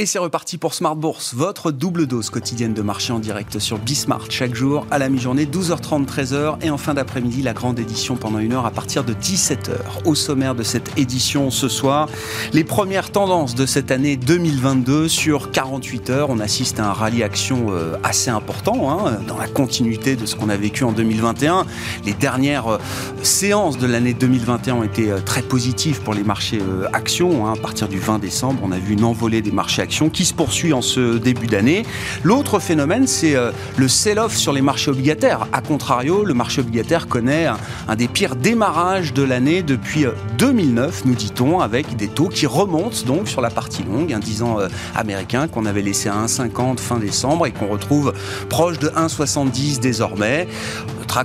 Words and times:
Et 0.00 0.06
c'est 0.06 0.20
reparti 0.20 0.58
pour 0.58 0.74
Smart 0.74 0.94
Bourse, 0.94 1.34
votre 1.34 1.72
double 1.72 2.06
dose 2.06 2.30
quotidienne 2.30 2.72
de 2.72 2.82
marché 2.82 3.12
en 3.12 3.18
direct 3.18 3.58
sur 3.58 3.78
Bismart 3.78 4.30
chaque 4.30 4.54
jour 4.54 4.86
à 4.92 4.98
la 5.00 5.08
mi-journée 5.08 5.44
12h30 5.44 6.06
13h 6.06 6.62
et 6.62 6.70
en 6.70 6.78
fin 6.78 6.94
d'après-midi 6.94 7.42
la 7.42 7.52
grande 7.52 7.80
édition 7.80 8.14
pendant 8.14 8.38
une 8.38 8.52
heure 8.52 8.64
à 8.64 8.70
partir 8.70 9.02
de 9.02 9.12
17h. 9.12 9.72
Au 10.04 10.14
sommaire 10.14 10.54
de 10.54 10.62
cette 10.62 10.96
édition 10.96 11.50
ce 11.50 11.66
soir, 11.66 12.08
les 12.52 12.62
premières 12.62 13.10
tendances 13.10 13.56
de 13.56 13.66
cette 13.66 13.90
année 13.90 14.16
2022 14.16 15.08
sur 15.08 15.50
48 15.50 16.10
heures. 16.10 16.30
On 16.30 16.38
assiste 16.38 16.78
à 16.78 16.90
un 16.90 16.92
rallye 16.92 17.24
action 17.24 17.66
euh, 17.70 17.96
assez 18.04 18.30
important 18.30 18.92
hein, 19.04 19.18
dans 19.26 19.36
la 19.36 19.48
continuité 19.48 20.14
de 20.14 20.26
ce 20.26 20.36
qu'on 20.36 20.48
a 20.48 20.56
vécu 20.56 20.84
en 20.84 20.92
2021. 20.92 21.66
Les 22.04 22.14
dernières 22.14 22.68
euh, 22.68 22.78
séances 23.24 23.78
de 23.78 23.88
l'année 23.88 24.14
2021 24.14 24.74
ont 24.76 24.82
été 24.84 25.10
euh, 25.10 25.18
très 25.18 25.42
positives 25.42 26.02
pour 26.02 26.14
les 26.14 26.22
marchés 26.22 26.62
actions. 26.92 27.48
Hein. 27.48 27.54
À 27.54 27.60
partir 27.60 27.88
du 27.88 27.98
20 27.98 28.20
décembre, 28.20 28.60
on 28.62 28.70
a 28.70 28.78
vu 28.78 28.92
une 28.92 29.02
envolée 29.02 29.42
des 29.42 29.50
marchés 29.50 29.87
qui 29.88 30.24
se 30.24 30.34
poursuit 30.34 30.72
en 30.72 30.82
ce 30.82 31.18
début 31.18 31.46
d'année. 31.46 31.84
L'autre 32.22 32.60
phénomène, 32.60 33.06
c'est 33.06 33.34
euh, 33.34 33.50
le 33.76 33.88
sell-off 33.88 34.36
sur 34.36 34.52
les 34.52 34.60
marchés 34.60 34.90
obligataires. 34.90 35.48
A 35.52 35.60
contrario, 35.60 36.24
le 36.24 36.34
marché 36.34 36.60
obligataire 36.60 37.08
connaît 37.08 37.46
un, 37.46 37.96
des 37.96 38.06
pires 38.06 38.36
démarrages 38.36 39.12
de 39.12 39.22
l'année 39.22 39.62
depuis 39.62 40.04
2009, 40.38 40.86
euh, 40.86 41.08
nous 41.08 41.14
dit-on, 41.14 41.60
avec 41.60 41.96
des 41.96 42.08
taux 42.08 42.28
qui 42.28 42.46
remontent 42.46 43.04
donc 43.06 43.28
sur 43.28 43.40
la 43.40 43.50
partie 43.50 43.82
longue, 43.82 44.12
un 44.12 44.18
10 44.18 44.42
ans 44.42 44.60
euh, 44.60 44.68
américain 44.94 45.48
qu'on 45.48 45.66
avait 45.66 45.82
laissé 45.82 46.08
à 46.08 46.14
1,50 46.14 46.78
fin 46.78 46.98
décembre 46.98 47.46
et 47.46 47.50
qu'on 47.50 47.68
retrouve 47.68 48.12
proche 48.48 48.78
de 48.78 48.88
1,70 48.88 49.80
désormais 49.80 50.46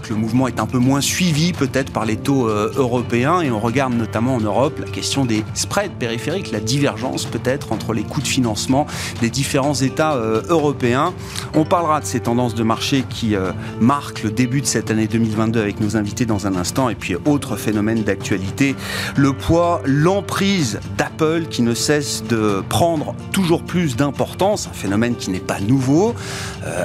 que 0.02 0.10
le 0.10 0.16
mouvement 0.16 0.48
est 0.48 0.60
un 0.60 0.66
peu 0.66 0.80
moins 0.80 1.02
suivi 1.02 1.54
peut-être 1.54 1.92
par 1.92 2.06
les 2.06 2.18
taux 2.18 2.48
européens 2.48 3.42
et 3.42 3.52
on 3.52 3.60
regarde 3.60 3.94
notamment 3.94 4.34
en 4.34 4.40
Europe 4.40 4.80
la 4.80 4.88
question 4.88 5.24
des 5.24 5.44
spreads 5.54 5.94
périphériques, 6.00 6.52
la 6.52 6.60
divergence 6.60 7.26
peut-être 7.26 7.72
entre 7.72 7.94
les 7.94 8.02
coûts 8.02 8.22
de 8.22 8.28
financement 8.28 8.53
des 9.22 9.30
différents 9.30 9.74
États 9.74 10.16
euh, 10.16 10.42
européens. 10.50 11.14
On 11.54 11.66
parlera 11.66 12.00
de 12.00 12.06
ces 12.06 12.20
tendances 12.20 12.56
de 12.56 12.64
marché 12.64 13.04
qui 13.10 13.36
euh, 13.36 13.52
marquent 13.80 14.24
le 14.24 14.32
début 14.32 14.62
de 14.62 14.66
cette 14.66 14.92
année 14.92 15.08
2022 15.08 15.60
avec 15.60 15.80
nos 15.80 15.98
invités 15.98 16.26
dans 16.26 16.48
un 16.48 16.56
instant 16.56 16.90
et 16.90 16.96
puis 16.96 17.16
autre 17.26 17.56
phénomène 17.56 18.04
d'actualité, 18.04 18.76
le 19.16 19.34
poids, 19.34 19.82
l'emprise 19.86 20.80
d'Apple 20.98 21.44
qui 21.50 21.62
ne 21.62 21.74
cesse 21.74 22.24
de 22.24 22.64
prendre 22.70 23.16
toujours 23.32 23.64
plus 23.64 23.96
d'importance, 23.96 24.68
un 24.68 24.74
phénomène 24.74 25.16
qui 25.16 25.30
n'est 25.32 25.40
pas 25.40 25.60
nouveau. 25.60 26.14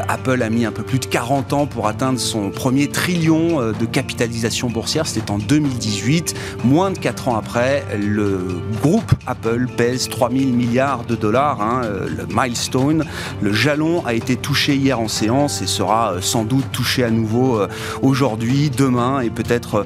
Apple 0.08 0.42
a 0.42 0.50
mis 0.50 0.64
un 0.64 0.72
peu 0.72 0.82
plus 0.82 0.98
de 0.98 1.06
40 1.06 1.52
ans 1.52 1.66
pour 1.66 1.86
atteindre 1.86 2.18
son 2.18 2.50
premier 2.50 2.88
trillions 2.88 3.60
euh, 3.60 3.72
de 3.72 3.86
capitalisation 3.86 4.68
boursière, 4.68 5.06
c'était 5.06 5.30
en 5.30 5.38
2018. 5.38 6.34
Moins 6.64 6.90
de 6.90 6.98
4 6.98 7.28
ans 7.28 7.36
après, 7.36 7.84
le 7.98 8.60
groupe 8.82 9.12
Apple 9.26 9.66
pèse 9.76 10.08
3000 10.08 10.52
milliards 10.52 11.04
de 11.04 11.14
dollars. 11.14 11.57
Hein, 11.60 11.82
euh, 11.84 12.08
le 12.08 12.26
milestone, 12.28 13.04
le 13.40 13.52
jalon 13.52 14.04
a 14.06 14.14
été 14.14 14.36
touché 14.36 14.76
hier 14.76 15.00
en 15.00 15.08
séance 15.08 15.62
et 15.62 15.66
sera 15.66 16.12
euh, 16.12 16.20
sans 16.20 16.44
doute 16.44 16.70
touché 16.72 17.04
à 17.04 17.10
nouveau 17.10 17.60
aujourd'hui, 18.02 18.70
demain 18.70 19.20
et 19.20 19.30
peut-être 19.30 19.84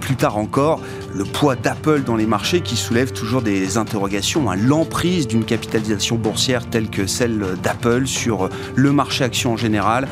plus 0.00 0.16
tard 0.16 0.36
encore. 0.36 0.80
Le 1.14 1.24
poids 1.24 1.54
d'Apple 1.54 2.02
dans 2.02 2.16
les 2.16 2.26
marchés 2.26 2.60
qui 2.60 2.76
soulève 2.76 3.12
toujours 3.12 3.40
des 3.40 3.76
interrogations. 3.76 4.50
Hein. 4.50 4.56
L'emprise 4.56 5.28
d'une 5.28 5.44
capitalisation 5.44 6.16
boursière 6.16 6.68
telle 6.68 6.90
que 6.90 7.06
celle 7.06 7.44
d'Apple 7.62 8.06
sur 8.06 8.48
le 8.74 8.92
marché 8.92 9.24
action 9.24 9.52
en 9.52 9.56
général. 9.56 10.08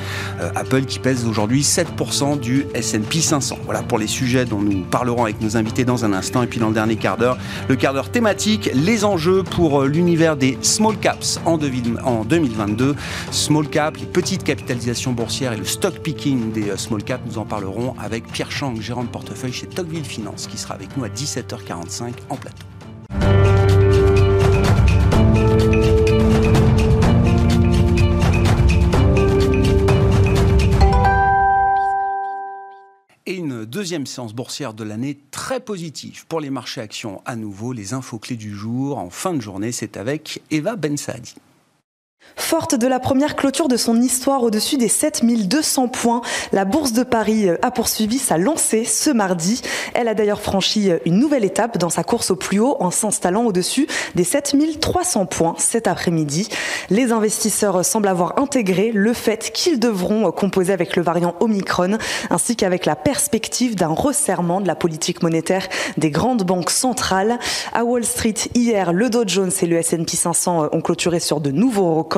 Apple 0.54 0.84
qui 0.84 0.98
pèse 0.98 1.26
aujourd'hui 1.26 1.62
7% 1.62 2.38
du 2.38 2.66
S&P 2.74 3.20
500. 3.20 3.58
Voilà 3.64 3.82
pour 3.82 3.98
les 3.98 4.06
sujets 4.06 4.44
dont 4.44 4.60
nous 4.60 4.82
parlerons 4.82 5.24
avec 5.24 5.40
nos 5.40 5.56
invités 5.56 5.84
dans 5.84 6.04
un 6.04 6.12
instant. 6.12 6.42
Et 6.42 6.46
puis 6.46 6.60
dans 6.60 6.68
le 6.68 6.74
dernier 6.74 6.96
quart 6.96 7.16
d'heure, 7.16 7.36
le 7.68 7.76
quart 7.76 7.94
d'heure 7.94 8.10
thématique, 8.10 8.70
les 8.74 9.04
enjeux 9.04 9.42
pour 9.42 9.82
euh, 9.82 9.88
l'univers 9.88 10.36
des 10.36 10.58
small 10.62 10.96
caps 10.98 11.40
en 11.44 11.58
2022. 11.58 12.94
Small 13.30 13.68
cap, 13.68 13.96
les 13.96 14.06
petites 14.06 14.44
capitalisations 14.44 15.12
boursières 15.12 15.52
et 15.52 15.56
le 15.56 15.64
stock 15.64 15.98
picking 15.98 16.52
des 16.52 16.70
euh, 16.70 16.76
small 16.76 17.02
caps, 17.02 17.22
nous 17.26 17.38
en 17.38 17.44
parlerons 17.44 17.94
avec 17.98 18.26
Pierre 18.26 18.50
Chang, 18.50 18.74
gérant 18.80 19.04
de 19.04 19.08
portefeuille 19.08 19.52
chez 19.52 19.66
Tocqueville 19.66 20.04
Finance, 20.04 20.46
qui 20.46 20.58
sera 20.58 20.74
avec 20.74 20.91
nous 20.96 21.04
à 21.04 21.08
17h45 21.08 22.12
en 22.28 22.36
plateau. 22.36 22.66
deuxième 33.72 34.06
séance 34.06 34.34
boursière 34.34 34.74
de 34.74 34.84
l'année 34.84 35.18
très 35.30 35.58
positive 35.58 36.26
pour 36.26 36.40
les 36.40 36.50
marchés 36.50 36.80
actions 36.80 37.22
à 37.24 37.36
nouveau. 37.36 37.72
Les 37.72 37.94
infos 37.94 38.18
clés 38.18 38.36
du 38.36 38.54
jour 38.54 38.98
en 38.98 39.08
fin 39.10 39.32
de 39.32 39.40
journée, 39.40 39.72
c'est 39.72 39.96
avec 39.96 40.42
Eva 40.50 40.76
Bensadi. 40.76 41.34
Forte 42.36 42.74
de 42.74 42.86
la 42.86 42.98
première 42.98 43.36
clôture 43.36 43.68
de 43.68 43.76
son 43.76 44.00
histoire 44.00 44.42
au-dessus 44.42 44.76
des 44.76 44.88
7200 44.88 45.88
points, 45.88 46.22
la 46.52 46.64
Bourse 46.64 46.92
de 46.92 47.02
Paris 47.02 47.48
a 47.62 47.70
poursuivi 47.70 48.18
sa 48.18 48.38
lancée 48.38 48.84
ce 48.84 49.10
mardi. 49.10 49.62
Elle 49.94 50.08
a 50.08 50.14
d'ailleurs 50.14 50.40
franchi 50.40 50.90
une 51.04 51.18
nouvelle 51.18 51.44
étape 51.44 51.78
dans 51.78 51.90
sa 51.90 52.04
course 52.04 52.30
au 52.30 52.36
plus 52.36 52.58
haut 52.58 52.76
en 52.80 52.90
s'installant 52.90 53.44
au-dessus 53.44 53.86
des 54.14 54.24
7300 54.24 55.26
points 55.26 55.54
cet 55.58 55.86
après-midi. 55.86 56.48
Les 56.90 57.12
investisseurs 57.12 57.84
semblent 57.84 58.08
avoir 58.08 58.38
intégré 58.38 58.92
le 58.92 59.12
fait 59.12 59.50
qu'ils 59.52 59.78
devront 59.78 60.30
composer 60.32 60.72
avec 60.72 60.96
le 60.96 61.02
variant 61.02 61.34
Omicron 61.40 61.98
ainsi 62.30 62.56
qu'avec 62.56 62.86
la 62.86 62.96
perspective 62.96 63.76
d'un 63.76 63.88
resserrement 63.88 64.60
de 64.60 64.66
la 64.66 64.74
politique 64.74 65.22
monétaire 65.22 65.68
des 65.96 66.10
grandes 66.10 66.44
banques 66.44 66.70
centrales. 66.70 67.38
À 67.72 67.84
Wall 67.84 68.04
Street, 68.04 68.34
hier, 68.54 68.92
le 68.92 69.10
Dow 69.10 69.24
Jones 69.26 69.52
et 69.60 69.66
le 69.66 69.76
S&P 69.76 70.16
500 70.16 70.68
ont 70.72 70.80
clôturé 70.80 71.20
sur 71.20 71.40
de 71.40 71.50
nouveaux 71.50 71.94
records 71.94 72.11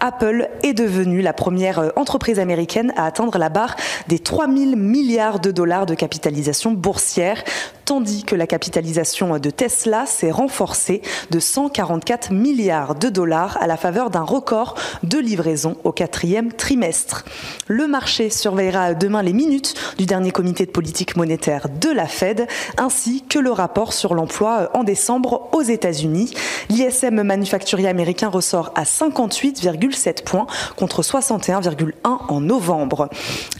Apple 0.00 0.48
est 0.62 0.74
devenue 0.74 1.22
la 1.22 1.32
première 1.32 1.78
euh, 1.78 1.88
entreprise 1.96 2.38
américaine 2.38 2.92
à 2.96 3.06
atteindre 3.06 3.38
la 3.38 3.48
barre 3.48 3.76
des 4.08 4.18
3000 4.18 4.76
milliards 4.76 5.40
de 5.40 5.50
dollars 5.50 5.86
de 5.86 5.94
capitalisation 5.94 6.72
boursière, 6.72 7.42
tandis 7.84 8.24
que 8.24 8.34
la 8.34 8.46
capitalisation 8.46 9.38
de 9.38 9.50
Tesla 9.50 10.06
s'est 10.06 10.30
renforcée 10.30 11.02
de 11.30 11.38
144 11.38 12.32
milliards 12.32 12.94
de 12.94 13.08
dollars 13.08 13.58
à 13.60 13.66
la 13.66 13.76
faveur 13.76 14.10
d'un 14.10 14.22
record 14.22 14.74
de 15.02 15.18
livraison 15.18 15.76
au 15.84 15.92
quatrième 15.92 16.52
trimestre. 16.52 17.24
Le 17.66 17.86
marché 17.86 18.30
surveillera 18.30 18.94
demain 18.94 19.22
les 19.22 19.32
minutes 19.32 19.74
du 19.98 20.06
dernier 20.06 20.30
comité 20.30 20.66
de 20.66 20.70
politique 20.70 21.16
monétaire 21.16 21.68
de 21.68 21.90
la 21.90 22.06
Fed, 22.06 22.46
ainsi 22.78 23.22
que 23.28 23.38
le 23.38 23.50
rapport 23.50 23.92
sur 23.92 24.14
l'emploi 24.14 24.70
en 24.74 24.84
décembre 24.84 25.48
aux 25.52 25.62
États-Unis. 25.62 26.34
L'ISM 26.68 27.22
manufacturier 27.22 27.88
américain 27.88 28.28
ressort 28.28 28.72
à 28.74 28.84
58,7 28.84 30.24
points 30.24 30.46
contre 30.76 31.02
61,1 31.02 31.92
en 32.04 32.40
novembre. 32.40 33.08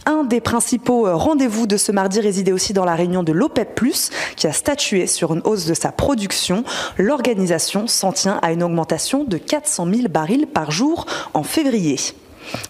Un 0.05 0.23
des 0.23 0.41
principaux 0.41 1.07
rendez-vous 1.17 1.67
de 1.67 1.77
ce 1.77 1.91
mardi 1.91 2.19
résidait 2.19 2.51
aussi 2.51 2.73
dans 2.73 2.85
la 2.85 2.95
réunion 2.95 3.23
de 3.23 3.31
l'OPEP+, 3.31 3.81
qui 4.35 4.47
a 4.47 4.53
statué 4.53 5.07
sur 5.07 5.33
une 5.33 5.41
hausse 5.43 5.65
de 5.65 5.73
sa 5.73 5.91
production. 5.91 6.63
L'organisation 6.97 7.87
s'en 7.87 8.11
tient 8.11 8.39
à 8.41 8.51
une 8.51 8.63
augmentation 8.63 9.23
de 9.23 9.37
400 9.37 9.87
000 9.93 10.07
barils 10.09 10.47
par 10.47 10.71
jour 10.71 11.05
en 11.33 11.43
février. 11.43 11.97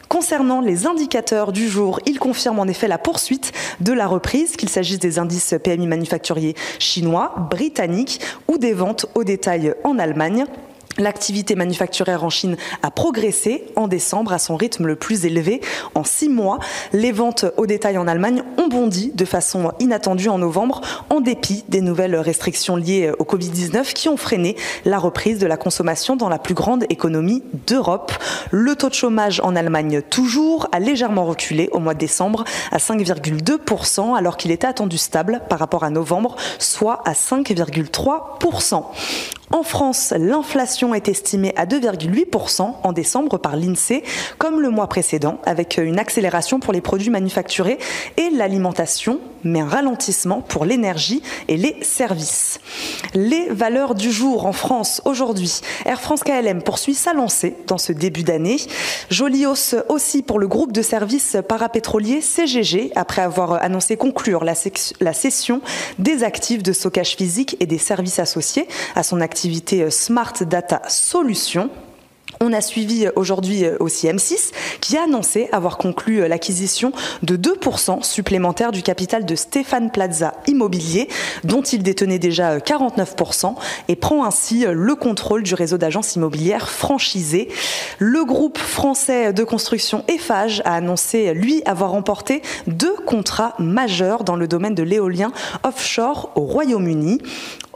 Concernant 0.08 0.62
les 0.62 0.88
indicateurs 0.88 1.52
du 1.52 1.68
jour, 1.68 2.00
ils 2.06 2.20
confirment 2.20 2.60
en 2.60 2.68
effet 2.68 2.88
la 2.88 2.98
poursuite 2.98 3.52
de 3.82 3.94
la 3.94 4.08
reprise, 4.08 4.56
qu'il 4.56 4.70
s'agisse 4.70 5.00
des 5.00 5.20
indices 5.20 5.56
PMI 5.64 5.88
manufacturiers 5.88 6.56
chinois, 6.80 7.34
britanniques 7.50 8.22
ou 8.48 8.58
des 8.58 8.74
ventes 8.74 9.06
au 9.16 9.24
détail 9.24 9.74
en 9.84 10.00
Allemagne. 10.00 10.46
L'activité 10.98 11.56
manufacturière 11.56 12.24
en 12.24 12.30
Chine 12.30 12.56
a 12.82 12.90
progressé 12.90 13.66
en 13.76 13.90
décembre 13.90 14.32
à 14.32 14.40
son 14.40 14.56
rythme 14.56 14.88
le 14.88 14.96
plus 14.96 15.26
élevé. 15.26 15.60
En 15.94 16.06
six 16.06 16.30
mois, 16.30 16.60
les 16.94 17.12
ventes 17.12 17.44
au 17.58 17.66
détail 17.66 17.98
en 17.98 18.08
Allemagne 18.08 18.44
ont 18.58 18.70
bondi 18.70 19.12
de 19.14 19.26
façon 19.26 19.74
inattendue 19.80 20.30
en 20.30 20.38
novembre, 20.38 20.80
en 21.09 21.20
dépit 21.20 21.66
des 21.68 21.82
nouvelles 21.82 22.16
restrictions 22.16 22.78
liées 22.78 23.12
au 23.20 23.26
Covid-19 23.26 23.92
qui 23.92 24.08
ont 24.08 24.16
freiné 24.16 24.56
la 24.86 24.97
reprise 24.97 25.38
de 25.38 25.47
la 25.47 25.58
consommation 25.58 26.16
dans 26.16 26.30
la 26.30 26.40
plus 26.40 26.53
grande 26.53 26.86
économie 26.90 27.44
d'Europe. 27.68 28.14
Le 28.52 28.76
taux 28.78 28.90
de 28.90 28.94
chômage 28.94 29.41
en 29.44 29.56
Allemagne 29.58 30.02
toujours 30.02 30.70
a 30.72 30.80
légèrement 30.80 31.26
reculé 31.26 31.68
au 31.74 31.80
mois 31.80 31.94
de 31.94 32.00
décembre 32.00 32.46
à 32.72 32.78
5,2% 32.78 34.18
alors 34.18 34.38
qu'il 34.38 34.52
était 34.52 34.68
attendu 34.68 34.98
stable 34.98 35.41
par 35.50 35.59
rapport 35.59 35.84
à 35.84 35.90
novembre, 35.90 36.38
soit 36.58 37.02
à 37.06 37.12
5,3%. 37.12 38.84
En 39.52 39.62
France, 39.62 40.12
l'inflation 40.18 40.96
est 40.96 41.08
estimée 41.08 41.53
à 41.56 41.66
2,8% 41.68 42.74
en 42.82 42.94
décembre 42.94 43.38
par 43.38 43.56
l'INSEE, 43.56 44.03
comme 44.40 44.59
le 44.59 44.70
mois 44.70 44.88
précédent, 44.88 45.40
avec 45.46 45.78
une 45.78 46.00
accélération 46.00 46.59
pour 46.59 46.74
les 46.74 46.82
produits 46.82 47.12
manufacturés 47.12 47.78
et 48.18 48.32
l'alimentation, 48.32 49.20
mais 49.44 49.59
un 49.59 49.68
ralentissement 49.68 50.42
pour 50.42 50.66
l'énergie 50.66 51.22
et 51.47 51.58
les 51.58 51.78
services. 51.84 52.59
Les 53.14 53.47
valeurs 53.50 53.94
du 53.94 54.12
jour 54.12 54.47
en 54.47 54.52
France 54.52 55.02
aujourd'hui. 55.06 55.62
Air 55.86 56.02
France 56.02 56.24
KLM 56.24 56.64
poursuit 56.64 56.96
sa 56.96 57.14
lancée 57.14 57.56
dans 57.68 57.78
ce 57.78 57.91
début 57.91 58.24
d'année. 58.24 58.58
Jolie 59.12 59.46
hausse 59.46 59.76
aussi 59.90 60.24
pour 60.24 60.40
le 60.40 60.48
groupe 60.48 60.72
de 60.72 60.82
services 60.82 61.38
parapétroliers 61.48 62.22
CGG, 62.22 62.91
après 62.96 63.22
avoir 63.22 63.53
annoncé 63.64 63.96
conclure 63.96 64.44
la, 64.44 64.56
la 65.00 65.14
cession 65.14 65.62
des 66.00 66.24
actifs 66.24 66.64
de 66.64 66.74
stockage 66.74 67.16
physique 67.16 67.58
et 67.59 67.68
des 67.68 67.78
services 67.78 68.18
associés 68.18 68.68
à 68.96 69.03
son 69.03 69.22
activité 69.22 69.34
Smart 69.90 70.43
Data 70.43 70.82
Solutions 70.87 71.70
On 72.41 72.52
a 72.53 72.61
suivi 72.61 73.08
aujourd'hui 73.16 73.66
aussi 73.79 74.08
M6 74.08 74.52
qui 74.82 74.97
a 74.97 75.03
annoncé 75.03 75.47
avoir 75.52 75.78
conclu 75.78 76.28
l'acquisition 76.28 76.91
de 77.23 77.37
2% 77.37 78.03
supplémentaires 78.03 78.72
du 78.72 78.84
capital 78.84 79.26
de 79.26 79.35
Stéphane 79.35 79.91
Plaza 79.91 80.34
Immobilier, 80.47 81.08
dont 81.43 81.61
il 81.61 81.82
détenait 81.82 82.20
déjà 82.20 82.58
49%, 82.58 83.55
et 83.87 83.96
prend 83.96 84.26
ainsi 84.26 84.66
le 84.70 84.96
contrôle 84.96 85.43
du 85.43 85.53
réseau 85.53 85.78
d'agences 85.78 86.16
immobilières 86.16 86.70
franchisées. 86.70 87.49
Le 87.99 88.26
groupe 88.26 88.58
français 88.58 89.34
de 89.34 89.43
construction 89.43 90.03
Eiffage 90.08 90.61
a 90.66 90.76
annoncé, 90.76 91.34
lui, 91.34 91.61
avoir 91.66 91.91
remporté 91.91 92.41
deux 92.67 92.96
contrats 93.05 93.55
majeurs 93.59 94.23
dans 94.23 94.35
le 94.35 94.47
domaine 94.47 94.76
de 94.76 94.84
l'éolien 94.84 95.31
offshore 95.64 96.31
au 96.35 96.41
Royaume-Uni. 96.41 97.22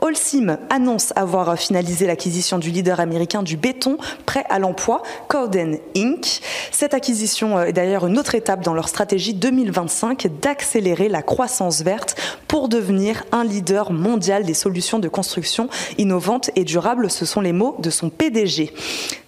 Holcim 0.02 0.58
annonce 0.70 1.12
avoir 1.14 1.58
finalisé 1.58 2.06
l'acquisition 2.06 2.58
du 2.58 2.70
leader 2.70 3.00
américain 3.00 3.42
du 3.42 3.56
béton 3.56 3.98
prêt 4.24 4.44
à 4.50 4.58
l'emploi, 4.58 5.02
Corden 5.28 5.78
Inc. 5.96 6.40
Cette 6.70 6.94
acquisition 6.94 7.60
est 7.60 7.72
d'ailleurs 7.72 8.06
une 8.06 8.18
autre 8.18 8.34
étape 8.34 8.62
dans 8.62 8.74
leur 8.74 8.88
stratégie 8.88 9.32
2025 9.34 10.26
d'accélérer 10.40 11.08
la 11.08 11.22
croissance 11.22 11.82
verte 11.82 12.16
pour 12.48 12.68
devenir 12.68 13.24
un 13.32 13.44
leader 13.44 13.92
mondial 13.92 14.44
des 14.44 14.54
solutions 14.54 14.98
de 14.98 15.08
construction 15.08 15.68
innovantes 15.98 16.50
et 16.56 16.64
durables. 16.64 17.10
Ce 17.10 17.24
sont 17.24 17.40
les 17.40 17.52
mots 17.52 17.76
de 17.78 17.90
son 17.90 18.10
PDG. 18.10 18.72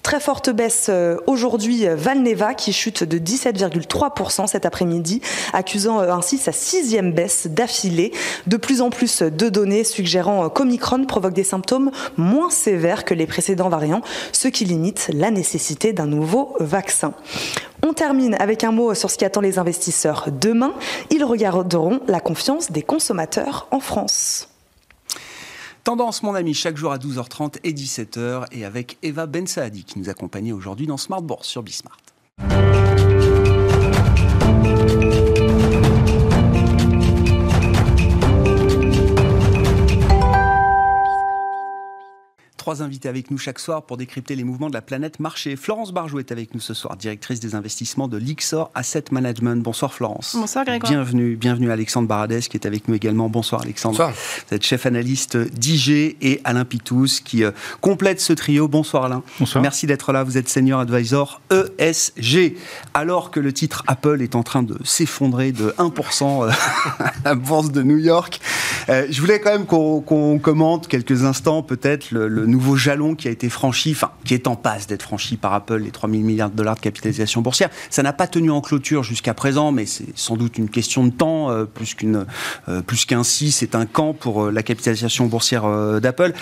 Très 0.03 0.19
forte 0.19 0.51
baisse 0.51 0.87
euh, 0.89 1.17
aujourd'hui, 1.29 1.87
Valneva 1.87 2.55
qui 2.55 2.73
chute 2.73 3.05
de 3.05 3.19
17,3% 3.19 4.49
cet 4.49 4.67
après-midi, 4.67 5.21
accusant 5.53 6.01
euh, 6.01 6.13
ainsi 6.13 6.39
sa 6.39 6.51
sixième 6.51 7.13
baisse 7.13 7.47
d'affilée. 7.47 8.13
De 8.49 8.57
plus 8.57 8.81
en 8.81 8.91
plus 8.91 9.23
de 9.23 9.49
données 9.49 9.85
suggérant 9.85 10.49
qu'Omicron 10.49 11.05
provoque 11.05 11.35
des 11.35 11.45
symptômes 11.45 11.93
moins 12.17 12.51
sévères 12.51 13.05
que 13.05 13.15
les 13.15 13.27
précédents 13.27 13.69
variants, 13.69 14.03
ce 14.33 14.49
qui 14.49 14.65
limite 14.65 15.09
la 15.13 15.31
nécessité 15.31 15.93
d'un 15.93 16.07
nouveau 16.07 16.57
vaccin. 16.59 17.15
On 17.85 17.93
termine 17.93 18.35
avec 18.41 18.65
un 18.65 18.73
mot 18.73 18.95
sur 18.95 19.11
ce 19.11 19.19
qui 19.19 19.25
attend 19.25 19.41
les 19.41 19.59
investisseurs 19.59 20.29
demain. 20.33 20.73
Ils 21.11 21.25
regarderont 21.25 22.01
la 22.09 22.21
confiance 22.21 22.73
des 22.73 22.83
consommateurs 22.83 23.69
en 23.71 23.81
France. 23.81 24.52
Tendance, 25.85 26.23
mon 26.23 26.37
ami, 26.37 26.55
chaque 26.55 26.77
jour 26.77 26.93
à 26.93 26.99
12h30 26.99 27.57
et 27.65 27.73
17h, 27.73 28.47
et 28.53 28.65
avec 28.65 28.99
Eva 29.03 29.27
Bensaadi 29.27 29.83
qui 29.83 29.99
nous 29.99 30.09
accompagne 30.09 30.53
aujourd'hui 30.53 30.87
dans 30.87 30.97
Smart 30.97 31.23
Bourse 31.23 31.49
sur 31.49 31.65
Bismart. 31.65 31.99
Trois 42.63 42.81
invités 42.81 43.09
avec 43.09 43.33
nous 43.33 43.39
chaque 43.39 43.59
soir 43.59 43.83
pour 43.83 43.97
décrypter 43.97 44.37
les 44.37 44.45
mouvements 44.45 44.69
de 44.69 44.75
la 44.75 44.83
planète 44.83 45.19
marché. 45.19 45.57
Florence 45.57 45.91
Barjou 45.91 46.21
est 46.21 46.31
avec 46.31 46.55
nous 46.55 46.61
ce 46.61 46.75
soir, 46.75 46.97
directrice 46.97 47.41
des 47.41 47.57
investissements 47.57 48.07
de 48.07 48.17
l'Ixor 48.17 48.71
Asset 48.77 49.07
Management. 49.11 49.61
Bonsoir 49.65 49.93
Florence. 49.93 50.37
Bonsoir 50.39 50.65
Grégoire. 50.65 50.93
Bienvenue, 50.93 51.35
bienvenue 51.35 51.73
Alexandre 51.73 52.07
Baradès 52.07 52.43
qui 52.43 52.57
est 52.57 52.65
avec 52.65 52.87
nous 52.87 52.95
également. 52.95 53.29
Bonsoir 53.29 53.63
Alexandre. 53.63 53.99
Bonsoir. 53.99 54.13
Vous 54.49 54.55
êtes 54.55 54.63
chef 54.63 54.87
analyste 54.87 55.37
d'IG 55.37 56.17
et 56.21 56.41
Alain 56.45 56.65
Pitous 56.65 57.21
qui 57.25 57.43
euh, 57.43 57.51
complète 57.81 58.21
ce 58.21 58.33
trio. 58.33 58.69
Bonsoir 58.69 59.07
Alain. 59.07 59.25
Bonsoir. 59.41 59.61
Merci 59.61 59.89
d'être 59.89 60.13
là. 60.13 60.23
Vous 60.23 60.39
êtes 60.39 60.49
senior 60.49 60.79
advisor 60.79 61.41
ESG. 61.51 62.57
Alors 62.95 63.33
que 63.33 63.41
le 63.41 63.53
titre 63.53 63.83
Apple 63.89 64.23
est 64.23 64.37
en 64.37 64.45
train 64.45 64.63
de 64.63 64.79
s'effondrer 64.85 65.51
de 65.51 65.75
1% 65.79 66.45
euh, 66.47 66.51
à 67.01 67.13
la 67.25 67.35
bourse 67.35 67.73
de 67.73 67.83
New 67.83 67.99
York, 67.99 68.41
euh, 68.89 69.09
je 69.11 69.21
voulais 69.21 69.41
quand 69.41 69.51
même 69.51 69.67
qu'on 69.67 70.01
qu'on 70.01 70.39
commente 70.39 70.87
quelques 70.87 71.25
instants 71.25 71.65
peut-être 71.65 72.13
le, 72.13 72.29
le 72.29 72.52
nouveau 72.53 72.77
jalon 72.77 73.15
qui 73.15 73.29
a 73.29 73.31
été 73.31 73.49
franchi, 73.49 73.93
enfin 73.93 74.13
qui 74.25 74.35
est 74.35 74.47
en 74.47 74.57
passe 74.57 74.87
d'être 74.87 75.03
franchi 75.03 75.37
par 75.37 75.53
Apple, 75.55 75.79
les 75.79 75.91
3 75.91 76.09
000 76.09 76.23
milliards 76.23 76.51
de 76.51 76.57
dollars 76.57 76.77
de 76.77 76.81
capitalisation 76.81 77.41
boursière. 77.41 77.71
Ça 77.91 78.03
n'a 78.03 78.13
pas 78.13 78.27
tenu 78.27 78.51
en 78.51 78.61
clôture 78.61 79.03
jusqu'à 79.03 79.35
présent, 79.35 79.73
mais 79.73 79.87
c'est 79.87 80.07
sans 80.15 80.37
doute 80.37 80.59
une 80.59 80.69
question 80.69 81.05
de 81.05 81.11
temps, 81.11 81.51
euh, 81.51 81.65
plus 81.65 81.95
qu'une, 81.95 82.27
euh, 82.69 82.83
plus 82.83 83.05
qu'un 83.05 83.25
si, 83.25 83.51
c'est 83.51 83.75
un 83.75 83.87
camp 83.87 84.13
pour 84.13 84.45
euh, 84.45 84.51
la 84.53 84.63
capitalisation 84.63 85.27
boursière 85.27 85.65
euh, 85.65 86.01
d'Apple. 86.01 86.33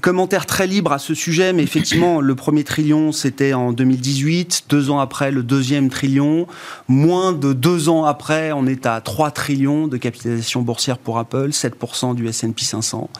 Commentaire 0.00 0.46
très 0.46 0.66
libre 0.66 0.92
à 0.92 0.98
ce 0.98 1.14
sujet, 1.14 1.52
mais 1.52 1.62
effectivement, 1.62 2.20
le 2.20 2.34
premier 2.34 2.64
trillion, 2.64 3.12
c'était 3.12 3.52
en 3.52 3.72
2018. 3.72 4.64
Deux 4.68 4.90
ans 4.90 4.98
après, 4.98 5.30
le 5.30 5.42
deuxième 5.42 5.90
trillion. 5.90 6.46
Moins 6.88 7.32
de 7.32 7.52
deux 7.52 7.88
ans 7.88 8.04
après, 8.04 8.52
on 8.52 8.66
est 8.66 8.86
à 8.86 9.00
3 9.00 9.30
trillions 9.30 9.86
de 9.86 9.96
capitalisation 9.96 10.62
boursière 10.62 10.98
pour 10.98 11.18
Apple, 11.18 11.50
7% 11.50 12.14
du 12.14 12.26
S&P 12.26 12.64
500. 12.64 13.10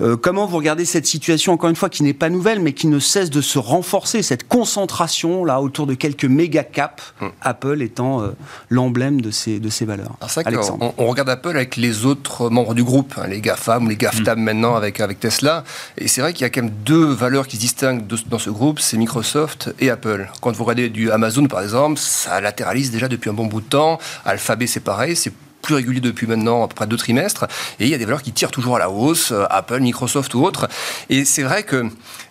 Euh, 0.00 0.16
comment 0.16 0.46
vous 0.46 0.56
regardez 0.56 0.84
cette 0.84 1.06
situation, 1.06 1.52
encore 1.52 1.68
une 1.70 1.76
fois, 1.76 1.88
qui 1.90 2.02
n'est 2.02 2.14
pas 2.14 2.30
nouvelle, 2.30 2.60
mais 2.60 2.72
qui 2.72 2.86
ne 2.86 2.98
cesse 2.98 3.30
de 3.30 3.40
se 3.40 3.58
renforcer, 3.58 4.22
cette 4.22 4.48
concentration 4.48 5.44
là 5.44 5.60
autour 5.60 5.86
de 5.86 5.94
quelques 5.94 6.24
méga 6.24 6.62
caps, 6.64 7.02
Apple 7.42 7.82
étant 7.82 8.22
euh, 8.22 8.28
l'emblème 8.68 9.20
de 9.20 9.30
ces, 9.30 9.58
de 9.60 9.68
ces 9.68 9.84
valeurs 9.84 10.16
Alors 10.20 10.46
Alexandre. 10.46 10.94
on 10.96 11.06
regarde 11.06 11.28
Apple 11.28 11.50
avec 11.50 11.76
les 11.76 12.06
autres 12.06 12.48
membres 12.50 12.74
du 12.74 12.84
groupe, 12.84 13.14
hein, 13.18 13.26
les 13.28 13.40
GAFAM 13.40 13.84
ou 13.84 13.88
les 13.88 13.96
GAFTAM 13.96 14.40
maintenant 14.40 14.74
avec, 14.74 15.00
avec 15.00 15.20
Tesla. 15.20 15.64
Et 15.98 16.08
c'est 16.08 16.20
vrai 16.20 16.32
qu'il 16.32 16.42
y 16.42 16.44
a 16.46 16.50
quand 16.50 16.62
même 16.62 16.72
deux 16.84 17.04
valeurs 17.12 17.46
qui 17.46 17.56
se 17.56 17.60
distinguent 17.60 18.06
de- 18.06 18.16
dans 18.28 18.38
ce 18.38 18.50
groupe, 18.50 18.80
c'est 18.80 18.96
Microsoft 18.96 19.74
et 19.80 19.90
Apple. 19.90 20.28
Quand 20.40 20.52
vous 20.52 20.64
regardez 20.64 20.88
du 20.88 21.10
Amazon 21.10 21.46
par 21.46 21.60
exemple, 21.62 21.98
ça 21.98 22.40
latéralise 22.40 22.90
déjà 22.90 23.08
depuis 23.08 23.30
un 23.30 23.34
bon 23.34 23.46
bout 23.46 23.60
de 23.60 23.66
temps. 23.66 23.98
Alphabet 24.24 24.66
c'est 24.66 24.80
pareil, 24.80 25.16
c'est 25.16 25.32
plus 25.62 25.74
régulier 25.74 26.00
depuis 26.00 26.26
maintenant 26.26 26.64
à 26.64 26.68
peu 26.68 26.74
près 26.74 26.86
deux 26.86 26.96
trimestres. 26.96 27.44
Et 27.78 27.84
il 27.84 27.88
y 27.90 27.94
a 27.94 27.98
des 27.98 28.04
valeurs 28.04 28.22
qui 28.22 28.32
tirent 28.32 28.50
toujours 28.50 28.76
à 28.76 28.78
la 28.78 28.90
hausse, 28.90 29.32
euh, 29.32 29.44
Apple, 29.50 29.80
Microsoft 29.80 30.34
ou 30.34 30.44
autres. 30.44 30.68
Et 31.08 31.24
c'est 31.24 31.42
vrai 31.42 31.62
que 31.62 31.86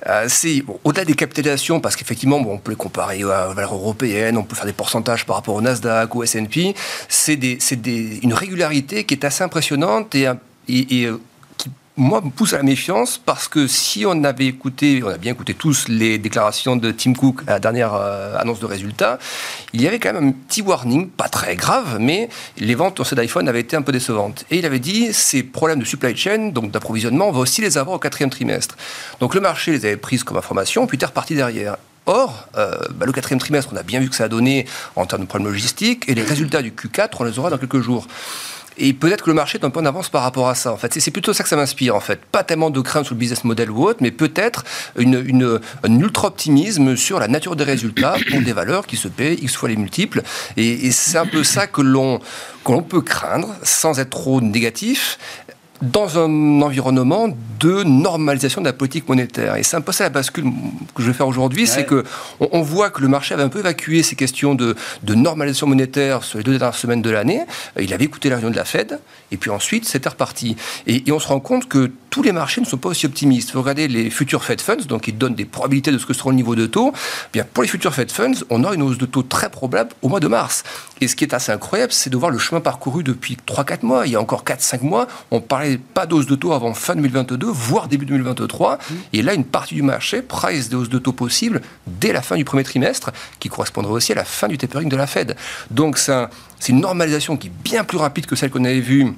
euh, 0.08 0.26
c'est 0.28 0.62
bon, 0.62 0.80
au-delà 0.84 1.06
des 1.06 1.14
capitalisations, 1.14 1.80
parce 1.80 1.96
qu'effectivement, 1.96 2.40
bon, 2.40 2.54
on 2.54 2.58
peut 2.58 2.72
les 2.72 2.78
comparer 2.78 3.24
aux 3.24 3.28
valeurs 3.28 3.74
européennes, 3.74 4.38
on 4.38 4.44
peut 4.44 4.56
faire 4.56 4.66
des 4.66 4.74
pourcentages 4.74 5.26
par 5.26 5.36
rapport 5.38 5.56
au 5.56 5.62
Nasdaq 5.62 6.14
ou 6.16 6.24
S&P. 6.24 6.76
C'est 7.08 7.36
des, 7.36 7.58
c'est 7.60 7.81
des, 7.81 8.20
une 8.24 8.34
régularité 8.34 9.04
qui 9.04 9.14
est 9.14 9.26
assez 9.26 9.44
impressionnante 9.44 10.16
et, 10.16 10.28
et, 10.68 11.04
et, 11.04 11.10
moi, 12.00 12.22
me 12.22 12.30
pousse 12.30 12.54
à 12.54 12.57
la 12.57 12.63
méfiance 12.63 13.18
parce 13.18 13.50
que 13.50 13.68
si 13.68 14.06
on 14.06 14.24
avait 14.24 14.46
écouté, 14.46 15.01
on 15.04 15.10
a 15.10 15.18
bien 15.18 15.34
écouté 15.34 15.54
tous 15.54 15.90
les 15.90 16.18
déclarations 16.18 16.78
de 16.78 16.92
Tim 16.92 17.13
Cook 17.13 17.42
à 17.46 17.51
la 17.51 17.60
dernière 17.60 17.94
euh, 17.94 18.38
annonce 18.38 18.62
de 18.62 18.66
résultats, 18.66 19.19
il 19.74 19.81
y 19.81 19.88
avait 19.88 20.00
quand 20.00 20.13
même 20.13 20.30
un 20.30 20.31
petit 20.31 20.62
warning, 20.62 21.10
pas 21.10 21.28
très 21.28 21.57
grave, 21.57 21.98
mais 22.00 22.30
les 22.57 22.74
ventes 22.74 23.04
sur 23.04 23.16
d'iPhone 23.18 23.50
avaient 23.50 23.60
été 23.60 23.75
un 23.75 23.81
peu 23.81 23.92
décevantes. 23.92 24.46
Et 24.50 24.60
il 24.60 24.66
avait 24.66 24.80
dit, 24.80 25.12
ces 25.12 25.44
problèmes 25.44 25.80
de 25.80 25.86
supply 25.86 26.15
chain, 26.15 26.51
donc 26.51 26.72
d'approvisionnement, 26.72 27.27
on 27.27 27.34
va 27.34 27.41
aussi 27.41 27.62
les 27.62 27.77
avoir 27.77 27.98
au 27.98 28.00
quatrième 28.00 28.29
trimestre. 28.29 28.77
Donc 29.20 29.36
le 29.36 29.41
marché 29.41 29.72
les 29.72 29.86
avait 29.86 29.98
prises 29.98 30.24
comme 30.24 30.38
information, 30.38 30.88
puis 30.88 30.96
était 30.96 31.06
reparti 31.06 31.36
derrière. 31.36 31.75
Or, 32.06 32.48
euh, 32.58 32.77
bah, 32.96 33.06
le 33.06 33.12
quatrième 33.12 33.39
trimestre, 33.39 33.72
on 33.74 33.75
a 33.75 33.84
bien 33.84 34.00
vu 34.00 34.10
que 34.10 34.15
ça 34.15 34.24
a 34.24 34.29
donné 34.29 34.65
en 34.96 35.06
termes 35.06 35.24
de 35.24 35.27
problèmes 35.27 35.51
logistiques, 35.51 36.08
et 36.08 36.15
les 36.15 36.24
résultats 36.24 36.62
du 36.62 36.72
Q4, 36.72 37.10
on 37.20 37.24
les 37.25 37.38
aura 37.39 37.50
dans 37.50 37.58
quelques 37.58 37.82
jours. 37.82 38.08
Et 38.79 38.93
peut-être 38.93 39.24
que 39.25 39.29
le 39.29 39.33
marché 39.36 39.57
est 39.59 39.65
un 39.65 39.69
peu 39.69 39.79
en 39.81 39.86
avance 39.86 40.09
par 40.09 40.24
rapport 40.24 40.48
à 40.50 40.55
ça. 40.55 40.71
En 40.71 40.77
fait, 40.77 40.93
C'est- 40.93 41.12
plutôt 41.12 41.33
ça 41.33 41.43
que 41.43 41.50
ça 41.50 41.55
m'inspire. 41.55 41.95
En 41.95 42.00
fait, 42.00 42.19
pas 42.25 42.43
tellement 42.43 42.69
de 42.69 42.79
crainte 42.81 43.05
sur 43.05 43.13
le 43.15 43.19
business 43.19 43.43
model 43.43 43.69
ou 43.71 43.83
autre, 43.83 44.00
mais 44.01 44.12
peut-être 44.12 44.63
une, 44.98 45.21
une- 45.25 45.59
un 45.83 46.00
ultra 46.00 46.27
optimisme 46.29 46.95
sur 46.95 47.19
la 47.19 47.27
nature 47.27 47.55
des 47.55 47.63
résultats 47.65 48.15
pour 48.31 48.41
des 48.41 48.53
valeurs 48.53 48.88
qui 48.88 48.95
se 48.95 49.07
paient 49.07 49.33
x 49.36 49.55
fois 49.55 49.69
les 49.69 49.75
multiples. 49.75 50.21
Et, 50.57 50.88
et 50.88 50.91
c'est 50.91 51.17
un 51.17 51.25
peu 51.25 51.43
ça 51.43 51.67
que 51.67 51.81
l'on 51.81 52.19
que 52.65 52.71
l'on 52.74 52.83
peut 52.83 53.01
craindre, 53.01 53.55
sans 53.63 54.00
être 54.00 54.09
trop 54.12 54.41
négatif 54.41 55.17
dans 55.81 56.17
un 56.19 56.62
environnement 56.62 57.29
de 57.59 57.83
normalisation 57.83 58.62
de 58.62 58.65
la 58.65 58.74
politique 58.74 59.07
monétaire. 59.07 59.55
Et 59.55 59.63
c'est 59.63 59.75
un 59.75 59.81
peu 59.81 59.91
ça 59.91 60.05
la 60.05 60.09
bascule 60.09 60.45
que 60.95 61.01
je 61.03 61.07
vais 61.07 61.13
faire 61.13 61.27
aujourd'hui, 61.27 61.67
c'est 61.67 61.86
que 61.86 62.03
on, 62.39 62.48
on 62.53 62.62
voit 62.62 62.89
que 62.89 63.01
le 63.01 63.07
marché 63.07 63.33
avait 63.33 63.43
un 63.43 63.50
peu 63.50 63.59
évacué 63.59 64.01
ces 64.01 64.15
questions 64.15 64.55
de, 64.55 64.75
de 65.03 65.15
normalisation 65.15 65.67
monétaire 65.67 66.24
sur 66.24 66.38
les 66.38 66.43
deux 66.43 66.57
dernières 66.57 66.75
semaines 66.75 67.01
de 67.01 67.09
l'année. 67.09 67.41
Euh, 67.77 67.83
Il 67.83 67.93
avait 67.93 68.05
écouté 68.05 68.29
la 68.29 68.36
réunion 68.36 68.51
de 68.51 68.55
la 68.55 68.65
Fed, 68.65 69.00
et 69.31 69.38
puis 69.38 69.50
ensuite 69.50 69.86
c'était 69.86 70.09
reparti. 70.09 70.55
Et, 70.88 71.07
et 71.07 71.12
on 71.12 71.19
se 71.19 71.27
rend 71.27 71.39
compte 71.39 71.67
que 71.67 71.91
tous 72.09 72.24
les 72.24 72.31
marchés 72.31 72.62
ne 72.62 72.65
sont 72.65 72.77
pas 72.77 72.89
aussi 72.89 73.05
optimistes. 73.05 73.53
Vous 73.53 73.62
regardez 73.62 73.88
les 73.88 74.09
futurs 74.09 74.43
Fed 74.43 74.62
Funds, 74.62 74.86
donc 74.88 75.07
ils 75.07 75.17
donnent 75.17 75.36
des 75.36 75.45
probabilités 75.45 75.91
de 75.91 75.98
ce 75.98 76.05
que 76.05 76.13
sera 76.13 76.29
le 76.29 76.36
niveau 76.36 76.55
de 76.55 76.65
taux. 76.65 76.91
Eh 76.95 77.29
Bien, 77.33 77.45
pour 77.53 77.63
les 77.63 77.69
futurs 77.69 77.93
Fed 77.93 78.12
Funds, 78.12 78.45
on 78.50 78.63
a 78.63 78.74
une 78.74 78.81
hausse 78.81 78.98
de 78.98 79.05
taux 79.05 79.21
très 79.24 79.50
probable 79.50 79.91
au 80.01 80.09
mois 80.09 80.19
de 80.19 80.27
mars. 80.27 80.63
Et 81.01 81.07
ce 81.07 81.15
qui 81.15 81.24
est 81.24 81.33
assez 81.33 81.51
incroyable, 81.51 81.91
c'est 81.93 82.09
de 82.09 82.17
voir 82.17 82.31
le 82.31 82.39
chemin 82.39 82.62
parcouru 82.62 83.03
depuis 83.03 83.38
3-4 83.48 83.86
mois. 83.86 84.07
Il 84.07 84.13
y 84.13 84.15
a 84.15 84.21
encore 84.21 84.43
4-5 84.43 84.83
mois, 84.83 85.07
on 85.31 85.39
parlait 85.41 85.69
pas 85.78 86.06
d'hausse 86.06 86.26
de 86.26 86.36
taux 86.36 86.54
avant 86.54 86.74
fin 86.74 86.96
2022, 86.96 87.48
voire 87.48 87.88
début 87.88 88.06
2023. 88.06 88.78
Et 89.14 89.22
là, 89.22 89.34
une 89.34 89.46
partie 89.46 89.76
du 89.76 89.82
marché 89.84 90.22
price 90.22 90.70
des 90.70 90.76
hausses 90.76 90.90
de 90.90 91.00
taux 91.00 91.14
possibles 91.14 91.62
dès 91.88 92.12
la 92.14 92.22
fin 92.22 92.36
du 92.36 92.46
premier 92.46 92.64
trimestre, 92.64 93.12
qui 93.40 93.50
correspondrait 93.50 93.92
aussi 93.94 94.12
à 94.12 94.16
la 94.16 94.26
fin 94.26 94.48
du 94.48 94.58
tapering 94.58 94.90
de 94.90 94.96
la 94.96 95.08
Fed. 95.08 95.36
Donc 95.72 95.98
c'est 95.98 96.12
un- 96.14 96.30
c'est 96.60 96.72
une 96.72 96.82
normalisation 96.82 97.38
qui 97.38 97.48
est 97.48 97.52
bien 97.64 97.84
plus 97.84 97.98
rapide 97.98 98.26
que 98.26 98.36
celle 98.36 98.50
qu'on 98.50 98.66
avait 98.66 98.80
vue 98.82 99.14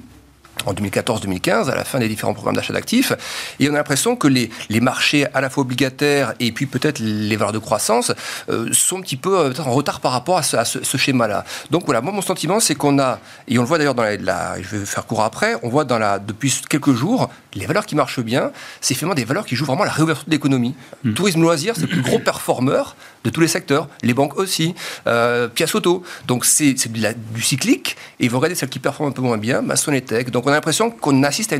en 0.68 0.74
2014-2015, 0.74 1.70
à 1.70 1.74
la 1.74 1.84
fin 1.84 1.98
des 1.98 2.08
différents 2.08 2.34
programmes 2.34 2.56
d'achat 2.56 2.72
d'actifs. 2.72 3.12
Et 3.60 3.68
on 3.68 3.74
a 3.74 3.76
l'impression 3.76 4.16
que 4.16 4.28
les, 4.28 4.50
les, 4.68 4.80
marchés 4.80 5.26
à 5.32 5.40
la 5.40 5.50
fois 5.50 5.62
obligataires 5.62 6.34
et 6.40 6.52
puis 6.52 6.66
peut-être 6.66 6.98
les 6.98 7.36
valeurs 7.36 7.52
de 7.52 7.58
croissance 7.58 8.12
euh, 8.48 8.68
sont 8.72 8.98
un 8.98 9.02
petit 9.02 9.16
peu 9.16 9.38
euh, 9.38 9.52
en 9.64 9.72
retard 9.72 10.00
par 10.00 10.12
rapport 10.12 10.38
à 10.38 10.42
ce, 10.42 10.56
ce, 10.64 10.96
schéma-là. 10.96 11.44
Donc 11.70 11.84
voilà, 11.84 12.00
moi 12.00 12.12
mon 12.12 12.22
sentiment 12.22 12.60
c'est 12.60 12.74
qu'on 12.74 12.98
a, 12.98 13.18
et 13.48 13.58
on 13.58 13.62
le 13.62 13.68
voit 13.68 13.78
d'ailleurs 13.78 13.94
dans 13.94 14.02
la, 14.02 14.60
je 14.60 14.76
vais 14.76 14.86
faire 14.86 15.06
court 15.06 15.22
après, 15.22 15.54
on 15.62 15.68
voit 15.68 15.84
dans 15.84 15.98
la, 15.98 16.18
depuis 16.18 16.52
quelques 16.68 16.92
jours, 16.92 17.30
les 17.54 17.66
valeurs 17.66 17.86
qui 17.86 17.94
marchent 17.94 18.20
bien, 18.20 18.50
c'est 18.80 18.94
finalement 18.94 19.14
des 19.14 19.24
valeurs 19.24 19.46
qui 19.46 19.56
jouent 19.56 19.66
vraiment 19.66 19.84
la 19.84 19.90
réouverture 19.90 20.26
de 20.26 20.30
l'économie. 20.30 20.74
Mmh. 21.04 21.14
Tourisme 21.14 21.42
loisir, 21.42 21.74
c'est 21.74 21.82
le 21.82 21.88
plus 21.88 22.02
gros 22.02 22.18
performeur 22.18 22.96
de 23.24 23.30
tous 23.30 23.40
les 23.40 23.48
secteurs, 23.48 23.88
les 24.02 24.14
banques 24.14 24.36
aussi, 24.38 24.74
euh, 25.06 25.48
Piace 25.48 25.74
Auto. 25.74 26.02
Donc 26.26 26.44
c'est 26.44 26.74
du 26.88 27.42
cyclique, 27.42 27.96
et 28.20 28.28
vous 28.28 28.36
regardez 28.38 28.54
celles 28.54 28.68
qui 28.68 28.78
performent 28.78 29.10
un 29.10 29.12
peu 29.12 29.22
moins 29.22 29.38
bien, 29.38 29.62
Maçon 29.62 29.92
et 29.92 30.00
Tech. 30.00 30.30
Donc 30.30 30.46
on 30.46 30.50
a 30.50 30.52
l'impression 30.52 30.90
qu'on 30.90 31.22
assiste 31.22 31.52
à, 31.52 31.56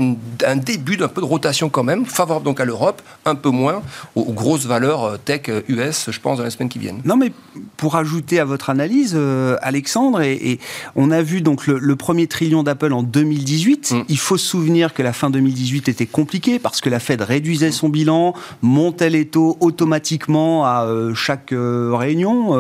un 0.47 0.57
début 0.57 0.97
d'un 0.97 1.09
peu 1.09 1.21
de 1.21 1.27
rotation 1.27 1.69
quand 1.69 1.85
même, 1.85 2.05
favorable 2.07 2.45
donc 2.45 2.61
à 2.61 2.65
l'Europe, 2.65 3.03
un 3.25 3.35
peu 3.35 3.51
moins 3.51 3.83
aux, 4.15 4.33
grosses 4.33 4.67
valeurs 4.67 5.05
euh, 5.05 5.17
tech 5.17 5.43
US, 5.69 6.09
euh, 6.09 6.13
je 6.13 6.21
pense, 6.21 6.39
dans 6.39 6.45
les 6.45 6.51
semaines 6.51 6.69
qui 6.69 6.79
viennent. 6.79 7.01
Non 7.05 7.17
mais 7.17 7.33
pour 7.77 7.97
ajouter 7.97 8.41
à 8.41 8.45
votre 8.45 8.71
analyse, 8.71 9.13
euh, 9.15 9.57
Alexandre, 9.63 10.23
et, 10.23 10.59
on 10.97 11.11
a 11.11 11.23
vu 11.23 11.41
donc 11.41 11.67
le, 11.67 11.97
premier 11.97 12.27
trillion 12.27 12.63
d'Apple 12.63 12.93
en 12.93 13.03
2018. 13.03 13.93
Mm. 13.93 14.05
Il 14.09 14.19
faut 14.19 14.37
se 14.37 14.47
souvenir 14.47 14.95
que 14.95 15.03
la 15.03 15.13
fin 15.13 15.31
2018 15.31 15.89
était 15.89 16.07
compliquée 16.07 16.59
parce 16.59 16.81
que 16.81 16.91
la 16.91 17.01
Fed 17.01 17.21
réduisait 17.23 17.71
son 17.71 17.89
bilan, 17.89 18.35
montait 18.61 19.11
les 19.11 19.27
taux 19.27 19.57
automatiquement 19.61 20.65
à 20.65 20.87
chaque 21.15 21.52
réunion, 21.55 22.53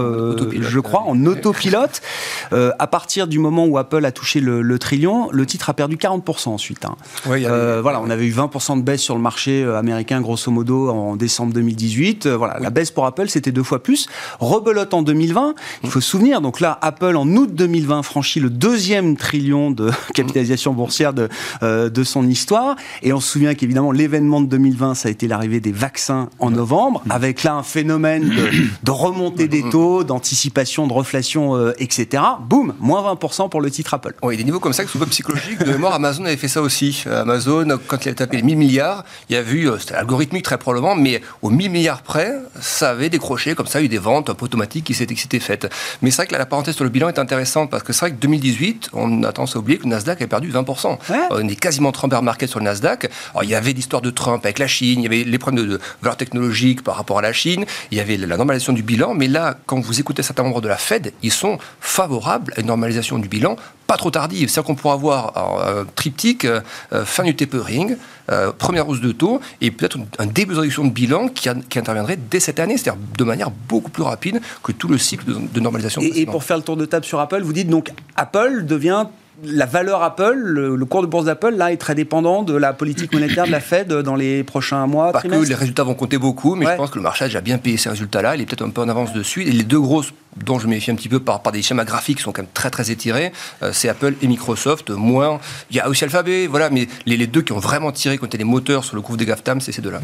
je 0.61 0.81
crois, 0.81 1.03
en 1.03 1.25
autopilote. 1.27 2.01
à 2.53 2.87
partir 2.87 3.27
du 3.27 3.39
moment 3.39 3.67
où 3.67 3.79
Apple 3.79 4.05
a 4.05 4.13
touché 4.13 4.41
le, 4.41 4.79
trillion, 4.79 5.29
le 5.31 5.47
titre 5.47 5.71
a 5.71 5.75
perdu 5.75 5.97
40% 5.97 6.49
ensuite. 6.49 6.85
Hein. 6.85 6.97
voilà, 7.25 8.01
on 8.01 8.11
avait 8.11 8.27
eu 8.27 8.33
20% 8.33 8.79
de 8.79 8.83
baisse 8.83 9.01
sur 9.01 9.15
le 9.15 9.21
marché 9.21 9.65
américain, 9.65 10.21
grosso 10.21 10.51
modo, 10.51 10.91
en 10.91 11.17
décembre 11.17 11.53
2018. 11.53 12.27
voilà, 12.27 12.59
la 12.61 12.71
baisse 12.71 12.91
pour 12.91 13.07
Apple, 13.07 13.29
c'était 13.29 13.53
deux 13.53 13.63
fois 13.63 13.83
plus. 13.83 14.09
Rebelote 14.41 14.95
en 14.95 15.03
2020, 15.03 15.55
il 15.85 15.91
faut 15.91 16.01
se 16.01 16.11
souvenir, 16.11 16.41
donc 16.41 16.61
là, 16.61 16.79
Apple, 16.83 17.17
en 17.17 17.29
août 17.29 17.51
2020, 17.55 18.03
franchit 18.03 18.41
le 18.41 18.51
deuxième 18.51 19.17
trillion 19.17 19.71
de 19.71 19.91
capitalisation 20.15 20.73
boursière 20.73 21.13
de, 21.13 21.29
de 21.63 22.05
son 22.05 22.27
histoire. 22.27 22.77
Et 23.03 23.13
on 23.13 23.21
se 23.21 23.31
souvient 23.31 23.55
qu'évidemment, 23.55 23.93
l'événement 23.93 24.41
de 24.41 24.47
2020, 24.47 24.95
ça 24.95 25.09
a 25.09 25.11
été 25.11 25.29
l'arrivée 25.29 25.61
des 25.61 25.73
vaccins 25.73 26.29
en 26.39 26.51
novembre, 26.51 27.03
avec 27.11 27.43
là 27.43 27.55
un 27.55 27.63
phénomène 27.63 28.29
de, 28.29 28.51
remontée 28.91 29.49
des 29.49 29.69
taux, 29.69 30.05
d'anticipation, 30.05 30.87
de 30.87 30.93
reflation, 30.93 31.57
euh, 31.57 31.73
etc. 31.79 32.23
Boum, 32.41 32.75
moins 32.81 33.15
20% 33.15 33.49
pour 33.49 33.61
le 33.61 33.71
titre 33.71 33.95
Apple. 33.95 34.15
Oui, 34.23 34.37
des 34.37 34.45
niveaux 34.45 34.61
comme 34.61 34.73
ça 34.73 34.85
qui 34.85 34.91
sont 34.91 34.99
pas 34.99 35.07
psychologiques. 35.07 35.59
De 35.59 35.73
mémoire, 35.73 35.95
Amazon 35.95 36.25
avait 36.25 36.37
fait 36.37 36.49
ça 36.49 36.63
aussi. 36.63 37.05
Amazon, 37.07 37.79
quand 37.87 38.05
il 38.05 38.11
a 38.11 38.15
tapé 38.15 38.39
les 38.39 38.43
1000 38.43 38.57
milliards, 38.57 39.05
il 39.29 39.35
y 39.35 39.39
a 39.39 39.43
vu, 39.43 39.69
euh, 39.69 39.79
c'était 39.79 39.95
algorithmique 39.95 40.45
très 40.45 40.59
probablement, 40.59 40.95
mais 40.95 41.21
aux 41.43 41.51
1000 41.51 41.71
milliards 41.71 42.03
près, 42.03 42.35
ça 42.61 42.91
avait 42.91 43.11
décroché, 43.11 43.55
comme 43.55 43.67
ça, 43.67 43.81
il 43.81 43.83
y 43.83 43.85
a 43.85 43.87
eu 43.87 43.89
des 43.89 43.99
ventes 43.99 44.31
un 44.31 44.35
peu 44.35 44.45
automatiques 44.45 44.85
qui 44.85 44.95
s'étaient 44.95 45.41
faites. 45.41 45.69
Mais 46.01 46.11
c'est 46.11 46.17
vrai 46.17 46.27
que 46.27 46.35
la 46.35 46.47
parenthèse 46.47 46.75
sur 46.75 46.85
le 46.85 46.91
bilan 46.91 47.09
est 47.09 47.19
intéressante 47.19 47.71
parce 47.71 47.83
que 47.83 47.93
c'est 47.93 48.01
vrai 48.01 48.11
que 48.13 48.17
2018, 48.17 48.91
on 48.93 49.23
a 49.23 49.33
tendance 49.33 49.57
à 49.57 49.59
oublier 49.59 49.79
que 49.79 49.85
le 49.85 49.91
Nasdaq 49.91 50.23
a 50.23 50.27
perdu 50.27 50.51
20%. 50.51 50.99
On 51.31 51.49
est 51.49 51.57
quasiment 51.57 51.93
Trump 51.93 52.13
market 52.23 52.49
sur 52.49 52.59
le 52.59 52.65
Nasdaq. 52.65 53.11
Alors, 53.31 53.45
il 53.45 53.51
y 53.51 53.55
avait 53.55 53.73
l'histoire 53.73 54.03
de 54.03 54.11
Trump 54.11 54.45
avec 54.45 54.59
la 54.59 54.67
Chine, 54.67 55.01
il 55.01 55.03
y 55.05 55.07
avait 55.07 55.25
les 55.25 55.39
problèmes 55.39 55.65
de, 55.65 55.73
de 55.73 55.81
valeur 56.03 56.17
technologique 56.17 56.83
par 56.83 56.97
rapport 56.97 57.19
à 57.19 57.23
la 57.23 57.33
Chine, 57.33 57.65
il 57.91 57.99
y 57.99 58.01
avait 58.01 58.17
la 58.17 58.37
normalisation 58.37 58.72
du 58.73 58.83
bilan, 58.83 59.15
mais 59.15 59.29
là, 59.29 59.57
quand 59.67 59.81
vous 59.81 60.01
écoutez 60.01 60.23
certains 60.23 60.43
membres 60.43 60.61
de 60.61 60.69
la 60.69 60.77
Fed, 60.77 61.13
ils 61.23 61.33
sont 61.33 61.59
favorables 61.81 62.53
à 62.57 62.61
une 62.61 62.67
normalisation 62.67 63.19
du 63.19 63.29
bilan 63.29 63.57
pas 63.87 63.97
trop 63.97 64.11
tardive. 64.11 64.49
C'est-à-dire 64.49 64.67
qu'on 64.67 64.75
pourra 64.75 64.95
avoir 64.95 65.37
un 65.37 65.85
triptyque, 65.85 66.47
euh, 66.47 66.61
fin 67.05 67.25
du 67.25 67.37
tapering, 67.37 67.97
euh, 68.31 68.53
première 68.53 68.89
hausse 68.89 69.01
de 69.01 69.13
taux, 69.13 69.41
et 69.61 69.71
peut-être 69.71 69.99
un 70.19 70.27
début 70.27 70.55
de 70.55 70.61
réduction 70.61 70.85
de 70.85 70.91
bilan 70.91 71.29
qui, 71.29 71.49
interviendrait 71.49 72.19
dès 72.31 72.41
cette 72.41 72.59
année, 72.61 72.79
c'est-à-dire 72.79 73.01
de 73.19 73.25
manière 73.25 73.51
beaucoup 73.51 73.91
plus 73.91 74.03
rapide 74.03 74.41
que 74.63 74.73
tout 74.73 74.89
le 74.89 74.97
cycle 74.97 75.25
de, 75.27 75.61
normalisation. 75.61 76.01
Et, 76.01 76.21
et, 76.21 76.27
pour 76.27 76.45
faire 76.45 76.57
le 76.57 76.63
tour 76.63 76.77
de 76.77 76.87
table 76.87 77.05
sur 77.05 77.21
Apple, 77.21 77.43
vous 77.43 77.53
dites 77.53 77.69
donc 77.69 77.91
Apple 78.17 78.65
devient 78.65 79.07
la 79.45 79.67
valeur 79.67 80.03
Apple, 80.03 80.37
le, 80.37 80.85
cours 80.85 81.03
de 81.03 81.07
bourse 81.07 81.25
d'Apple, 81.25 81.55
là, 81.55 81.73
est 81.73 81.77
très 81.77 81.95
dépendant 81.95 82.43
de 82.43 82.55
la 82.55 82.73
politique 82.73 83.13
monétaire 83.13 83.47
de 83.47 83.51
la 83.51 83.61
Fed 83.61 83.93
dans 83.93 84.15
les 84.15 84.45
prochains 84.45 84.87
mois. 84.87 85.13
Parce 85.13 85.25
que 85.25 85.49
les 85.49 85.55
résultats 85.55 85.83
vont 85.83 85.95
compter 85.95 86.19
beaucoup, 86.19 86.55
mais 86.55 86.67
je 86.67 86.77
pense 86.77 86.91
que 86.91 86.99
le 86.99 87.03
marché 87.03 87.25
a 87.25 87.29
déjà 87.29 87.41
bien 87.41 87.59
payé 87.59 87.77
ces 87.77 87.89
résultats-là. 87.91 88.37
Il 88.37 88.43
est 88.43 88.47
peut-être 88.47 88.63
un 88.63 88.71
peu 88.71 88.81
en 88.81 88.89
avance 88.89 89.13
dessus. 89.13 89.43
Et 89.43 89.51
les 89.51 89.65
deux 89.65 89.81
grosses 89.81 90.13
dont 90.37 90.59
je 90.59 90.67
me 90.67 90.71
méfie 90.71 90.91
un 90.91 90.95
petit 90.95 91.09
peu 91.09 91.21
par, 91.21 91.43
par 91.43 91.53
des 91.53 91.61
schémas 91.61 91.85
graphiques 91.85 92.19
qui 92.19 92.23
sont 92.23 92.33
quand 92.33 92.43
même 92.43 92.51
très 92.55 92.71
très 92.71 92.91
étirés, 92.91 93.33
euh, 93.63 93.71
c'est 93.73 93.89
Apple 93.89 94.15
et 94.23 94.27
Microsoft. 94.27 94.91
Moins, 94.91 95.41
il 95.71 95.77
y 95.77 95.81
a 95.81 95.89
aussi 95.89 96.05
Alphabet, 96.05 96.47
voilà, 96.47 96.71
mais 96.71 96.89
les, 97.07 97.17
les 97.17 97.27
deux 97.27 97.43
qui 97.43 97.53
ont 97.53 97.59
vraiment 97.59 97.93
tiré, 97.93 98.19
quand 98.19 98.33
les 98.33 98.45
moteurs 98.45 98.85
sur 98.85 98.97
le 98.97 99.03
cours 99.03 99.17
des 99.17 99.27
GAFTAM, 99.27 99.61
c'est 99.61 99.73
ces 99.73 99.83
deux-là. 99.83 100.01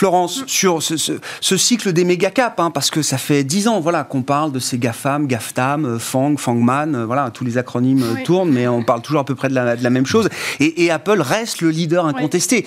Florence, 0.00 0.44
sur 0.46 0.82
ce, 0.82 1.56
cycle 1.58 1.92
des 1.92 2.04
méga 2.04 2.30
caps, 2.30 2.54
hein, 2.56 2.70
parce 2.70 2.90
que 2.90 3.02
ça 3.02 3.18
fait 3.18 3.44
dix 3.44 3.68
ans 3.68 3.80
voilà, 3.80 4.02
qu'on 4.02 4.22
parle 4.22 4.50
de 4.50 4.58
ces 4.58 4.78
GAFAM, 4.78 5.26
GAFTAM, 5.26 5.84
euh, 5.84 5.98
FANG, 5.98 6.38
FANGMAN, 6.38 6.94
euh, 6.94 7.04
voilà, 7.04 7.28
tous 7.28 7.44
les 7.44 7.58
acronymes 7.58 8.02
euh, 8.02 8.24
tournent, 8.24 8.50
mais 8.50 8.66
on 8.66 8.82
parle 8.82 9.02
toujours 9.02 9.20
à 9.20 9.24
peu 9.26 9.34
près 9.34 9.50
de 9.50 9.54
la, 9.54 9.90
même 9.90 10.06
chose. 10.06 10.30
Et, 10.58 10.90
Apple 10.90 11.20
reste 11.20 11.60
le 11.60 11.68
leader 11.68 12.06
incontesté. 12.06 12.64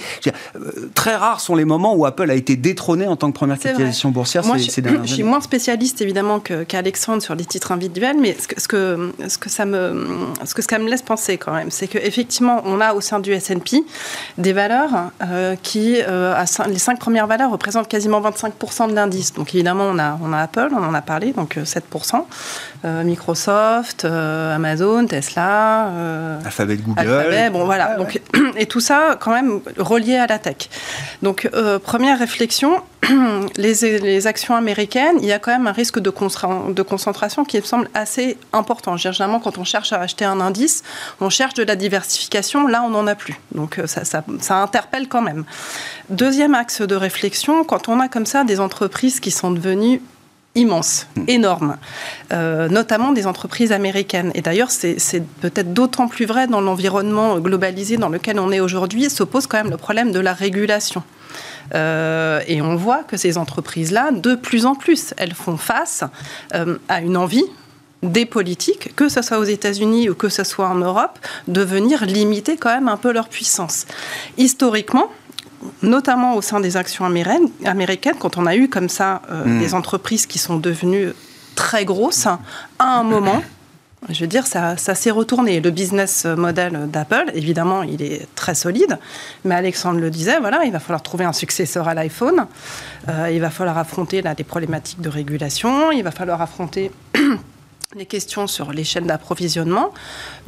très 0.94 1.16
rares 1.16 1.40
sont 1.40 1.56
les 1.56 1.66
moments 1.66 1.96
où 1.96 2.06
Apple 2.06 2.30
a 2.30 2.36
été 2.36 2.56
détrôné 2.56 3.08
en 3.08 3.16
tant 3.16 3.32
que 3.32 3.36
première 3.36 3.58
capitalisation 3.58 4.12
boursière 4.12 4.46
Moi, 4.46 4.60
ces, 4.60 4.84
je, 4.84 4.90
je 5.04 5.14
suis 5.16 5.24
moins 5.24 5.42
spécialiste 5.42 6.02
évidemment 6.02 6.40
qu'Alexandre 6.40 7.24
sur 7.24 7.34
les 7.34 7.46
titres 7.46 7.72
individuels, 7.72 8.18
mais 8.22 8.38
ce 8.40 8.48
que, 8.48 8.62
ce 8.62 8.68
que, 8.68 9.12
ce 9.28 9.38
que, 9.40 9.50
ça, 9.50 9.66
me, 9.66 10.06
ce 10.46 10.54
que 10.54 10.62
ça 10.62 10.78
me 10.78 10.88
laisse 10.88 11.02
penser 11.02 11.40
quand 11.40 11.54
même, 11.54 11.72
c'est 11.72 11.88
qu'effectivement, 11.88 12.62
on 12.66 12.80
a 12.80 12.94
au 12.94 13.02
sein 13.02 13.20
du 13.20 13.32
S&P 13.32 13.84
des 14.38 14.54
valeurs 14.54 15.10
qui, 15.64 16.00
à 16.00 16.46
les 16.68 16.78
cinq 16.78 17.00
premières 17.00 17.23
première 17.24 17.38
valeur 17.38 17.52
représente 17.52 17.88
quasiment 17.88 18.22
25% 18.22 18.90
de 18.90 18.96
l'indice. 18.96 19.34
Donc 19.34 19.54
évidemment, 19.56 19.86
on 19.86 19.98
a, 19.98 20.20
on 20.22 20.34
a 20.34 20.40
Apple, 20.40 20.70
on 20.74 20.84
en 20.84 20.94
a 20.94 21.02
parlé, 21.02 21.32
donc 21.32 21.56
7%. 21.58 22.26
Euh, 22.86 22.94
euh, 22.94 23.04
Microsoft, 23.04 24.06
euh, 24.06 24.56
Amazon, 24.56 25.06
Tesla, 25.08 25.90
Alphabet, 26.46 26.78
Google. 26.78 27.00
Alphabet, 27.00 27.50
bon 27.50 27.66
voilà. 27.66 27.96
Donc, 27.96 28.22
et 28.58 28.66
tout 28.66 28.80
ça, 28.80 29.18
quand 29.20 29.32
même, 29.32 29.62
relié 29.78 30.18
à 30.18 30.28
la 30.28 30.40
tech. 30.40 30.70
Donc, 31.22 31.50
première 31.84 32.20
réflexion, 32.20 32.82
les, 33.58 34.00
les, 34.00 34.28
actions 34.28 34.56
américaines, 34.56 35.18
il 35.20 35.26
y 35.26 35.32
a 35.32 35.40
quand 35.40 35.52
même 35.52 35.68
un 35.68 35.72
risque 35.72 36.00
de, 36.00 36.12
de 36.72 36.82
concentration 36.82 37.44
qui 37.46 37.58
me 37.58 37.64
semble 37.64 37.90
assez 37.94 38.38
important. 38.54 38.96
Généralement, 38.98 39.40
quand 39.40 39.58
on 39.58 39.64
cherche 39.64 39.94
à 39.94 40.00
acheter 40.00 40.26
un 40.26 40.40
indice, 40.40 40.84
on 41.20 41.30
cherche 41.30 41.54
de 41.56 41.64
la 41.64 41.76
diversification. 41.76 42.68
Là, 42.68 42.84
on 42.86 42.90
n'en 42.90 43.08
a 43.08 43.16
plus. 43.16 43.40
Donc, 43.54 43.80
ça, 43.86 44.06
ça, 44.06 44.24
ça 44.40 44.58
interpelle 44.58 45.08
quand 45.08 45.22
même. 45.22 45.46
Deuxième 46.10 46.56
axe 46.56 46.82
de 46.82 46.96
réflexion, 46.96 47.64
quand 47.64 47.90
on 47.90 48.00
a 48.00 48.08
comme 48.08 48.26
ça 48.26 48.44
des 48.44 48.60
entreprises 48.60 49.20
qui 49.20 49.32
sont 49.32 49.52
devenues 49.52 50.02
immenses, 50.56 51.08
hmm. 51.16 51.24
énormes, 51.28 51.78
euh, 52.32 52.70
notamment 52.70 53.12
des 53.12 53.28
entreprises 53.28 53.72
américaines. 53.72 54.32
Et 54.36 54.42
d'ailleurs, 54.42 54.72
c'est 54.72 55.24
peut-être 55.42 55.74
d'autant 55.74 56.08
plus 56.08 56.26
vrai 56.26 56.48
dans 56.48 56.62
l'environnement 56.62 57.40
globalisé 57.40 57.98
dans 57.98 58.10
lequel 58.10 58.40
on 58.40 58.52
est 58.52 58.60
aujourd'hui, 58.60 59.10
se 59.10 59.24
pose 59.24 59.48
quand 59.48 59.58
même 59.58 59.72
le 59.72 59.78
problème 59.78 60.12
de 60.12 60.20
la 60.20 60.34
régulation. 60.34 61.04
Euh, 61.74 62.42
et 62.48 62.62
on 62.62 62.76
voit 62.76 63.04
que 63.04 63.18
ces 63.18 63.38
entreprises-là, 63.38 64.12
de 64.12 64.36
plus 64.36 64.66
en 64.66 64.76
plus, 64.76 65.14
elles 65.18 65.34
font 65.34 65.58
face 65.58 66.04
euh, 66.54 66.78
à 66.88 67.02
une 67.02 67.18
envie 67.18 67.46
des 68.04 68.26
politiques, 68.26 68.94
que 68.96 69.08
ce 69.08 69.22
soit 69.22 69.40
aux 69.40 69.46
États-Unis 69.46 70.10
ou 70.10 70.16
que 70.16 70.30
ce 70.30 70.44
soit 70.44 70.68
en 70.68 70.76
Europe, 70.76 71.18
de 71.48 71.62
venir 71.62 72.06
limiter 72.06 72.58
quand 72.58 72.70
même 72.70 72.90
un 72.90 72.98
peu 72.98 73.14
leur 73.14 73.30
puissance. 73.30 73.86
Historiquement, 74.38 75.10
notamment 75.82 76.36
au 76.36 76.42
sein 76.42 76.60
des 76.60 76.78
actions 76.78 77.06
américaines, 77.06 78.16
quand 78.20 78.38
on 78.38 78.46
a 78.46 78.56
eu 78.56 78.70
comme 78.70 78.90
ça 78.90 79.22
euh, 79.30 79.46
hmm. 79.46 79.60
des 79.60 79.74
entreprises 79.74 80.26
qui 80.26 80.40
sont 80.40 80.58
devenues 80.58 81.14
très 81.56 81.86
grosses, 81.86 82.28
à 82.28 82.40
un 82.80 83.04
moment, 83.04 83.42
je 84.10 84.20
veux 84.22 84.28
dire, 84.28 84.46
ça, 84.48 84.76
s'est 84.76 85.12
retourné. 85.12 85.60
Le 85.62 85.72
business 85.72 86.26
model 86.26 86.90
d'Apple, 86.90 87.32
évidemment, 87.34 87.84
il 87.84 88.02
est 88.02 88.28
très 88.36 88.56
solide, 88.56 88.98
mais 89.46 89.56
Alexandre 89.56 90.00
le 90.00 90.10
disait, 90.10 90.40
voilà, 90.40 90.66
il 90.66 90.72
va 90.72 90.80
falloir 90.80 91.02
trouver 91.04 91.26
un 91.26 91.34
successeur 91.34 91.88
à 91.88 91.94
l'iPhone, 91.94 92.48
euh, 93.10 93.30
il 93.32 93.40
va 93.40 93.50
falloir 93.50 93.78
affronter 93.78 94.22
là, 94.22 94.34
des 94.34 94.44
problématiques 94.44 95.02
de 95.02 95.10
régulation, 95.10 95.92
il 95.92 96.04
va 96.04 96.12
falloir 96.12 96.42
affronter 96.42 96.92
les 97.96 98.06
questions 98.06 98.48
sur 98.48 98.72
les 98.72 98.84
chaînes 98.84 99.06
d'approvisionnement. 99.06 99.94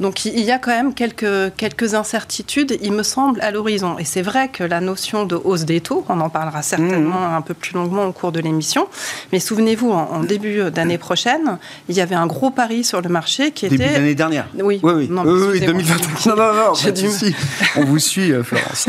Donc 0.00 0.24
il 0.24 0.40
y 0.40 0.50
a 0.50 0.58
quand 0.58 0.70
même 0.70 0.94
quelques, 0.94 1.54
quelques 1.56 1.94
incertitudes, 1.94 2.76
il 2.82 2.92
me 2.92 3.02
semble, 3.02 3.40
à 3.40 3.50
l'horizon. 3.50 3.98
Et 3.98 4.04
c'est 4.04 4.22
vrai 4.22 4.48
que 4.48 4.64
la 4.64 4.80
notion 4.80 5.24
de 5.24 5.36
hausse 5.36 5.64
des 5.64 5.80
taux, 5.80 6.04
on 6.08 6.20
en 6.20 6.28
parlera 6.28 6.62
certainement 6.62 7.28
mmh. 7.28 7.34
un 7.34 7.42
peu 7.42 7.54
plus 7.54 7.72
longuement 7.72 8.06
au 8.06 8.12
cours 8.12 8.32
de 8.32 8.40
l'émission, 8.40 8.88
mais 9.32 9.40
souvenez-vous, 9.40 9.90
en, 9.90 10.22
début 10.22 10.70
d'année 10.70 10.98
prochaine, 10.98 11.58
il 11.88 11.94
y 11.94 12.00
avait 12.00 12.14
un 12.14 12.26
gros 12.26 12.50
pari 12.50 12.82
sur 12.82 13.00
le 13.00 13.08
marché 13.08 13.52
qui 13.52 13.66
était... 13.66 13.76
Début 13.76 13.92
d'année 13.92 14.14
dernière 14.14 14.46
Oui, 14.54 14.80
oui, 14.82 14.92
oui. 14.92 15.08
Non, 15.08 15.22
oui, 15.24 15.60
2021. 15.60 16.34
Non, 16.34 16.36
non, 16.36 16.54
non, 16.54 16.72
on 17.76 17.84
vous 17.84 17.98
suit, 17.98 18.32
euh, 18.32 18.42
Florence. 18.42 18.88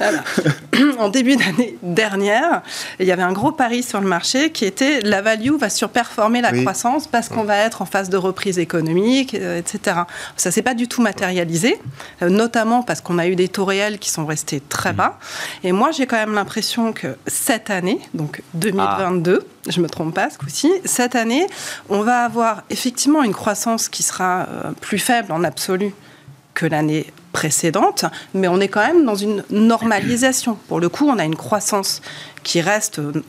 en 0.98 1.08
début 1.08 1.36
d'année 1.36 1.76
dernière, 1.82 2.62
il 2.98 3.06
y 3.06 3.12
avait 3.12 3.22
un 3.22 3.32
gros 3.32 3.52
pari 3.52 3.82
sur 3.82 4.00
le 4.00 4.06
marché 4.06 4.50
qui 4.50 4.64
était 4.64 5.00
la 5.00 5.20
value 5.20 5.52
va 5.58 5.68
surperformer 5.68 6.40
la 6.40 6.52
croissance 6.52 7.06
parce 7.06 7.28
qu'on 7.28 7.41
qu'on 7.42 7.48
va 7.48 7.56
être 7.56 7.82
en 7.82 7.86
phase 7.86 8.08
de 8.08 8.16
reprise 8.16 8.60
économique, 8.60 9.34
etc. 9.34 10.02
Ça 10.36 10.52
s'est 10.52 10.62
pas 10.62 10.74
du 10.74 10.86
tout 10.86 11.02
matérialisé, 11.02 11.80
notamment 12.20 12.82
parce 12.82 13.00
qu'on 13.00 13.18
a 13.18 13.26
eu 13.26 13.34
des 13.34 13.48
taux 13.48 13.64
réels 13.64 13.98
qui 13.98 14.10
sont 14.10 14.26
restés 14.26 14.60
très 14.60 14.92
bas. 14.92 15.18
Et 15.64 15.72
moi, 15.72 15.90
j'ai 15.90 16.06
quand 16.06 16.16
même 16.16 16.34
l'impression 16.34 16.92
que 16.92 17.16
cette 17.26 17.70
année, 17.70 17.98
donc 18.14 18.42
2022, 18.54 19.40
ah. 19.42 19.70
je 19.70 19.80
me 19.80 19.88
trompe 19.88 20.14
pas 20.14 20.30
ce 20.30 20.38
coup-ci, 20.38 20.70
cette 20.84 21.16
année, 21.16 21.46
on 21.88 22.02
va 22.02 22.24
avoir 22.24 22.62
effectivement 22.70 23.24
une 23.24 23.34
croissance 23.34 23.88
qui 23.88 24.04
sera 24.04 24.46
plus 24.80 24.98
faible 24.98 25.32
en 25.32 25.42
absolu 25.42 25.92
que 26.54 26.66
l'année 26.66 27.06
précédente, 27.32 28.04
mais 28.34 28.46
on 28.46 28.60
est 28.60 28.68
quand 28.68 28.86
même 28.86 29.04
dans 29.04 29.16
une 29.16 29.42
normalisation. 29.50 30.56
Pour 30.68 30.78
le 30.78 30.88
coup, 30.88 31.08
on 31.08 31.18
a 31.18 31.24
une 31.24 31.36
croissance 31.36 32.02
qui 32.44 32.60
reste 32.60 32.98
euh, 32.98 33.24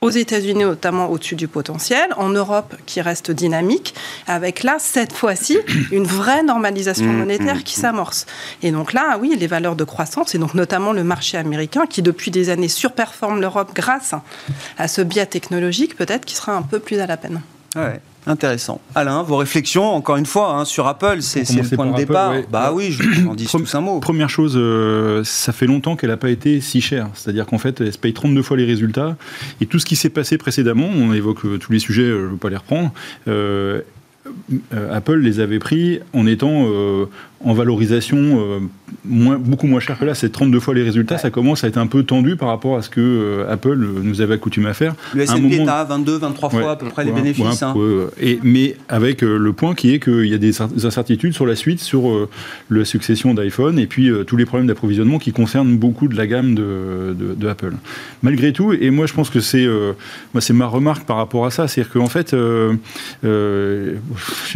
aux 0.00 0.10
États-Unis 0.10 0.64
notamment 0.64 1.10
au-dessus 1.10 1.34
du 1.34 1.48
potentiel, 1.48 2.08
en 2.16 2.28
Europe 2.28 2.74
qui 2.86 3.00
reste 3.00 3.30
dynamique, 3.30 3.94
avec 4.26 4.62
là, 4.62 4.76
cette 4.78 5.12
fois-ci, 5.12 5.58
une 5.92 6.04
vraie 6.04 6.42
normalisation 6.42 7.06
mmh, 7.06 7.18
monétaire 7.18 7.56
mmh, 7.56 7.62
qui 7.62 7.78
mmh. 7.78 7.82
s'amorce. 7.82 8.26
Et 8.62 8.70
donc 8.70 8.92
là, 8.92 9.18
oui, 9.20 9.36
les 9.38 9.46
valeurs 9.46 9.76
de 9.76 9.84
croissance, 9.84 10.34
et 10.34 10.38
donc 10.38 10.54
notamment 10.54 10.92
le 10.92 11.04
marché 11.04 11.36
américain, 11.36 11.86
qui 11.86 12.02
depuis 12.02 12.30
des 12.30 12.50
années 12.50 12.68
surperforme 12.68 13.40
l'Europe 13.40 13.72
grâce 13.74 14.14
à 14.78 14.88
ce 14.88 15.02
biais 15.02 15.26
technologique, 15.26 15.96
peut-être 15.96 16.24
qui 16.24 16.36
sera 16.36 16.52
un 16.52 16.62
peu 16.62 16.78
plus 16.78 17.00
à 17.00 17.06
la 17.06 17.16
peine. 17.16 17.40
Ouais. 17.74 18.00
Intéressant. 18.26 18.80
Alain, 18.94 19.22
vos 19.22 19.36
réflexions, 19.36 19.84
encore 19.84 20.16
une 20.16 20.26
fois, 20.26 20.52
hein, 20.52 20.64
sur 20.64 20.86
Apple, 20.86 21.22
c'est 21.22 21.48
le 21.50 21.76
point 21.76 21.86
de 21.86 21.96
départ. 21.96 22.34
Bah 22.50 22.72
oui, 22.74 22.90
je 22.90 23.02
vous 23.02 23.28
en 23.28 23.34
dis 23.34 23.46
tous 23.46 23.74
un 23.74 23.80
mot. 23.80 24.00
Première 24.00 24.28
chose, 24.28 24.54
euh, 24.56 25.22
ça 25.24 25.52
fait 25.52 25.66
longtemps 25.66 25.96
qu'elle 25.96 26.10
n'a 26.10 26.16
pas 26.16 26.30
été 26.30 26.60
si 26.60 26.80
chère. 26.80 27.08
C'est-à-dire 27.14 27.46
qu'en 27.46 27.58
fait, 27.58 27.80
elle 27.80 27.92
se 27.92 27.98
paye 27.98 28.12
32 28.12 28.42
fois 28.42 28.56
les 28.56 28.66
résultats. 28.66 29.16
Et 29.60 29.66
tout 29.66 29.78
ce 29.78 29.86
qui 29.86 29.96
s'est 29.96 30.10
passé 30.10 30.36
précédemment, 30.36 30.88
on 30.88 31.12
évoque 31.12 31.44
euh, 31.44 31.58
tous 31.58 31.72
les 31.72 31.78
sujets, 31.78 32.02
euh, 32.02 32.20
je 32.20 32.24
ne 32.26 32.30
veux 32.32 32.36
pas 32.36 32.50
les 32.50 32.56
reprendre, 32.56 32.92
Apple 34.92 35.20
les 35.20 35.40
avait 35.40 35.58
pris 35.58 36.00
en 36.12 36.26
étant 36.26 36.66
en 37.44 37.52
valorisation 37.52 38.16
euh, 38.18 38.58
moins, 39.04 39.38
beaucoup 39.38 39.68
moins 39.68 39.78
cher 39.80 39.98
que 39.98 40.04
là. 40.04 40.14
C'est 40.14 40.30
32 40.30 40.58
fois 40.58 40.74
les 40.74 40.82
résultats. 40.82 41.18
Ça 41.18 41.30
commence 41.30 41.62
à 41.62 41.68
être 41.68 41.76
un 41.76 41.86
peu 41.86 42.02
tendu 42.02 42.36
par 42.36 42.48
rapport 42.48 42.76
à 42.76 42.82
ce 42.82 42.90
que 42.90 43.00
euh, 43.00 43.52
Apple 43.52 43.78
nous 44.02 44.20
avait 44.20 44.34
accoutumé 44.34 44.68
à 44.68 44.74
faire. 44.74 44.94
Le 45.14 45.22
S&P 45.22 45.54
est 45.54 45.68
à 45.68 45.84
22, 45.84 46.18
23 46.18 46.50
fois 46.50 46.70
à 46.72 46.76
peu 46.76 46.86
près 46.86 47.04
les 47.04 47.12
bénéfices. 47.12 47.62
Hein. 47.62 47.74
et, 48.20 48.40
mais 48.42 48.76
avec 48.88 49.22
euh, 49.22 49.38
le 49.38 49.52
point 49.52 49.74
qui 49.74 49.94
est 49.94 50.00
qu'il 50.00 50.26
y 50.26 50.34
a 50.34 50.38
des 50.38 50.60
incertitudes 50.60 51.32
sur 51.32 51.46
la 51.46 51.54
suite, 51.54 51.80
sur 51.80 52.28
la 52.70 52.84
succession 52.84 53.34
d'iPhone 53.34 53.78
et 53.78 53.86
puis 53.86 54.10
tous 54.26 54.36
les 54.36 54.44
problèmes 54.44 54.66
d'approvisionnement 54.66 55.18
qui 55.18 55.32
concernent 55.32 55.76
beaucoup 55.76 56.08
de 56.08 56.16
la 56.16 56.26
gamme 56.26 56.54
de, 56.54 57.14
de, 57.18 57.48
Apple. 57.48 57.72
Malgré 58.22 58.52
tout, 58.52 58.72
et 58.72 58.90
moi 58.90 59.06
je 59.06 59.14
pense 59.14 59.30
que 59.30 59.40
c'est 59.40 59.66
c'est 60.40 60.52
ma 60.52 60.66
remarque 60.66 61.04
par 61.04 61.16
rapport 61.16 61.46
à 61.46 61.50
ça, 61.50 61.68
c'est-à-dire 61.68 61.92
qu'en 61.92 62.08
fait, 62.08 62.30
j'aime 62.32 63.98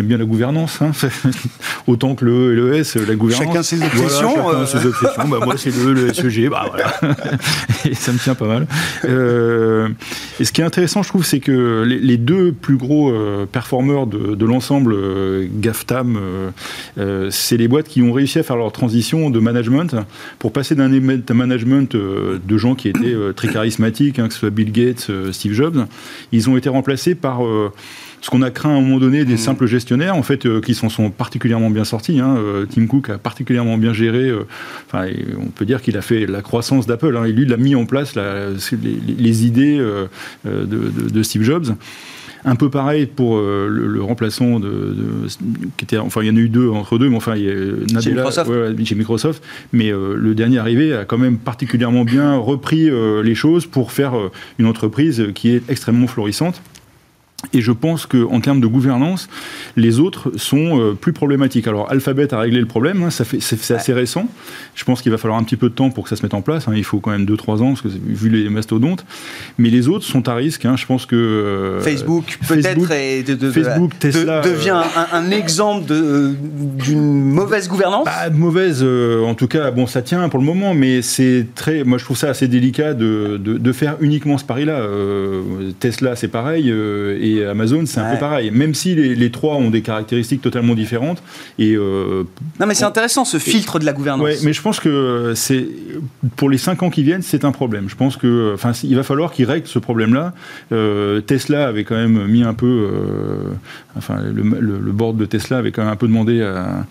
bien 0.01 0.19
la 0.19 0.25
gouvernance, 0.25 0.81
hein, 0.83 0.93
autant 1.87 2.15
que 2.15 2.25
le, 2.25 2.55
le 2.55 2.72
euh, 2.73 3.07
la 3.07 3.15
gouvernance. 3.15 3.47
Chacun 3.47 3.63
ses 3.63 3.83
obsessions. 3.83 4.35
chacun 4.35 4.61
euh. 4.61 4.67
ses 4.67 4.87
obsessions. 4.87 5.29
bah, 5.29 5.39
moi, 5.45 5.55
c'est 5.57 5.71
le, 5.71 5.93
le 5.93 6.13
SEG. 6.13 6.49
Bah, 6.49 6.67
voilà. 6.69 6.95
et 7.85 7.95
ça 7.95 8.13
me 8.13 8.19
tient 8.19 8.35
pas 8.35 8.47
mal. 8.47 8.67
Euh, 9.05 9.89
et 10.41 10.45
ce 10.45 10.53
qui 10.53 10.61
est 10.61 10.65
intéressant, 10.65 11.03
je 11.03 11.09
trouve, 11.09 11.25
c'est 11.25 11.41
que 11.41 11.85
les, 11.85 12.17
deux 12.17 12.53
plus 12.53 12.77
gros 12.77 13.13
performeurs 13.51 14.07
de, 14.07 14.35
de 14.35 14.47
l'ensemble 14.47 14.97
GAFTAM, 15.61 16.19
c'est 17.31 17.57
les 17.57 17.69
boîtes 17.69 17.89
qui 17.89 18.03
ont 18.03 18.13
réussi 18.13 18.39
à 18.39 18.43
faire 18.43 18.57
leur 18.57 18.73
transition 18.73 19.31
de 19.31 19.39
management 19.41 19.97
pour 20.39 20.53
passer 20.53 20.75
d'un 20.75 20.89
management 21.35 21.97
de 21.97 22.59
gens 22.59 22.75
qui 22.75 22.89
étaient 22.89 23.17
très 23.35 23.49
charismatiques, 23.49 24.19
hein, 24.19 24.29
que 24.29 24.35
ce 24.35 24.41
soit 24.41 24.51
Bill 24.51 24.73
Gates, 24.73 25.11
Steve 25.33 25.53
Jobs. 25.53 25.87
Ils 26.33 26.49
ont 26.49 26.57
été 26.57 26.69
remplacés 26.69 27.15
par 27.15 27.41
ce 28.23 28.31
qu'on 28.31 28.41
a 28.41 28.51
craint 28.51 28.71
à 28.71 28.73
un 28.75 28.81
moment 28.81 28.99
donné 28.99 29.25
des 29.25 29.35
mm. 29.35 29.39
simples 29.39 29.67
gestionnaires, 29.67 30.17
en 30.17 30.23
fait, 30.23 30.47
euh, 30.47 30.61
qui 30.61 30.75
s'en 30.75 30.89
sont 30.89 31.11
particulièrement 31.11 31.71
bien 31.71 31.85
sortis. 31.85 32.21
Hein. 32.21 32.37
Euh, 32.39 32.67
Tim 32.73 32.87
Cook 32.87 33.11
a 33.11 33.19
particulièrement 33.19 33.77
bien 33.77 33.93
géré. 33.93 34.29
Euh, 34.29 34.47
enfin, 34.87 35.09
on 35.39 35.49
peut 35.49 35.65
dire 35.67 35.83
qu'il 35.83 35.99
a 35.99 36.03
fait 36.03 36.27
la 36.27 36.41
croissance 36.41 36.87
d'Apple. 36.87 37.17
Hein, 37.17 37.25
et 37.25 37.33
lui, 37.33 37.43
il 37.43 37.53
a 37.53 37.57
mis 37.57 37.75
en 37.75 37.85
place 37.85 38.15
les, 38.15 39.47
idées 39.47 39.85
de, 40.45 41.23
Steve 41.23 41.43
Jobs. 41.43 41.75
Un 42.45 42.57
peu 42.57 42.71
pareil 42.71 43.07
pour 43.07 43.39
le, 43.39 44.03
remplaçant 44.03 44.59
de, 44.59 44.97
qui 45.77 45.85
était, 45.85 45.99
enfin 45.99 46.23
il 46.23 46.29
y 46.29 46.31
en 46.31 46.37
a 46.37 46.41
eu 46.41 46.49
deux 46.49 46.69
entre 46.69 46.99
deux, 46.99 47.09
mais 47.09 47.17
enfin 47.17 47.37
il 47.37 47.45
y 47.45 47.49
a 47.97 48.01
chez 48.01 48.11
Microsoft. 48.11 48.51
chez 48.85 48.95
Microsoft, 48.97 49.45
mais 49.73 49.91
le 49.93 50.35
dernier 50.35 50.59
arrivé 50.59 50.93
a 50.93 51.05
quand 51.05 51.19
même 51.19 51.39
particulièrement 51.39 52.05
bien 52.05 52.37
repris 52.37 52.91
les 53.23 53.35
choses 53.37 53.67
pour 53.67 53.93
faire 53.93 54.15
une 54.59 54.67
entreprise 54.67 55.29
qui 55.35 55.51
est 55.51 55.63
extrêmement 55.71 56.09
florissante. 56.09 56.61
Et 57.53 57.61
je 57.61 57.73
pense 57.73 58.07
qu'en 58.07 58.41
termes 58.41 58.61
de 58.61 58.67
gouvernance, 58.67 59.29
les 59.77 59.99
autres 59.99 60.33
sont 60.37 60.81
euh, 60.81 60.93
plus 60.95 61.13
problématiques. 61.13 61.67
Alors, 61.67 61.91
Alphabet 61.91 62.33
a 62.33 62.39
réglé 62.39 62.61
le 62.61 62.67
problème, 62.67 63.03
hein, 63.03 63.11
ça 63.11 63.25
fait, 63.25 63.41
c'est, 63.41 63.75
assez 63.75 63.93
récent. 63.93 64.27
Je 64.75 64.85
pense 64.85 65.03
qu'il 65.03 65.11
va 65.11 65.19
falloir 65.19 65.39
un 65.39 65.43
petit 65.43 65.57
peu 65.57 65.69
de 65.69 65.75
temps 65.75 65.91
pour 65.91 66.05
que 66.05 66.11
ça 66.11 66.17
se 66.17 66.23
mette 66.23 66.35
en 66.35 66.41
place. 66.41 66.69
Hein. 66.69 66.73
Il 66.77 66.85
faut 66.85 67.01
quand 67.01 67.11
même 67.11 67.27
2-3 67.27 67.63
ans, 67.63 67.69
parce 67.71 67.83
que, 67.83 67.89
vu 67.89 68.31
les 68.31 68.49
mastodontes. 68.49 69.05
Mais 69.59 69.71
les 69.71 69.89
autres 69.89 70.05
sont 70.05 70.29
à 70.29 70.35
risque. 70.35 70.65
Hein. 70.65 70.77
Je 70.77 70.87
pense 70.87 71.05
que. 71.05 71.17
Euh, 71.17 71.81
Facebook, 71.81 72.39
peut-être, 72.47 72.87
Facebook, 73.53 73.93
Tesla, 73.99 74.41
devient 74.41 74.81
un, 75.13 75.31
exemple 75.31 75.87
de, 75.87 76.35
d'une 76.79 77.25
mauvaise 77.25 77.69
gouvernance? 77.69 78.05
Bah, 78.05 78.31
Mauvaise, 78.31 78.81
euh, 78.83 79.25
en 79.25 79.35
tout 79.35 79.49
cas, 79.49 79.71
bon, 79.73 79.87
ça 79.87 80.01
tient 80.01 80.29
pour 80.29 80.39
le 80.39 80.47
moment, 80.47 80.75
mais 80.75 81.03
c'est 81.03 81.47
très. 81.55 81.85
Moi, 81.85 81.99
je 81.99 82.05
trouve 82.05 82.17
ça 82.17 82.29
assez 82.29 82.49
délicat 82.49 82.95
de, 82.95 83.39
de, 83.43 83.59
de 83.59 83.73
faire 83.73 83.97
uniquement 84.01 84.39
ce 84.39 84.45
pari-là. 84.45 84.87
Tesla, 85.81 86.17
c'est 86.17 86.29
pareil. 86.29 86.71
et 86.71 87.32
Amazon, 87.41 87.85
c'est 87.87 88.01
un 88.01 88.13
peu 88.13 88.19
pareil. 88.19 88.51
Même 88.51 88.75
si 88.75 88.95
les, 88.95 89.31
trois 89.31 89.57
ont 89.57 89.71
des 89.71 89.83
caractéristiques 89.83 90.43
totalement 90.43 90.75
différentes. 90.75 91.23
Et, 91.59 91.75
euh, 91.75 92.25
non, 92.61 92.67
mais 92.67 92.75
c'est 92.75 92.85
intéressant 92.85 93.25
ce 93.25 93.39
filtre 93.39 93.79
de 93.79 93.85
la 93.85 93.93
gouvernance. 93.93 94.25
Ouais, 94.25 94.37
mais 94.45 94.53
je 94.53 94.63
pense 94.63 94.81
que 94.81 95.33
c'est 95.35 95.67
pour 96.37 96.51
les 96.51 96.59
cinq 96.59 96.83
ans 96.83 96.91
qui 96.91 97.03
viennent, 97.03 97.23
c'est 97.23 97.45
un 97.45 97.53
problème. 97.53 97.89
Je 97.89 97.97
pense 97.97 98.17
que, 98.17 98.53
enfin, 98.55 98.73
il 98.85 98.97
va 98.97 99.03
falloir 99.03 99.33
qu'ils 99.33 99.47
règlent 99.47 99.67
ce 99.67 99.79
problème-là. 99.79 100.33
Euh, 100.73 101.21
Tesla 101.21 101.67
avait 101.69 101.85
quand 101.85 101.97
même 101.97 102.27
mis 102.27 102.43
un 102.43 102.55
peu, 102.55 102.67
euh, 102.67 103.53
enfin, 103.97 104.19
le, 104.23 104.43
le, 104.43 104.93
board 104.93 105.17
de 105.17 105.25
Tesla 105.25 105.59
avait 105.59 105.73
quand 105.73 105.83
même 105.83 105.93
un 105.93 105.97
peu 105.97 106.09
demandé 106.09 106.43
à, 106.43 106.87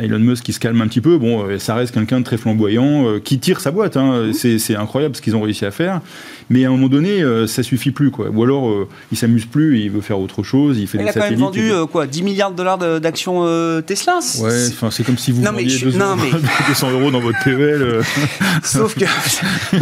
Elon 0.00 0.18
Musk 0.18 0.44
qui 0.44 0.52
se 0.52 0.60
calme 0.60 0.80
un 0.80 0.88
petit 0.88 1.00
peu. 1.00 1.18
Bon, 1.18 1.46
ça 1.58 1.74
reste 1.74 1.94
quelqu'un 1.94 2.20
de 2.20 2.24
très 2.24 2.36
flamboyant 2.36 3.18
qui 3.22 3.38
tire 3.38 3.60
sa 3.60 3.70
boîte. 3.70 3.96
Hein. 3.96 4.32
C'est 4.32 4.76
incroyable 4.76 5.16
ce 5.16 5.22
qu'ils 5.22 5.36
ont 5.36 5.42
réussi 5.42 5.64
à 5.64 5.70
faire. 5.70 6.00
Mais 6.48 6.64
à 6.64 6.68
un 6.68 6.70
moment 6.70 6.88
donné, 6.88 7.22
ça 7.46 7.62
suffit 7.62 7.90
plus, 7.90 8.10
quoi. 8.10 8.28
Ou 8.30 8.42
alors 8.44 8.86
il 9.12 9.18
s'amuse 9.18 9.46
plus, 9.46 9.80
il 9.80 9.90
veut 9.90 10.00
faire 10.00 10.18
autre 10.18 10.42
chose, 10.42 10.78
il 10.78 10.86
fait 10.86 10.98
il 10.98 11.08
a 11.08 11.12
quand 11.12 11.20
même 11.20 11.38
vendu 11.38 11.70
euh, 11.70 11.86
quoi, 11.86 12.06
10 12.06 12.22
milliards 12.22 12.50
de 12.50 12.56
dollars 12.56 12.78
d'actions 12.78 13.42
euh, 13.44 13.80
Tesla. 13.80 14.18
Ouais, 14.40 14.66
enfin 14.68 14.90
c'est 14.90 15.04
comme 15.04 15.18
si 15.18 15.32
vous 15.32 15.42
vendiez 15.42 15.78
200, 15.78 16.90
euros 16.90 17.10
dans 17.10 17.20
votre 17.20 17.38
PEL. 17.44 17.56
Euh. 17.86 18.02
Sauf 18.62 18.94
que 18.94 19.04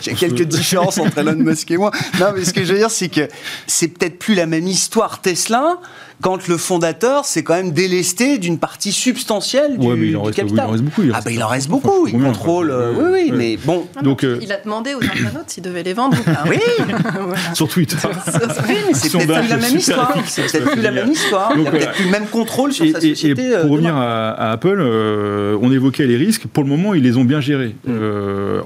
j'ai 0.00 0.14
quelques 0.14 0.42
différences 0.42 0.98
entre 0.98 1.18
Elon 1.18 1.36
Musk 1.36 1.70
et 1.70 1.76
moi. 1.76 1.90
Non, 2.20 2.32
mais 2.34 2.44
ce 2.44 2.52
que 2.52 2.64
je 2.64 2.72
veux 2.72 2.78
dire, 2.78 2.90
c'est 2.90 3.08
que 3.08 3.28
c'est 3.66 3.88
peut-être 3.88 4.18
plus 4.18 4.34
la 4.34 4.46
même 4.46 4.66
histoire 4.66 5.20
Tesla 5.20 5.78
quand 6.22 6.46
le 6.48 6.56
fondateur 6.56 7.24
s'est 7.24 7.42
quand 7.42 7.54
même 7.54 7.72
délesté 7.72 8.38
d'une 8.38 8.58
partie 8.58 8.92
substantielle 8.92 9.76
du, 9.76 10.08
il 10.08 10.16
en 10.16 10.22
reste, 10.22 10.36
capital. 10.36 10.58
Il 10.58 10.68
en 10.68 10.70
reste 10.70 10.84
beaucoup. 10.84 11.02
Il 11.02 11.12
ah 11.12 11.20
ben 11.22 11.34
il 11.34 11.42
en 11.42 11.48
reste 11.48 11.68
beaucoup. 11.68 12.06
Il 12.06 12.12
contrôle. 12.12 12.70
Euh, 12.70 12.92
oui, 12.96 13.04
oui, 13.12 13.32
mais 13.34 13.58
bon. 13.62 13.88
Ah 13.96 14.02
donc, 14.02 14.22
euh, 14.22 14.38
il 14.40 14.52
a 14.52 14.58
demandé 14.58 14.94
aux 14.94 15.02
internautes 15.02 15.50
s'ils 15.50 15.64
devaient 15.64 15.82
les 15.82 15.94
vendre. 15.94 16.16
Oui. 16.48 16.58
Sur 17.54 17.68
Twitter. 17.68 17.96
oui, 18.06 18.74
mais 18.86 18.94
c'est 18.94 19.10
peut-être 19.10 19.40
plus 19.40 19.48
la 19.48 19.56
même 19.56 19.76
histoire. 19.76 20.14
C'est 20.26 20.42
peut-être 20.46 20.70
plus 20.70 20.82
la 20.82 20.90
même 20.92 21.10
histoire. 21.10 21.52
il 21.56 21.62
n'y 21.62 21.66
a 21.66 21.70
peut-être 21.70 21.92
plus 21.92 22.04
le 22.04 22.10
même 22.10 22.26
contrôle 22.26 22.72
sur 22.72 22.86
sa 22.86 23.00
société. 23.00 23.48
Et 23.48 23.50
pour 23.50 23.64
euh, 23.64 23.68
revenir 23.68 23.96
à, 23.96 24.52
Apple, 24.52 24.80
on 24.80 25.72
évoquait 25.72 26.06
les 26.06 26.16
risques. 26.16 26.46
Pour 26.46 26.62
le 26.62 26.68
moment, 26.68 26.94
ils 26.94 27.02
les 27.02 27.16
ont 27.16 27.24
bien 27.24 27.40
gérés. 27.40 27.74
Mm. 27.84 27.92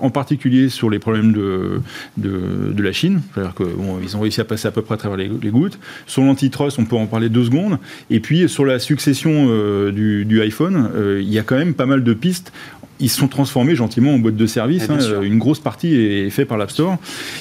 en 0.02 0.10
particulier 0.10 0.68
sur 0.68 0.90
les 0.90 0.98
problèmes 0.98 1.32
de, 1.32 1.80
de, 2.18 2.82
la 2.82 2.92
Chine. 2.92 3.22
C'est-à-dire 3.34 3.54
qu'ils 3.54 4.16
ont 4.16 4.20
réussi 4.20 4.42
à 4.42 4.44
passer 4.44 4.68
à 4.68 4.70
peu 4.70 4.82
près 4.82 4.94
à 4.94 4.98
travers 4.98 5.16
les, 5.16 5.50
gouttes. 5.50 5.78
Sur 6.06 6.22
l'antitrust, 6.22 6.78
on 6.78 6.84
peut 6.84 6.96
en 6.96 7.06
parler 7.06 7.30
deux 7.30 7.45
secondes. 7.46 7.78
Et 8.11 8.20
puis 8.20 8.48
sur 8.48 8.64
la 8.64 8.78
succession 8.78 9.46
euh, 9.48 9.92
du, 9.92 10.40
iPhone, 10.42 10.90
euh, 10.94 11.20
il 11.22 11.32
y 11.32 11.38
a 11.38 11.42
quand 11.42 11.56
même 11.56 11.74
pas 11.74 11.87
mal 11.87 12.04
de 12.04 12.14
pistes 12.14 12.52
ils 13.00 13.11
se 13.11 13.18
sont 13.18 13.28
transformés 13.28 13.74
gentiment 13.74 14.14
en 14.14 14.18
boîte 14.18 14.37
de 14.37 14.46
service. 14.46 14.88
Hein. 14.88 14.98
Une 15.22 15.38
grosse 15.38 15.61
partie 15.61 15.94
est 15.94 16.30
faite 16.30 16.48
par 16.48 16.59
l'App 16.59 16.70
Store. 16.70 16.96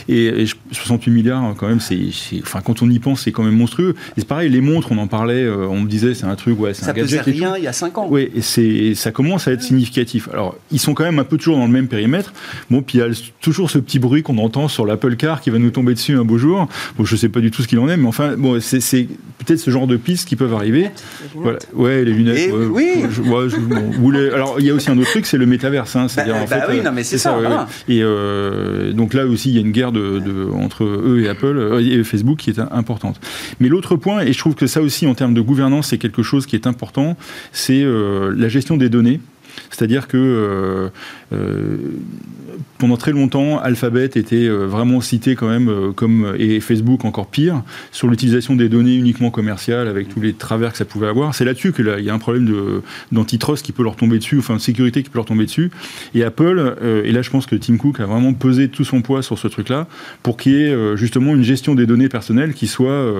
Et, 0.10 0.46
68 0.72 1.12
milliards, 1.12 1.56
quand 1.58 1.68
même, 1.68 1.80
c'est, 1.80 2.10
enfin, 2.42 2.62
quand 2.64 2.82
on 2.82 2.90
y 2.90 3.00
pense, 3.00 3.22
c'est 3.22 3.32
quand 3.32 3.44
même 3.44 3.56
monstrueux. 3.56 3.96
Et 4.18 4.22
c'est 4.22 4.28
pareil, 4.28 4.50
les 4.50 4.62
montres, 4.62 4.92
on 4.92 4.98
en 4.98 5.08
parlait, 5.08 5.44
euh, 5.44 5.68
on 5.68 5.82
me 5.82 5.88
disait, 5.88 6.14
c'est 6.14 6.26
un 6.26 6.36
truc, 6.36 6.60
ouais, 6.60 6.74
c'est 6.74 6.90
un 6.90 6.94
gadget. 6.94 7.24
Ça 7.24 7.32
rien 7.32 7.58
il 7.58 7.64
y 7.64 7.68
a 7.68 7.74
5 7.74 7.98
ans. 7.98 8.08
Oui, 8.10 8.30
et 8.36 8.42
c'est, 8.42 8.96
ça 8.96 9.12
commence 9.12 9.48
à 9.48 9.52
être 9.52 9.62
significatif. 9.62 10.30
Alors, 10.32 10.56
ils 10.72 10.80
sont 10.80 10.94
quand 10.94 11.04
même 11.04 11.20
un 11.20 11.24
peu 11.24 11.38
toujours 11.38 11.58
dans 11.58 11.66
le 11.66 11.72
même 11.72 11.88
périmètre. 11.88 12.34
Bon, 12.70 12.82
puis 12.82 12.98
il 12.98 13.02
y 13.02 13.04
a 13.04 13.10
toujours 13.42 13.70
ce 13.70 13.78
petit 13.78 14.00
bruit 14.00 14.24
qu'on 14.24 14.38
entend 14.38 14.68
sur 14.68 14.86
l'Apple 14.86 15.16
Car 15.16 15.42
qui 15.42 15.50
va 15.50 15.60
nous 15.60 15.72
tomber 15.72 15.94
dessus 15.94 16.16
un 16.16 16.26
beau 16.26 16.38
jour. 16.38 16.68
Bon, 16.98 17.06
je 17.06 17.16
sais 17.16 17.30
pas 17.30 17.40
du 17.40 17.52
tout 17.52 17.62
ce 17.62 17.68
qu'il 17.68 17.80
en 17.80 17.90
est, 17.90 17.98
mais 17.98 18.08
enfin, 18.08 18.36
bon, 18.38 18.60
c'est, 18.60 19.08
peut-être 19.38 19.60
ce 19.60 19.72
genre 19.72 19.88
de 19.88 19.98
pistes 19.98 20.28
qui 20.28 20.36
peuvent 20.36 20.54
arriver. 20.54 20.84
Les 20.84 20.90
voilà. 21.36 21.60
Ouais, 21.74 22.04
les 22.04 22.12
lunettes. 22.12 22.52
oui. 22.54 23.04
alors, 24.34 24.56
il 24.60 24.66
y 24.66 24.70
a 24.70 24.74
aussi 24.74 24.90
un 24.90 24.98
autre 24.98 25.10
truc, 25.10 25.26
c'est 25.26 25.38
le 25.38 25.45
le 25.46 25.52
métaverse. 25.52 25.96
Hein, 25.96 26.08
c'est-à-dire, 26.08 26.36
bah, 26.36 26.42
en 26.42 26.46
bah 26.46 26.62
fait, 26.62 26.74
oui, 26.74 26.82
non, 26.84 26.92
mais 26.92 27.04
c'est 27.04 27.18
ça. 27.18 27.38
Et 27.88 28.02
euh, 28.02 28.92
donc 28.92 29.14
là 29.14 29.26
aussi, 29.26 29.50
il 29.50 29.56
y 29.56 29.58
a 29.58 29.62
une 29.62 29.72
guerre 29.72 29.92
de, 29.92 30.50
entre 30.54 30.84
eux 30.84 31.22
et 31.24 31.30
Apple 31.30 31.80
et 31.82 32.04
Facebook 32.04 32.40
qui 32.40 32.50
est 32.50 32.60
importante. 32.60 33.20
Mais 33.60 33.70
l'autre 33.70 33.96
point, 33.96 34.22
et 34.22 34.34
je 34.34 34.40
trouve 34.40 34.56
que 34.56 34.68
ça 34.68 34.82
aussi 34.82 35.08
en 35.08 35.16
termes 35.16 35.34
de 35.34 35.42
gouvernance, 35.42 35.88
c'est 35.88 35.98
quelque 35.98 36.24
chose 36.24 36.46
qui 36.46 36.56
est 36.56 36.68
important, 36.68 37.16
c'est 37.52 37.86
la 37.86 38.48
gestion 38.48 38.78
des 38.78 38.90
données. 38.90 39.20
C'est-à-dire 39.70 40.08
que 40.08 40.18
euh, 40.18 40.90
euh, 41.34 41.78
pendant 42.78 42.98
très 42.98 43.12
longtemps, 43.12 43.60
Alphabet 43.60 44.06
était 44.06 44.48
euh, 44.48 44.66
vraiment 44.66 45.02
cité 45.02 45.36
quand 45.36 45.48
même, 45.48 45.94
comme, 45.96 46.34
et 46.38 46.60
Facebook 46.60 47.06
encore 47.06 47.28
pire, 47.28 47.64
sur 47.92 48.08
l'utilisation 48.08 48.56
des 48.56 48.70
données 48.70 48.96
uniquement 48.96 49.32
commerciales, 49.32 49.88
avec 49.88 50.10
tous 50.10 50.22
les 50.22 50.34
travers 50.34 50.72
que 50.72 50.78
ça 50.78 50.86
pouvait 50.86 51.08
avoir. 51.08 51.36
C'est 51.36 51.46
là-dessus 51.46 51.74
qu'il 51.74 51.88
y 52.00 52.10
a 52.10 52.14
un 52.14 52.20
problème 52.20 52.82
d'antitrust 53.12 53.66
qui 53.66 53.72
peut 53.72 53.84
leur 53.84 53.96
tomber 53.96 54.18
dessus, 54.18 54.40
enfin 54.40 54.56
de 54.56 54.62
sécurité 54.62 55.04
qui 55.04 55.10
peut 55.10 55.20
leur 55.20 55.26
tomber 55.26 55.46
dessus. 55.46 55.72
Et 56.14 56.24
Apple, 56.24 56.76
et 57.04 57.12
là 57.12 57.22
je 57.22 57.30
pense 57.30 57.46
que 57.46 57.56
Tim 57.56 57.78
Cook 57.78 58.00
a 58.00 58.06
vraiment 58.06 58.34
pesé 58.34 58.70
tout 58.70 58.84
son 58.84 59.02
poids 59.02 59.22
sur 59.22 59.38
ce 59.38 59.48
truc-là, 59.48 59.88
pour 60.24 60.38
qu'il 60.38 60.54
y 60.54 60.64
ait 60.64 60.98
justement 60.98 61.34
une 61.36 61.44
gestion 61.44 61.76
des 61.76 61.86
données 61.86 62.10
personnelles 62.10 62.54
qui 62.54 62.68
soit, 62.68 63.12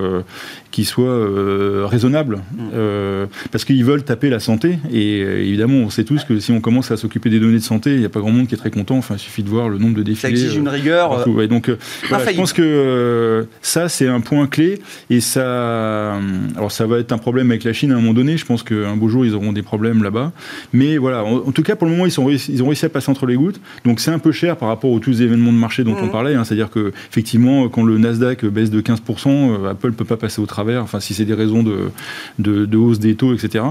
qui 0.70 0.84
soit 0.84 1.86
raisonnable. 1.88 2.42
Mm. 2.56 3.26
parce 3.50 3.64
qu'ils 3.64 3.84
veulent 3.84 4.04
taper 4.04 4.30
la 4.30 4.40
santé, 4.40 4.78
et 4.92 5.20
évidemment 5.20 5.78
on 5.78 5.90
sait 5.90 6.04
tous 6.04 6.24
que 6.26 6.38
si 6.40 6.52
on 6.52 6.60
commence 6.60 6.90
à 6.90 6.96
s'occuper 6.96 7.30
des 7.30 7.40
données 7.40 7.58
de 7.58 7.62
santé, 7.62 7.94
il 7.94 8.00
n'y 8.00 8.04
a 8.04 8.08
pas 8.08 8.20
grand 8.20 8.30
monde 8.30 8.46
qui 8.46 8.54
est 8.54 8.58
très 8.58 8.70
content. 8.70 8.96
Enfin, 8.96 9.14
il 9.16 9.18
suffit 9.18 9.42
de 9.42 9.48
voir 9.48 9.68
le 9.68 9.78
nombre 9.78 9.96
de 9.96 10.02
défilés. 10.02 10.36
Ça 10.36 10.44
exige 10.44 10.56
une 10.56 10.68
rigueur. 10.68 11.26
donc, 11.48 11.68
euh, 11.68 11.76
je 12.10 12.36
pense 12.36 12.52
que 12.52 12.62
euh, 12.62 13.44
ça, 13.62 13.88
c'est 13.88 14.08
un 14.08 14.20
point 14.20 14.46
clé. 14.46 14.80
Et 15.10 15.20
ça, 15.20 15.40
euh, 15.40 16.20
alors, 16.56 16.72
ça 16.72 16.86
va 16.86 16.98
être 16.98 17.12
un 17.12 17.18
problème 17.18 17.50
avec 17.50 17.64
la 17.64 17.72
Chine 17.72 17.92
à 17.92 17.94
un 17.94 18.00
moment 18.00 18.14
donné. 18.14 18.36
Je 18.36 18.44
pense 18.44 18.62
qu'un 18.62 18.96
beau 18.96 19.08
jour, 19.08 19.24
ils 19.24 19.34
auront 19.34 19.52
des 19.52 19.62
problèmes 19.62 20.02
là-bas. 20.02 20.32
Mais 20.72 20.98
voilà, 20.98 21.24
en, 21.24 21.52
tout 21.52 21.62
cas, 21.62 21.76
pour 21.76 21.86
le 21.86 21.92
moment, 21.92 22.06
ils, 22.06 22.12
sont, 22.12 22.28
ils 22.28 22.62
ont 22.62 22.66
réussi 22.66 22.84
à 22.84 22.88
passer 22.88 23.10
entre 23.10 23.26
les 23.26 23.36
gouttes. 23.36 23.60
Donc, 23.84 24.00
c'est 24.00 24.10
un 24.10 24.18
peu 24.18 24.32
cher 24.32 24.56
par 24.56 24.68
rapport 24.68 24.90
aux 24.90 24.98
tous 24.98 25.10
les 25.10 25.22
événements 25.22 25.52
de 25.52 25.58
marché 25.58 25.84
dont 25.84 25.96
on 26.00 26.06
mmh. 26.06 26.10
parlait. 26.10 26.34
Hein. 26.34 26.44
C'est-à-dire 26.44 26.70
que, 26.70 26.92
effectivement, 27.10 27.68
quand 27.68 27.82
le 27.82 27.98
Nasdaq 27.98 28.44
baisse 28.46 28.70
de 28.70 28.80
15%, 28.80 29.68
Apple 29.70 29.88
ne 29.88 29.92
peut 29.92 30.04
pas 30.04 30.16
passer 30.16 30.40
au 30.40 30.46
travers. 30.46 30.82
Enfin, 30.82 31.00
si 31.00 31.14
c'est 31.14 31.24
des 31.24 31.34
raisons 31.34 31.62
de, 31.62 31.90
de, 32.38 32.66
de 32.66 32.76
hausse 32.76 32.98
des 32.98 33.14
taux, 33.14 33.34
etc. 33.34 33.64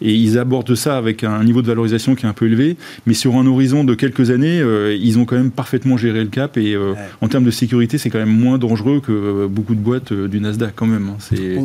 Et 0.00 0.12
ils 0.14 0.38
abordent 0.38 0.74
ça 0.74 0.96
avec 0.96 1.24
un 1.24 1.42
niveau 1.44 1.62
de 1.62 1.66
valorisation 1.66 2.14
qui 2.14 2.26
est 2.26 2.28
un 2.28 2.32
peu 2.32 2.46
élevé, 2.46 2.76
mais 3.06 3.14
sur 3.14 3.36
un 3.36 3.46
horizon 3.46 3.84
de 3.84 3.94
quelques 3.94 4.30
années, 4.30 4.60
euh, 4.60 4.96
ils 4.98 5.18
ont 5.18 5.24
quand 5.24 5.36
même 5.36 5.50
parfaitement 5.50 5.96
géré 5.96 6.20
le 6.20 6.28
cap. 6.28 6.56
Et 6.56 6.74
euh, 6.74 6.94
en 7.20 7.28
termes 7.28 7.44
de 7.44 7.50
sécurité, 7.50 7.98
c'est 7.98 8.10
quand 8.10 8.18
même 8.18 8.28
moins 8.28 8.58
dangereux 8.58 9.00
que 9.00 9.12
euh, 9.12 9.46
beaucoup 9.48 9.74
de 9.74 9.80
boîtes 9.80 10.12
du 10.12 10.40
Nasdaq 10.40 10.72
quand 10.76 10.86
même. 10.86 11.10
Hein. 11.10 11.16
C'est 11.18 11.58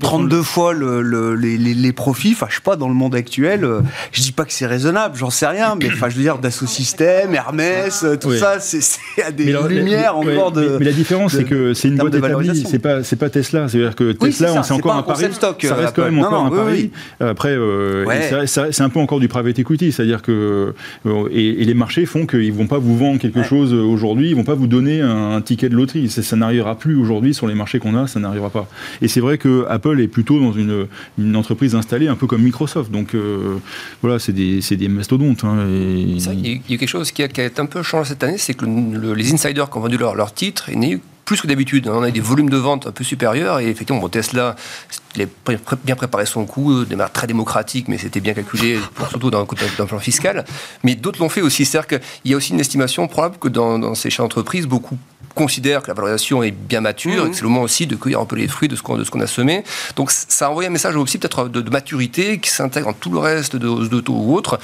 32 0.00 0.42
fois 0.42 0.72
le, 0.72 1.34
les, 1.34 1.92
profits. 1.92 2.32
Enfin, 2.32 2.46
je 2.48 2.56
sais 2.56 2.60
pas 2.62 2.76
dans 2.76 2.88
le 2.88 2.94
monde 2.94 3.14
actuel. 3.14 3.66
je 4.12 4.22
dis 4.22 4.32
pas 4.32 4.44
que 4.44 4.52
c'est 4.52 4.66
raisonnable, 4.66 5.16
j'en 5.16 5.30
sais 5.30 5.46
rien, 5.46 5.74
mais 5.78 5.88
enfin, 5.92 6.08
je 6.08 6.16
veux 6.16 6.22
dire, 6.22 6.38
Dassault 6.38 6.66
Systèmes, 6.66 7.34
Hermès, 7.34 8.04
tout 8.20 8.32
ça, 8.32 8.60
c'est 8.60 9.22
à 9.22 9.32
des 9.32 9.52
lumières 9.68 10.16
encore 10.16 10.52
de. 10.52 10.76
Mais, 10.78 10.86
la 10.86 10.92
différence, 10.92 11.32
c'est 11.32 11.44
que 11.44 11.74
c'est 11.74 11.88
une 11.88 11.96
boîte 11.96 12.14
établie. 12.14 12.64
C'est 12.66 12.78
pas 12.78 13.00
pas 13.18 13.30
Tesla. 13.30 13.68
C'est-à-dire 13.68 13.94
que 13.94 14.12
Tesla, 14.12 14.62
c'est 14.62 14.74
encore 14.74 14.96
un 14.96 15.02
pari. 15.02 15.26
Ça 15.32 15.74
reste 15.74 15.96
quand 15.96 16.04
même 16.04 16.18
encore 16.18 16.46
un 16.46 16.50
pari. 16.50 16.90
Après 17.20 17.57
euh, 17.58 18.46
c'est 18.46 18.80
un 18.80 18.88
peu 18.88 19.00
encore 19.00 19.20
du 19.20 19.28
private 19.28 19.58
equity, 19.58 19.92
c'est-à-dire 19.92 20.22
que 20.22 20.74
euh, 21.06 21.28
et, 21.30 21.64
les 21.64 21.74
marchés 21.74 22.06
font 22.06 22.26
qu'ils 22.26 22.52
vont 22.52 22.66
pas 22.66 22.78
vous 22.78 22.96
vendre 22.96 23.20
quelque 23.20 23.42
chose 23.42 23.72
aujourd'hui, 23.72 24.30
ils 24.30 24.36
vont 24.36 24.44
pas 24.44 24.54
vous 24.54 24.66
donner 24.66 25.00
un, 25.00 25.40
ticket 25.40 25.68
de 25.68 25.74
loterie. 25.74 26.08
Ça, 26.08 26.36
n'arrivera 26.36 26.78
plus 26.78 26.96
aujourd'hui 26.96 27.34
sur 27.34 27.46
les 27.46 27.54
marchés 27.54 27.78
qu'on 27.78 27.94
a, 27.94 28.06
ça 28.06 28.20
n'arrivera 28.20 28.50
pas. 28.50 28.68
Et 29.02 29.08
c'est 29.08 29.20
vrai 29.20 29.38
que 29.38 29.66
Apple 29.68 30.00
est 30.00 30.08
plutôt 30.08 30.40
dans 30.40 30.52
une, 30.52 30.86
une, 31.18 31.36
entreprise 31.36 31.74
installée, 31.74 32.08
un 32.08 32.16
peu 32.16 32.26
comme 32.26 32.42
Microsoft. 32.42 32.90
Donc 32.90 33.14
euh, 33.14 33.56
voilà, 34.02 34.18
c'est 34.18 34.32
des, 34.32 34.60
des, 34.60 34.88
mastodontes. 34.88 35.44
Hein, 35.44 35.66
il 35.68 36.20
y 36.22 36.74
a 36.74 36.76
quelque 36.76 36.86
chose 36.86 37.12
qui 37.12 37.22
a, 37.22 37.26
été 37.26 37.50
un 37.58 37.66
peu 37.66 37.82
changé 37.82 38.10
cette 38.10 38.22
année, 38.22 38.38
c'est 38.38 38.54
que 38.54 38.64
les 38.64 39.32
insiders 39.32 39.70
qui 39.70 39.78
ont 39.78 39.80
vendu 39.80 39.96
leur, 39.96 40.14
leur 40.14 40.32
titre, 40.32 40.68
il 40.70 40.78
n'y 40.78 40.98
plus 41.28 41.42
que 41.42 41.46
d'habitude. 41.46 41.86
On 41.88 42.02
a 42.02 42.10
des 42.10 42.20
volumes 42.20 42.48
de 42.48 42.56
vente 42.56 42.86
un 42.86 42.90
peu 42.90 43.04
supérieurs 43.04 43.60
et 43.60 43.68
effectivement, 43.68 44.08
Tesla, 44.08 44.56
il 45.14 45.28
bien 45.84 45.94
préparé 45.94 46.24
son 46.24 46.46
coup, 46.46 46.86
démarre 46.86 47.12
très 47.12 47.26
démocratique, 47.26 47.86
mais 47.86 47.98
c'était 47.98 48.20
bien 48.20 48.32
calculé, 48.32 48.78
surtout 49.10 49.30
dans 49.30 49.42
un 49.42 49.86
plan 49.86 49.98
fiscal. 49.98 50.46
Mais 50.84 50.94
d'autres 50.94 51.20
l'ont 51.20 51.28
fait 51.28 51.42
aussi. 51.42 51.66
C'est-à-dire 51.66 51.86
qu'il 51.86 52.30
y 52.30 52.32
a 52.32 52.36
aussi 52.38 52.54
une 52.54 52.60
estimation 52.60 53.06
probable 53.08 53.36
que 53.36 53.48
dans, 53.48 53.94
ces 53.94 54.08
chaînes 54.08 54.24
d'entreprise, 54.24 54.66
beaucoup 54.66 54.96
considère 55.38 55.82
que 55.82 55.88
la 55.88 55.94
valorisation 55.94 56.42
est 56.42 56.50
bien 56.50 56.80
mature 56.80 57.26
et 57.26 57.30
que 57.30 57.36
c'est 57.36 57.42
le 57.42 57.48
moment 57.48 57.62
aussi 57.62 57.86
de 57.86 57.94
cueillir 57.94 58.18
un 58.20 58.24
peu 58.24 58.34
les 58.34 58.48
fruits 58.48 58.66
de 58.66 58.74
ce 58.74 58.82
qu'on 58.82 59.20
a 59.20 59.26
semé. 59.28 59.62
Donc 59.94 60.10
ça 60.10 60.50
envoie 60.50 60.64
un 60.64 60.70
message 60.70 60.96
aussi 60.96 61.16
peut-être 61.18 61.48
de, 61.48 61.70
maturité 61.70 62.38
qui 62.38 62.50
s'intègre 62.50 62.88
dans 62.88 62.92
tout 62.92 63.12
le 63.12 63.18
reste 63.18 63.54
de 63.54 63.68
hausse 63.68 63.88
de 63.88 64.00
taux 64.00 64.14
ou 64.14 64.34
autre. 64.34 64.58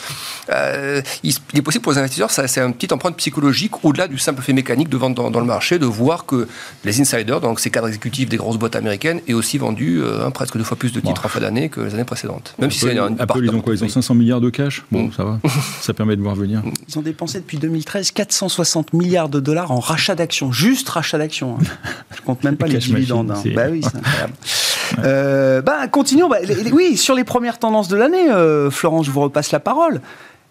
Euh, 0.50 1.00
il, 1.22 1.34
est 1.54 1.62
possible 1.62 1.82
pour 1.82 1.92
les 1.92 1.98
investisseurs, 1.98 2.30
c'est 2.30 2.60
un 2.60 2.72
petit 2.72 2.92
empreinte 2.92 3.16
psychologique 3.16 3.84
au-delà 3.84 4.08
du 4.08 4.18
simple 4.18 4.42
fait 4.42 4.52
mécanique 4.52 4.88
de 4.88 4.96
vente 4.96 5.14
dans, 5.14 5.40
le 5.40 5.46
marché, 5.46 5.78
de 5.78 5.86
voir 5.86 6.26
que 6.26 6.48
les 6.84 7.00
insiders, 7.00 7.40
donc 7.40 7.60
ces 7.60 7.70
cadres 7.70 7.86
exécutifs 7.88 8.28
des 8.28 8.36
grosses 8.36 8.58
boîtes 8.58 8.74
américaines, 8.74 9.20
aient 9.28 9.34
aussi 9.34 9.58
vendu 9.58 10.00
euh, 10.02 10.28
presque 10.30 10.56
deux 10.56 10.64
fois 10.64 10.76
plus 10.76 10.92
de 10.92 10.98
titres 10.98 11.24
en 11.24 11.28
fin 11.28 11.40
d'année 11.40 11.68
que 11.68 11.82
les 11.82 11.94
années 11.94 12.04
précédentes. 12.04 12.54
Même 12.58 12.72
si 12.72 12.80
c'est 12.80 12.96
une 12.96 13.16
Apple, 13.20 13.44
ils 13.44 13.54
ont 13.54 13.60
quoi 13.60 13.74
Ils 13.74 13.84
ont 13.84 13.88
500 13.88 14.14
milliards 14.16 14.40
de 14.40 14.50
cash? 14.50 14.82
Bon, 14.90 15.04
mm. 15.04 15.12
ça 15.12 15.24
va. 15.24 15.40
ça 15.80 15.94
permet 15.94 16.16
de 16.16 16.22
voir 16.22 16.34
venir. 16.34 16.62
Ils 16.88 16.98
ont 16.98 17.02
dépensé 17.02 17.38
depuis 17.38 17.58
2013 17.58 18.10
460 18.10 18.92
milliards 18.92 19.28
de 19.28 19.40
dollars 19.40 19.70
en 19.70 19.78
rachat 19.78 20.14
d'actions 20.14 20.50
juste 20.64 20.88
rachat 20.88 21.18
d'actions. 21.18 21.58
Hein. 21.60 21.64
Je 22.16 22.22
compte 22.22 22.42
même 22.44 22.56
pas 22.56 22.66
les 22.68 22.78
dividendes. 22.78 23.30
Hein. 23.30 23.42
Bah 23.54 23.66
oui, 23.70 23.82
c'est 23.82 23.96
incroyable. 23.96 24.32
Euh, 25.04 25.62
bah, 25.62 25.86
continuons. 25.88 26.28
Bah, 26.28 26.38
oui, 26.72 26.96
sur 26.96 27.14
les 27.14 27.24
premières 27.24 27.58
tendances 27.58 27.88
de 27.88 27.96
l'année, 27.96 28.30
euh, 28.30 28.70
Florence, 28.70 29.06
je 29.06 29.10
vous 29.10 29.20
repasse 29.20 29.52
la 29.52 29.60
parole. 29.60 30.00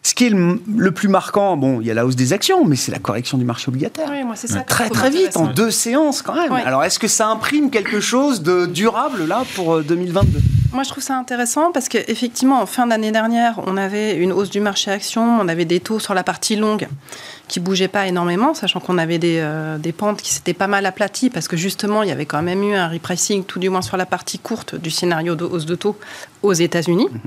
Ce 0.05 0.13
qui 0.13 0.25
est 0.25 0.31
le, 0.31 0.91
plus 0.91 1.07
marquant, 1.07 1.55
bon, 1.55 1.79
il 1.79 1.87
y 1.87 1.91
a 1.91 1.93
la 1.93 2.05
hausse 2.05 2.17
des 2.17 2.33
actions, 2.33 2.65
mais 2.65 2.75
c'est 2.75 2.91
la 2.91 2.99
correction 2.99 3.37
du 3.37 3.45
marché 3.45 3.69
obligataire. 3.69 4.09
Oui, 4.11 4.23
moi, 4.23 4.35
c'est 4.35 4.47
ça. 4.49 4.59
Très 4.59 4.89
très 4.89 5.09
vite, 5.09 5.37
en 5.37 5.47
deux 5.47 5.71
séances 5.71 6.21
quand 6.21 6.35
même. 6.35 6.51
Alors, 6.51 6.83
est-ce 6.83 6.99
que 6.99 7.07
ça 7.07 7.29
imprime 7.29 7.69
quelque 7.69 8.01
chose 8.01 8.43
de 8.43 8.65
durable 8.65 9.25
là 9.25 9.43
pour 9.55 9.81
2022 9.81 10.37
euh, 10.37 10.41
Moi, 10.73 10.81
je 10.81 10.89
trouve 10.89 11.03
ça 11.03 11.15
intéressant 11.15 11.71
parce 11.71 11.87
qu'effectivement, 11.87 12.59
en 12.59 12.65
fin 12.65 12.87
d'année 12.87 13.11
dernière, 13.11 13.61
on 13.67 13.77
avait 13.77 14.15
une 14.15 14.31
hausse 14.31 14.49
du 14.49 14.59
marché 14.59 14.89
actions, 14.89 15.39
on 15.39 15.47
avait 15.47 15.65
des 15.65 15.79
taux 15.79 15.99
sur 15.99 16.15
la 16.15 16.23
partie 16.23 16.55
longue 16.55 16.87
qui 17.47 17.59
bougeaient 17.59 17.87
pas 17.87 18.07
énormément, 18.07 18.55
sachant 18.55 18.79
qu'on 18.79 18.97
avait 18.97 19.19
des, 19.19 19.37
euh, 19.39 19.77
des 19.77 19.91
pentes 19.91 20.23
qui 20.23 20.33
s'étaient 20.33 20.55
pas 20.55 20.65
mal 20.65 20.87
aplaties 20.87 21.29
parce 21.29 21.47
que 21.47 21.57
justement, 21.57 22.01
il 22.01 22.09
y 22.09 22.11
avait 22.11 22.25
quand 22.25 22.41
même 22.41 22.63
eu 22.63 22.73
un 22.73 22.87
repricing, 22.87 23.43
tout 23.43 23.59
du 23.59 23.69
moins 23.69 23.83
sur 23.83 23.97
la 23.97 24.07
partie 24.07 24.39
courte 24.39 24.73
du 24.73 24.89
scénario 24.89 25.35
de 25.35 25.45
hausse 25.45 25.67
de 25.67 25.75
taux 25.75 25.95
aux 26.41 26.53
États-Unis. 26.53 27.07
Mhm. 27.11 27.19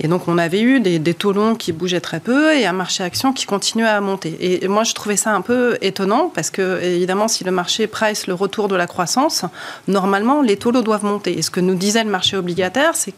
Et 0.00 0.08
donc, 0.08 0.26
on 0.26 0.38
avait 0.38 0.62
eu 0.62 0.80
des, 0.80 0.98
des, 0.98 1.12
taux 1.12 1.32
longs 1.32 1.56
qui 1.56 1.72
bougeaient 1.72 2.00
très 2.00 2.20
peu 2.20 2.54
et 2.54 2.66
un 2.66 2.72
marché 2.72 3.04
action 3.04 3.34
qui 3.34 3.44
continuait 3.44 3.86
à 3.86 4.00
monter. 4.00 4.62
Et, 4.62 4.66
moi, 4.68 4.84
je 4.84 4.94
trouvais 4.94 5.16
ça 5.16 5.34
un 5.34 5.42
peu 5.42 5.76
étonnant 5.82 6.30
parce 6.34 6.50
que, 6.50 6.80
évidemment, 6.82 7.28
si 7.28 7.44
le 7.44 7.50
marché 7.50 7.86
price 7.86 8.26
le 8.26 8.34
retour 8.34 8.68
de 8.68 8.76
la 8.76 8.86
croissance, 8.86 9.44
normalement, 9.88 10.40
les 10.40 10.56
taux 10.56 10.72
doivent 10.72 11.04
monter. 11.04 11.36
Et 11.36 11.42
ce 11.42 11.50
que 11.50 11.60
nous 11.60 11.74
disait 11.74 12.04
le 12.04 12.10
marché 12.10 12.36
obligataire, 12.36 12.77
c'est 12.94 13.14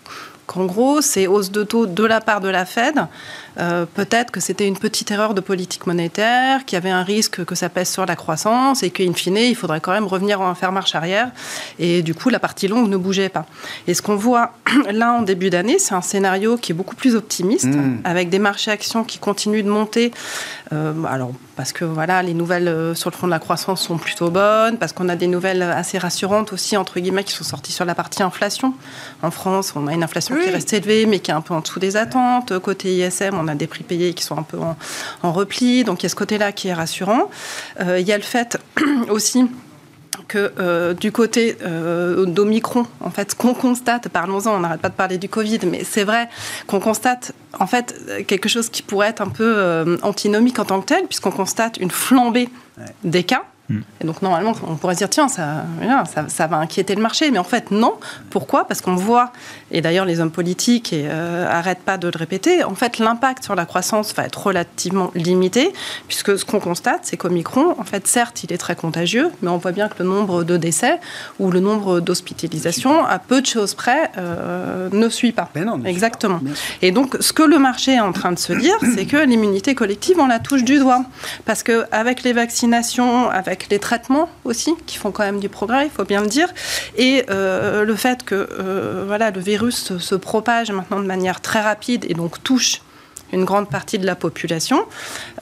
qu'en 0.46 0.64
gros, 0.66 1.00
ces 1.00 1.26
hausses 1.26 1.50
de 1.50 1.62
taux 1.62 1.86
de 1.86 2.04
la 2.04 2.20
part 2.20 2.40
de 2.40 2.48
la 2.48 2.64
Fed 2.64 3.06
euh, 3.58 3.86
peut-être 3.86 4.30
que 4.30 4.40
c'était 4.40 4.66
une 4.66 4.78
petite 4.78 5.10
erreur 5.10 5.34
de 5.34 5.40
politique 5.40 5.86
monétaire, 5.86 6.64
qu'il 6.64 6.76
y 6.76 6.78
avait 6.78 6.90
un 6.90 7.02
risque 7.02 7.44
que 7.44 7.54
ça 7.54 7.68
pèse 7.68 7.90
sur 7.90 8.06
la 8.06 8.16
croissance 8.16 8.82
et 8.82 8.90
qu'in 8.90 9.12
fine, 9.12 9.36
il 9.36 9.54
faudrait 9.54 9.80
quand 9.80 9.92
même 9.92 10.06
revenir 10.06 10.40
en 10.40 10.54
faire 10.54 10.72
marche 10.72 10.94
arrière. 10.94 11.30
Et 11.78 12.02
du 12.02 12.14
coup, 12.14 12.28
la 12.28 12.38
partie 12.38 12.68
longue 12.68 12.88
ne 12.88 12.96
bougeait 12.96 13.28
pas. 13.28 13.46
Et 13.86 13.94
ce 13.94 14.02
qu'on 14.02 14.16
voit 14.16 14.52
là 14.92 15.12
en 15.12 15.22
début 15.22 15.50
d'année, 15.50 15.78
c'est 15.78 15.94
un 15.94 16.02
scénario 16.02 16.56
qui 16.56 16.72
est 16.72 16.74
beaucoup 16.74 16.96
plus 16.96 17.14
optimiste, 17.14 17.66
mmh. 17.66 18.00
avec 18.04 18.30
des 18.30 18.38
marchés 18.38 18.70
actions 18.70 19.04
qui 19.04 19.18
continuent 19.18 19.64
de 19.64 19.70
monter. 19.70 20.12
Euh, 20.72 20.92
alors, 21.04 21.32
parce 21.56 21.72
que 21.72 21.84
voilà, 21.84 22.22
les 22.22 22.34
nouvelles 22.34 22.68
euh, 22.68 22.94
sur 22.94 23.10
le 23.10 23.16
front 23.16 23.26
de 23.26 23.32
la 23.32 23.38
croissance 23.38 23.82
sont 23.82 23.98
plutôt 23.98 24.30
bonnes, 24.30 24.78
parce 24.78 24.92
qu'on 24.92 25.08
a 25.08 25.16
des 25.16 25.26
nouvelles 25.26 25.62
assez 25.62 25.98
rassurantes 25.98 26.52
aussi, 26.52 26.76
entre 26.76 27.00
guillemets, 27.00 27.24
qui 27.24 27.32
sont 27.32 27.44
sorties 27.44 27.72
sur 27.72 27.84
la 27.84 27.94
partie 27.94 28.22
inflation. 28.22 28.74
En 29.22 29.30
France, 29.30 29.72
on 29.74 29.86
a 29.88 29.92
une 29.92 30.02
inflation 30.02 30.36
qui 30.36 30.50
reste 30.50 30.72
élevée, 30.72 31.06
mais 31.06 31.18
qui 31.18 31.30
est 31.30 31.34
un 31.34 31.40
peu 31.40 31.54
en 31.54 31.60
dessous 31.60 31.80
des 31.80 31.96
attentes. 31.96 32.58
Côté 32.60 32.94
ISM, 32.94 33.39
on 33.40 33.48
a 33.48 33.54
des 33.54 33.66
prix 33.66 33.84
payés 33.84 34.14
qui 34.14 34.24
sont 34.24 34.38
un 34.38 34.42
peu 34.42 34.58
en, 35.22 35.32
repli. 35.32 35.84
Donc 35.84 36.02
il 36.02 36.04
y 36.04 36.06
a 36.06 36.08
ce 36.08 36.14
côté-là 36.14 36.52
qui 36.52 36.68
est 36.68 36.74
rassurant. 36.74 37.30
Euh, 37.80 37.98
il 37.98 38.06
y 38.06 38.12
a 38.12 38.16
le 38.16 38.22
fait 38.22 38.58
aussi 39.08 39.46
que 40.28 40.52
euh, 40.58 40.94
du 40.94 41.10
côté 41.10 41.56
euh, 41.62 42.24
d'Omicron, 42.24 42.86
en 43.00 43.10
fait, 43.10 43.32
ce 43.32 43.36
qu'on 43.36 43.54
constate, 43.54 44.08
parlons-en, 44.08 44.54
on 44.54 44.60
n'arrête 44.60 44.80
pas 44.80 44.88
de 44.88 44.94
parler 44.94 45.18
du 45.18 45.28
Covid, 45.28 45.60
mais 45.66 45.82
c'est 45.82 46.04
vrai 46.04 46.28
qu'on 46.66 46.78
constate 46.78 47.32
en 47.58 47.66
fait 47.66 47.94
quelque 48.26 48.48
chose 48.48 48.68
qui 48.68 48.82
pourrait 48.82 49.08
être 49.08 49.22
un 49.22 49.28
peu 49.28 49.98
antinomique 50.02 50.58
en 50.58 50.64
tant 50.64 50.80
que 50.80 50.86
tel, 50.86 51.06
puisqu'on 51.06 51.32
constate 51.32 51.78
une 51.78 51.90
flambée 51.90 52.48
des 53.02 53.24
cas. 53.24 53.42
Et 54.00 54.04
donc 54.04 54.20
normalement, 54.22 54.52
on 54.66 54.74
pourrait 54.74 54.94
se 54.94 54.98
dire, 54.98 55.10
tiens, 55.10 55.28
ça, 55.28 55.64
ça, 56.28 56.46
va 56.46 56.56
inquiéter 56.56 56.94
le 56.94 57.02
marché. 57.02 57.30
Mais 57.30 57.38
en 57.38 57.44
fait, 57.44 57.70
non. 57.70 57.94
Pourquoi? 58.30 58.66
Parce 58.66 58.80
qu'on 58.80 58.96
voit, 58.96 59.32
et 59.70 59.80
d'ailleurs 59.80 60.04
les 60.04 60.20
hommes 60.20 60.30
politiques 60.30 60.92
et, 60.92 61.06
euh, 61.08 61.46
arrêtent 61.48 61.82
pas 61.82 61.96
de 61.96 62.08
le 62.08 62.18
répéter, 62.18 62.64
en 62.64 62.74
fait, 62.74 62.98
l'impact 62.98 63.44
sur 63.44 63.54
la 63.54 63.66
croissance 63.66 64.14
va 64.14 64.24
être 64.24 64.46
relativement 64.46 65.10
limité, 65.14 65.72
puisque 66.08 66.38
ce 66.38 66.44
qu'on 66.44 66.60
constate, 66.60 67.00
c'est 67.02 67.16
qu'Omicron, 67.16 67.74
en 67.78 67.84
fait, 67.84 68.06
certes, 68.06 68.44
il 68.44 68.52
est 68.52 68.58
très 68.58 68.76
contagieux, 68.76 69.30
mais 69.42 69.48
on 69.48 69.58
voit 69.58 69.72
bien 69.72 69.88
que 69.88 70.02
le 70.02 70.08
nombre 70.08 70.44
de 70.44 70.56
décès 70.56 70.98
ou 71.38 71.50
le 71.50 71.60
nombre 71.60 72.00
d'hospitalisations, 72.00 73.04
à 73.04 73.18
peu 73.18 73.40
de 73.40 73.46
choses 73.46 73.74
près, 73.74 74.10
euh, 74.18 74.88
ne 74.92 75.08
suit 75.08 75.32
pas. 75.32 75.48
Ben 75.54 75.64
non, 75.64 75.80
Exactement. 75.84 76.40
Et 76.82 76.90
donc, 76.90 77.16
ce 77.20 77.32
que 77.32 77.42
le 77.42 77.58
marché 77.58 77.92
est 77.92 78.00
en 78.00 78.12
train 78.12 78.32
de 78.32 78.38
se 78.38 78.52
dire, 78.52 78.76
c'est 78.94 79.06
que 79.06 79.16
l'immunité 79.16 79.74
collective, 79.74 80.18
on 80.18 80.26
la 80.26 80.38
touche 80.38 80.64
du 80.64 80.78
doigt. 80.78 81.04
Parce 81.44 81.62
qu'avec 81.62 82.22
les 82.22 82.32
vaccinations, 82.32 83.28
avec 83.30 83.68
les 83.70 83.78
traitements 83.78 84.28
aussi, 84.44 84.74
qui 84.86 84.96
font 84.96 85.10
quand 85.10 85.24
même 85.24 85.40
du 85.40 85.48
progrès, 85.48 85.86
il 85.86 85.90
faut 85.90 86.04
bien 86.04 86.22
le 86.22 86.28
dire, 86.28 86.48
et 86.96 87.24
le 87.28 87.94
fait 87.96 88.24
que 88.24 89.04
voilà, 89.06 89.30
le 89.30 89.40
virus 89.40 89.59
se 89.68 90.14
propage 90.14 90.72
maintenant 90.72 91.00
de 91.00 91.06
manière 91.06 91.42
très 91.42 91.60
rapide 91.60 92.06
et 92.08 92.14
donc 92.14 92.42
touche 92.42 92.80
une 93.32 93.44
grande 93.44 93.68
partie 93.68 93.98
de 93.98 94.06
la 94.06 94.14
population, 94.14 94.84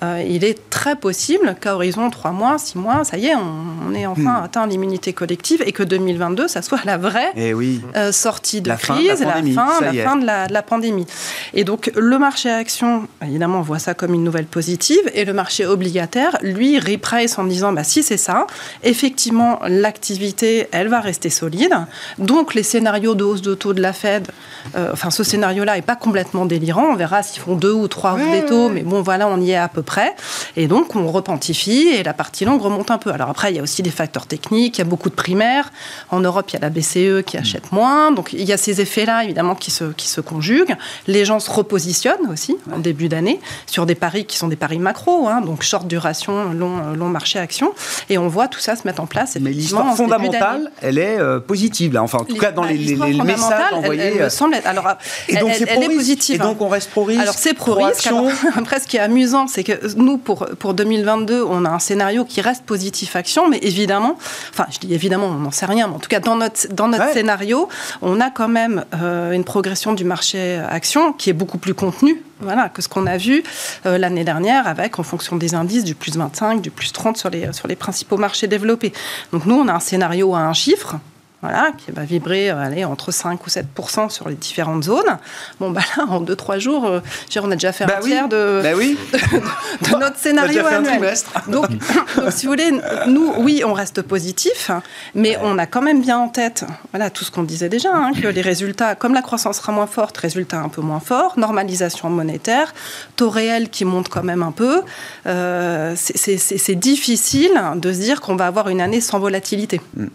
euh, 0.03 0.23
il 0.27 0.45
est 0.45 0.69
très 0.71 0.97
possible 0.97 1.57
qu'à 1.61 1.75
horizon 1.75 2.11
3 2.11 2.31
mois, 2.31 2.59
6 2.59 2.79
mois, 2.79 3.05
ça 3.05 3.17
y 3.17 3.27
est, 3.27 3.35
on, 3.35 3.95
ait 3.95 4.07
enfin 4.07 4.41
hmm. 4.41 4.45
atteint 4.45 4.67
l'immunité 4.67 5.13
collective 5.13 5.63
et 5.67 5.73
que 5.73 5.83
2022, 5.83 6.49
ça 6.49 6.63
soit 6.63 6.85
la 6.85 6.97
vraie 6.97 7.33
eh 7.37 7.55
oui. 7.55 7.81
Euh, 7.97 8.13
sortie 8.13 8.61
de 8.61 8.71
crise, 8.73 9.21
la, 9.21 9.43
fin, 9.43 9.81
la 9.81 9.93
fin 9.93 10.17
de 10.17 10.27
la, 10.27 10.63
pandémie. 10.63 11.07
Et 11.55 11.65
donc 11.65 11.91
le 11.97 12.19
marché 12.19 12.51
action, 12.51 13.09
évidemment, 13.23 13.59
on 13.59 13.63
voit 13.63 13.79
ça 13.79 13.95
comme 13.95 14.15
une 14.15 14.25
nouvelle 14.25 14.47
positive, 14.47 15.01
et 15.15 15.25
le 15.25 15.33
marché 15.33 15.67
obligataire, 15.67 16.37
lui, 16.43 16.79
reprice 16.79 17.39
en 17.39 17.45
disant, 17.45 17.73
bah, 17.73 17.85
si 17.85 18.03
c'est 18.03 18.17
ça, 18.17 18.47
effectivement, 18.83 19.61
l'activité, 19.67 20.69
elle 20.73 20.89
va 20.89 21.01
rester 21.01 21.31
solide. 21.31 21.75
Donc 22.19 22.55
les 22.55 22.63
scénarios 22.63 23.15
de 23.15 23.25
hausse 23.25 23.43
de 23.43 23.55
taux 23.55 23.73
de 23.73 23.81
la 23.81 23.93
Fed, 23.93 24.29
euh, 24.77 24.91
enfin 24.93 25.11
ce 25.11 25.25
scénario-là 25.25 25.77
n'est 25.77 25.83
pas 25.83 25.97
complètement 25.97 26.47
délirant, 26.47 26.87
on 26.91 26.97
verra 26.97 27.23
s'ils 27.23 27.43
font 27.43 27.57
deux 27.57 27.73
ou 27.79 27.89
trois 27.89 28.17
des 28.17 28.45
taux, 28.45 28.69
mais 28.69 28.83
bon, 28.83 29.03
voilà, 29.03 29.29
on 29.29 29.41
y 29.41 29.53
est 29.53 29.57
à 29.57 29.69
peu 29.69 29.83
près. 29.83 30.15
Et 30.57 30.67
donc, 30.67 30.97
on 30.97 31.11
repentifie 31.11 31.89
et 31.89 32.03
la 32.03 32.13
partie 32.13 32.45
longue 32.45 32.61
remonte 32.61 32.91
un 32.91 32.99
peu. 32.99 33.11
Alors 33.11 33.31
après, 33.31 33.53
il 33.53 33.57
y 33.57 33.59
a 33.59 33.63
aussi 33.63 33.83
des 33.83 33.91
facteurs 33.91 34.27
techniques, 34.27 34.79
il 34.79 34.81
y 34.81 34.83
a 34.83 34.85
beaucoup 34.85 35.11
de 35.11 35.15
primaires. 35.15 35.71
En 36.11 36.21
Europe, 36.21 36.51
il 36.51 36.55
y 36.55 36.57
a 36.57 36.61
la 36.61 36.71
BCE 36.71 37.25
qui 37.25 37.37
achète 37.37 37.73
moins. 37.73 38.13
Donc, 38.13 38.33
il 38.33 38.45
y 38.45 38.53
a 38.53 38.57
ces 38.57 38.81
effets-là, 38.81 39.25
évidemment, 39.25 39.55
qui 39.55 39.71
se, 39.71 39.85
qui 39.85 40.09
se 40.09 40.21
conjuguent. 40.21 40.77
Les 41.07 41.25
gens 41.25 41.41
se 41.41 41.51
repositionnent 41.51 42.29
aussi, 42.31 42.57
en 42.73 42.79
début 42.79 43.09
d'année, 43.09 43.41
sur 43.67 43.87
des 43.87 43.95
paris 43.95 44.25
qui 44.25 44.37
sont 44.37 44.49
des 44.49 44.57
paris 44.57 44.79
macro, 44.79 45.29
hein, 45.29 45.41
donc 45.41 45.63
short 45.63 45.87
duration, 45.87 46.53
long, 46.53 46.93
long 46.95 47.09
marché 47.09 47.39
action. 47.39 47.73
Et 48.11 48.19
on 48.19 48.29
voit 48.29 48.49
tout 48.49 48.61
ça 48.61 48.77
se 48.77 48.87
mettre 48.87 49.01
en 49.01 49.07
place. 49.07 49.37
Mais 49.41 49.51
l'histoire 49.51 49.97
fondamentale, 49.97 50.71
elle 50.81 50.99
est 50.99 51.19
euh, 51.19 51.41
positive, 51.41 51.95
là. 51.95 52.03
Enfin, 52.03 52.19
en 52.19 52.25
tout 52.25 52.37
cas, 52.37 52.53
dans 52.53 52.65
les, 52.65 52.77
les, 52.77 52.97
messages 52.97 53.73
envoyés. 53.73 54.17
Elle, 54.19 54.31
semble 54.31 54.55
être. 54.55 54.67
Alors, 54.67 54.87
et 55.29 55.37
donc, 55.37 55.51
elle, 55.67 55.83
est 55.83 55.95
positive. 55.95 56.37
Et 56.37 56.39
donc, 56.39 56.61
on 56.61 56.69
reste 56.69 56.91
pro 56.91 57.05
risque. 57.05 57.21
Alors, 57.21 57.35
c'est 57.35 57.55
pro 57.55 57.68
risque. 57.73 58.09
après, 58.57 58.81
ce 58.81 58.87
qui 58.87 58.97
est 58.97 59.01
amusant, 59.01 59.47
c'est 59.47 59.65
que 59.65 59.95
nous, 59.97 60.19
pour, 60.19 60.47
pour 60.59 60.75
2022, 60.75 61.43
on 61.43 61.65
a 61.65 61.71
un 61.71 61.79
scénario 61.79 62.25
qui 62.25 62.41
reste 62.41 62.65
positif 62.65 63.17
action, 63.17 63.49
mais 63.49 63.59
évidemment, 63.63 64.17
enfin, 64.51 64.67
je 64.71 64.79
dis 64.79 64.95
évidemment, 64.95 65.27
on 65.27 65.35
n'en 65.35 65.51
sait 65.51 65.67
rien, 65.67 65.89
mais 65.89 65.95
en 65.95 65.99
tout 65.99 66.09
cas, 66.09 66.21
dans 66.21 66.37
notre, 66.37 66.73
dans 66.73 66.89
notre 66.89 67.13
scénario, 67.13 67.69
on 68.03 68.21
a 68.21 68.31
quand 68.31 68.49
même 68.49 68.85
euh, 69.01 69.33
une 69.33 69.45
progression 69.45 69.93
du 69.93 70.05
marché 70.05 70.61
action 70.69 71.13
qui 71.13 71.31
est 71.31 71.35
beaucoup 71.35 71.59
plus 71.59 71.75
contenue 71.75 72.23
voilà, 72.41 72.69
que 72.69 72.83
ce 72.83 72.89
qu'on 72.89 73.07
a 73.07 73.17
vu 73.17 73.43
euh, 73.87 73.99
l'année 73.99 74.25
dernière 74.25 74.67
avec, 74.67 74.99
en 74.99 75.03
fonction 75.03 75.37
des 75.37 75.55
indices, 75.55 75.85
du 75.85 75.95
plus 75.95 76.17
25, 76.17 76.61
du 76.61 76.71
plus 76.71 76.93
30 76.93 77.17
sur 77.17 77.31
les, 77.31 77.53
sur 77.53 77.69
les 77.69 77.77
principaux 77.77 78.17
marchés 78.17 78.47
développés. 78.47 78.93
Donc 79.33 79.45
nous, 79.47 79.57
on 79.57 79.69
a 79.69 79.73
un 79.73 79.81
scénario 79.81 80.35
à 80.35 80.41
un 80.41 80.53
chiffre, 80.53 80.97
voilà, 81.41 81.71
qui 81.77 81.93
va 81.93 82.03
vibrer 82.03 82.51
euh, 82.51 82.59
allez, 82.59 82.85
entre 82.85 83.13
5 83.13 83.47
ou 83.47 83.49
7 83.49 83.67
sur 84.09 84.29
les 84.29 84.35
différentes 84.35 84.85
zones. 84.85 85.19
Bon, 85.61 85.71
bah 85.71 85.83
là, 85.97 86.05
en 86.09 86.21
2-3 86.21 86.59
jours, 86.59 86.87
euh, 86.87 87.01
on 87.41 87.51
a 87.51 87.55
déjà 87.55 87.73
fait 87.73 87.87
bah 87.87 87.99
un 87.99 88.01
tiers 88.01 88.29
de, 88.29 88.61
bah 88.63 88.73
oui. 88.77 88.99
de, 89.13 89.97
notre 89.99 90.19
scénario 90.19 90.67
annuel. 90.67 91.15
Donc, 91.47 91.69
donc, 92.17 92.33
si 92.33 92.47
vous 92.47 92.53
voulez, 92.53 92.73
nous, 93.07 93.33
oui, 93.39 93.63
on 93.65 93.73
reste 93.73 94.03
positif, 94.03 94.71
mais 95.15 95.39
on 95.43 95.59
a 95.59 95.67
quand 95.67 95.83
même 95.83 96.01
bien 96.01 96.19
en 96.19 96.29
tête 96.29 96.65
voilà, 96.93 97.11
tout 97.11 97.25
ce 97.25 97.31
qu'on 97.31 97.43
disait 97.43 97.69
déjà, 97.69 97.91
hein, 97.95 98.13
que 98.13 98.27
les 98.27 98.41
résultats, 98.41 98.95
comme 98.95 99.15
la 99.15 99.23
croissance 99.23 99.59
sera 99.59 99.73
moins 99.73 99.87
forte, 99.87 100.17
résultats 100.19 100.61
un 100.61 100.69
peu 100.69 100.81
moins 100.81 101.01
forts, 101.01 101.39
normalisation 101.39 102.11
monétaire, 102.11 102.75
taux 103.17 103.31
réel 103.31 103.69
qui 103.69 103.85
monte 103.85 104.09
quand 104.09 104.23
même 104.23 104.43
un 104.43 104.53
peu, 104.53 104.83
euh, 105.27 105.95
c'est 105.97 106.75
difficile 106.75 107.53
de 107.77 107.93
se 107.93 107.99
dire 107.99 108.21
qu'on 108.21 108.37
va 108.37 108.47
avoir 108.47 108.69
une 108.69 108.81
année 108.81 109.01
sans 109.01 109.19
volatilité. 109.19 109.81
Mm. 109.97 110.07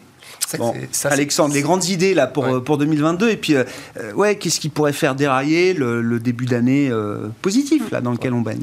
Bon, 0.57 0.73
Alexandre, 1.05 1.53
les 1.53 1.61
grandes 1.61 1.85
idées 1.85 2.13
là 2.13 2.27
pour, 2.27 2.63
pour 2.63 2.77
2022 2.77 3.29
et 3.29 3.37
puis 3.37 3.55
euh, 3.55 3.63
euh, 3.99 4.13
ouais, 4.13 4.35
qu'est-ce 4.35 4.59
qui 4.59 4.69
pourrait 4.69 4.93
faire 4.93 5.15
dérailler 5.15 5.73
le, 5.73 6.19
début 6.19 6.45
d'année 6.45 6.89
euh, 6.89 7.27
positif 7.41 7.91
là 7.91 8.01
dans 8.01 8.11
lequel 8.11 8.33
on 8.33 8.41
baigne? 8.41 8.61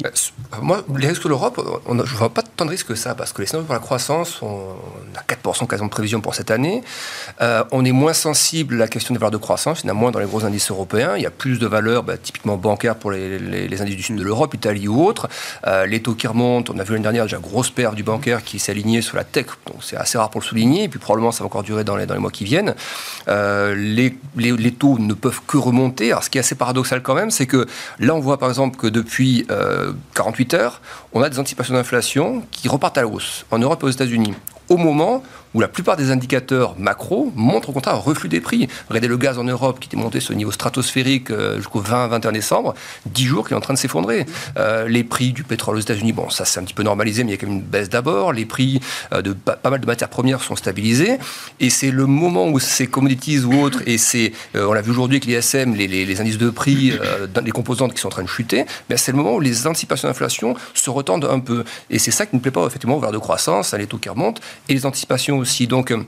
Moi, 0.63 0.83
les 0.97 1.09
risques 1.09 1.25
de 1.25 1.29
l'Europe, 1.29 1.61
je 1.87 1.93
ne 1.93 2.03
vois 2.03 2.31
pas 2.31 2.43
tant 2.43 2.65
de 2.65 2.71
risques 2.71 2.89
que 2.89 2.95
ça 2.95 3.15
parce 3.15 3.33
que 3.33 3.43
les 3.43 3.47
scénarios 3.47 3.67
pour 3.67 3.75
la 3.75 3.81
croissance, 3.81 4.41
on 4.43 4.77
a 5.17 5.23
4% 5.23 5.67
quasiment 5.67 5.89
de 5.89 5.93
prévision 5.93 6.21
pour 6.21 6.35
cette 6.35 6.51
année. 6.51 6.83
on 7.41 7.85
est 7.85 7.93
moins 7.93 8.13
sensible 8.13 8.77
à 8.77 8.79
la 8.79 8.89
question 8.89 9.15
des 9.15 9.19
valeurs 9.19 9.31
de 9.31 9.37
croissance, 9.37 9.81
il 9.83 9.87
y 9.87 9.91
en 9.91 9.93
a 9.93 9.97
moins 9.97 10.11
dans 10.11 10.21
les 10.21 10.27
gros 10.27 10.45
indices 10.45 10.71
européens. 10.71 11.15
Il 11.17 11.23
y 11.23 11.27
a 11.27 11.31
plus 11.31 11.59
de 11.59 11.67
valeurs 11.67 12.03
bah, 12.03 12.17
typiquement 12.17 12.57
bancaires 12.57 12.97
pour 12.97 13.11
les, 13.11 13.39
les, 13.39 13.83
indices 13.83 13.97
du 13.97 14.03
sud 14.03 14.17
de 14.17 14.23
l'Europe, 14.23 14.55
Italie 14.55 14.89
ou 14.89 15.05
autres. 15.05 15.29
les 15.87 16.01
taux 16.01 16.15
qui 16.15 16.27
remontent, 16.27 16.73
on 16.75 16.79
a 16.79 16.85
vu 16.85 16.93
l'année 16.93 17.03
dernière 17.03 17.25
déjà 17.25 17.39
grosse 17.39 17.71
perte 17.71 17.95
du 17.95 18.03
bancaire 18.03 18.43
qui 18.45 18.59
s'est 18.59 18.73
alignée 18.73 19.03
sur 19.03 19.17
la 19.17 19.25
tech, 19.25 19.47
donc 19.67 19.83
c'est 19.83 19.97
assez 19.97 20.19
rare 20.19 20.31
pour 20.31 20.41
le 20.41 20.47
souligner. 20.47 20.85
Et 20.85 20.89
puis 20.89 20.99
probablement 20.99 21.33
ça 21.33 21.41
va 21.41 21.47
encore 21.47 21.63
durer 21.63 21.80
dans 21.85 21.97
les, 21.97 22.07
mois 22.07 22.31
qui 22.31 22.45
viennent. 22.45 22.75
Euh, 23.29 23.75
les, 23.75 24.17
les, 24.37 24.73
taux 24.73 24.99
ne 24.99 25.15
peuvent 25.15 25.41
que 25.47 25.57
remonter. 25.57 26.11
Alors, 26.11 26.25
ce 26.25 26.31
qui 26.31 26.39
est 26.39 26.41
assez 26.41 26.55
paradoxal 26.55 27.03
quand 27.03 27.15
même, 27.15 27.31
c'est 27.31 27.47
que 27.47 27.67
là, 27.99 28.15
on 28.15 28.21
voit 28.21 28.39
par 28.39 28.49
exemple 28.49 28.77
que 28.77 28.87
depuis 28.87 29.47
48 30.15 30.55
euh, 30.55 30.59
heures, 30.59 30.81
on 31.13 31.23
a 31.23 31.29
des 31.29 31.39
anticipations 31.39 31.75
d'inflation 31.75 32.43
qui 32.51 32.69
repartent 32.69 32.99
à 32.99 33.03
la 33.03 33.09
hausse 33.09 33.47
en 33.51 33.59
Europe 33.59 33.83
et 33.83 33.87
aux 33.87 33.91
États-Unis 33.91 34.35
au 34.71 34.77
moment 34.77 35.23
où 35.55 35.61
la 35.61 35.69
plupart 35.69 35.97
des 35.97 36.11
indicateurs 36.11 36.79
macro 36.79 37.33
montrent 37.35 37.71
au 37.71 37.73
contraire 37.73 37.95
un 37.95 37.99
reflux 37.99 38.29
des 38.29 38.41
prix. 38.41 38.69
Regardez 38.89 39.09
le 39.09 39.17
gaz 39.17 39.39
en 39.39 39.45
Europe 39.45 39.81
qui 39.81 39.89
était 39.89 39.97
monté 39.97 40.21
sur 40.21 40.29
ce 40.29 40.35
niveau 40.35 40.53
stratosphérique 40.53 41.31
euh, 41.31 41.57
jusqu'au 41.57 41.83
20-21 41.83 42.33
décembre, 42.33 42.75
10 43.07 43.25
jours 43.25 43.47
qu'il 43.47 43.55
est 43.55 43.59
en 43.59 43.61
train 43.61 43.75
de 43.75 43.79
s'effondrer. 43.79 44.27
Euh, 44.59 44.87
les 44.89 45.05
prix 45.05 45.33
du 45.33 45.43
pétrole 45.43 45.77
aux 45.77 45.81
États-Unis, 45.81 46.13
bon, 46.13 46.31
ça 46.31 46.45
c'est 46.45 46.61
un 46.61 46.65
petit 46.65 46.75
peu 46.75 46.83
normalisé, 46.83 47.25
mais 47.25 47.31
il 47.31 47.35
y 47.35 47.39
a 47.39 47.41
quand 47.41 47.49
même 47.49 47.57
une 47.57 47.63
baisse 47.63 47.89
d'abord. 47.89 48.33
Les 48.33 48.45
prix 48.45 48.81
euh, 49.13 49.23
de 49.23 49.33
pas, 49.33 49.59
mal 49.65 49.81
de 49.81 49.87
matières 49.87 50.09
premières 50.09 50.43
sont 50.43 50.57
stabilisés. 50.57 51.19
Et 51.59 51.71
c'est 51.71 51.91
le 51.91 52.07
moment 52.07 52.49
où 52.49 52.59
ces 52.59 52.87
commodities 52.87 53.41
ou 53.41 53.61
autres, 53.61 53.81
et 53.87 53.99
c'est, 53.99 54.33
on 54.55 54.73
l'a 54.73 54.83
vu 54.83 54.91
aujourd'hui 54.91 55.17
avec 55.17 55.27
l'ISM, 55.27 55.75
les, 55.75 55.89
les, 55.89 56.21
indices 56.21 56.39
de 56.39 56.51
prix, 56.51 56.93
les 57.43 57.51
composantes 57.51 57.95
qui 57.95 58.01
sont 58.01 58.09
en 58.09 58.11
train 58.11 58.23
de 58.23 58.29
chuter, 58.29 58.65
mais 58.89 58.97
c'est 58.97 59.13
le 59.13 59.19
moment 59.19 59.35
où 59.35 59.41
les 59.41 59.67
anticipations 59.67 60.09
d'inflation 60.09 60.55
se 60.75 60.91
retendent 60.91 61.25
un 61.25 61.41
peu. 61.41 61.65
Et 61.89 61.99
c'est 61.99 62.11
ça 62.11 62.27
qui 62.27 62.37
ne 62.37 62.41
plaît 62.41 62.51
pas 62.51 62.67
effectivement 62.67 62.97
au 62.97 63.01
verre 63.01 63.13
de 63.13 63.19
croissance, 63.19 63.75
à 63.75 63.79
les 63.79 63.87
taux 63.87 63.99
qui 63.99 64.09
remontent, 64.09 64.41
et 64.69 64.75
les 64.75 64.87
anticipations 64.87 65.40
Donc, 65.67 65.91
euh, 65.91 66.03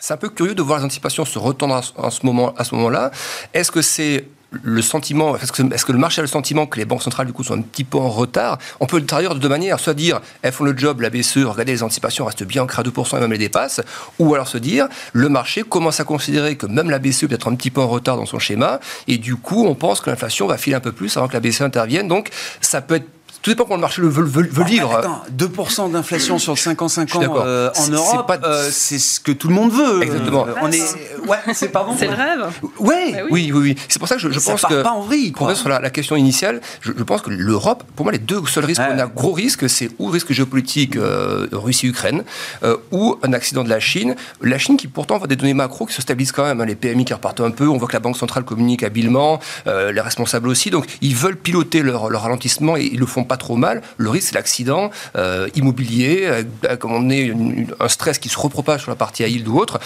c'est 0.00 0.14
un 0.14 0.16
peu 0.16 0.28
curieux 0.28 0.54
de 0.54 0.62
voir 0.62 0.78
les 0.78 0.84
anticipations 0.84 1.24
se 1.24 1.38
retendre 1.38 1.76
à 1.76 2.10
ce 2.10 2.26
moment, 2.26 2.54
à 2.56 2.64
ce 2.64 2.74
moment-là. 2.74 3.10
Est-ce 3.54 3.70
que 3.70 3.82
c'est 3.82 4.24
le 4.50 4.82
sentiment, 4.82 5.36
est-ce 5.36 5.52
que, 5.52 5.62
est 5.62 5.84
que, 5.84 5.92
le 5.92 5.98
marché 5.98 6.20
a 6.20 6.22
le 6.22 6.28
sentiment 6.28 6.66
que 6.66 6.78
les 6.78 6.84
banques 6.84 7.02
centrales 7.02 7.26
du 7.26 7.32
coup 7.32 7.42
sont 7.42 7.54
un 7.54 7.62
petit 7.62 7.84
peu 7.84 7.98
en 7.98 8.08
retard? 8.08 8.58
On 8.80 8.86
peut 8.86 8.98
le 8.98 9.06
traduire 9.06 9.34
de 9.34 9.40
deux 9.40 9.48
manières, 9.48 9.80
soit 9.80 9.94
dire 9.94 10.20
elles 10.42 10.52
font 10.52 10.64
le 10.64 10.76
job, 10.76 11.00
la 11.00 11.10
BCE, 11.10 11.44
regardez 11.44 11.72
les 11.72 11.82
anticipations 11.82 12.24
restent 12.24 12.44
bien 12.44 12.62
ancrées 12.62 12.80
à 12.80 12.84
2% 12.84 13.16
et 13.16 13.20
même 13.20 13.32
les 13.32 13.38
dépassent, 13.38 13.80
ou 14.18 14.34
alors 14.34 14.48
se 14.48 14.58
dire 14.58 14.88
le 15.12 15.28
marché 15.28 15.62
commence 15.62 16.00
à 16.00 16.04
considérer 16.04 16.56
que 16.56 16.66
même 16.66 16.90
la 16.90 16.98
BCE 16.98 17.26
peut 17.26 17.34
être 17.34 17.48
un 17.48 17.54
petit 17.54 17.70
peu 17.70 17.80
en 17.80 17.88
retard 17.88 18.16
dans 18.16 18.26
son 18.26 18.38
schéma, 18.38 18.80
et 19.08 19.18
du 19.18 19.36
coup 19.36 19.66
on 19.66 19.74
pense 19.74 20.00
que 20.00 20.10
l'inflation 20.10 20.46
va 20.46 20.58
filer 20.58 20.76
un 20.76 20.80
peu 20.80 20.92
plus 20.92 21.16
avant 21.16 21.28
que 21.28 21.34
la 21.34 21.40
BCE 21.40 21.62
intervienne, 21.62 22.08
donc 22.08 22.28
ça 22.60 22.82
peut 22.82 22.96
être 22.96 23.08
tout 23.42 23.50
dépend 23.50 23.64
comment 23.64 23.76
le 23.76 23.80
marché 23.80 24.00
veut, 24.02 24.08
veut, 24.08 24.48
veut 24.48 24.64
vivre. 24.64 24.94
Attends, 24.96 25.22
2% 25.36 25.90
d'inflation 25.90 26.38
sur 26.38 26.56
5 26.56 26.80
ans, 26.80 26.88
5 26.88 27.16
ans 27.16 27.20
euh, 27.38 27.70
en 27.76 27.88
Europe, 27.88 28.32
euh, 28.44 28.68
c'est 28.70 29.00
ce 29.00 29.18
que 29.18 29.32
tout 29.32 29.48
le 29.48 29.54
monde 29.54 29.72
veut. 29.72 30.02
Exactement. 30.02 30.46
Euh, 30.46 30.54
on 30.62 30.70
est... 30.70 30.80
Ouais, 31.26 31.38
c'est 31.52 31.70
pas 31.70 31.82
bon. 31.82 31.96
C'est 31.98 32.06
le 32.06 32.14
rêve. 32.14 32.46
Ouais. 32.78 33.12
Bah 33.12 33.18
oui, 33.30 33.50
oui, 33.52 33.60
oui. 33.60 33.76
C'est 33.88 33.98
pour 33.98 34.06
ça 34.06 34.14
que 34.14 34.20
je, 34.20 34.30
je 34.30 34.38
pense 34.38 34.62
que. 34.62 34.82
pas 34.82 34.92
en 34.92 35.00
vrille, 35.00 35.32
quoi. 35.32 35.56
Sur 35.56 35.68
la, 35.68 35.80
la, 35.80 35.90
question 35.90 36.14
initiale, 36.14 36.60
je, 36.80 36.92
je 36.96 37.02
pense 37.02 37.20
que 37.20 37.30
l'Europe, 37.30 37.82
pour 37.96 38.04
moi, 38.06 38.12
les 38.12 38.18
deux 38.18 38.40
seuls 38.46 38.64
risques 38.64 38.80
on 38.88 38.98
a 38.98 39.06
gros 39.06 39.32
risques, 39.32 39.68
c'est 39.68 39.90
ou 39.98 40.06
risque 40.06 40.32
géopolitique 40.32 40.96
Russie-Ukraine, 41.52 42.22
ou 42.92 43.16
un 43.24 43.32
accident 43.32 43.64
de 43.64 43.68
la 43.68 43.80
Chine. 43.80 44.14
La 44.40 44.58
Chine 44.58 44.76
qui 44.76 44.86
pourtant 44.86 45.18
voit 45.18 45.26
des 45.26 45.36
données 45.36 45.54
macro 45.54 45.86
qui 45.86 45.94
se 45.94 46.02
stabilisent 46.02 46.32
quand 46.32 46.44
même, 46.44 46.60
hein, 46.60 46.64
les 46.64 46.76
PMI 46.76 47.04
qui 47.04 47.12
repartent 47.12 47.40
un 47.40 47.50
peu, 47.50 47.66
on 47.66 47.76
voit 47.76 47.88
que 47.88 47.92
la 47.92 48.00
Banque 48.00 48.16
centrale 48.16 48.44
communique 48.44 48.84
habilement, 48.84 49.40
les 49.66 50.00
responsables 50.00 50.48
aussi, 50.48 50.70
donc 50.70 50.86
ils 51.00 51.16
veulent 51.16 51.36
piloter 51.36 51.82
leur, 51.82 52.08
leur 52.08 52.22
ralentissement 52.22 52.76
et 52.76 52.84
ils 52.92 53.00
le 53.00 53.06
font 53.06 53.24
pas 53.24 53.31
trop 53.36 53.56
mal. 53.56 53.82
Le 53.96 54.10
risque, 54.10 54.28
c'est 54.28 54.34
l'accident 54.34 54.90
euh, 55.16 55.48
immobilier, 55.54 56.22
euh, 56.24 56.76
comme 56.76 56.92
on 56.92 57.10
est 57.10 57.32
un 57.80 57.88
stress 57.88 58.18
qui 58.18 58.28
se 58.28 58.38
repropage 58.38 58.82
sur 58.82 58.90
la 58.90 58.96
partie 58.96 59.24
à 59.24 59.28
yield 59.28 59.48
ou 59.48 59.58
autre. 59.58 59.80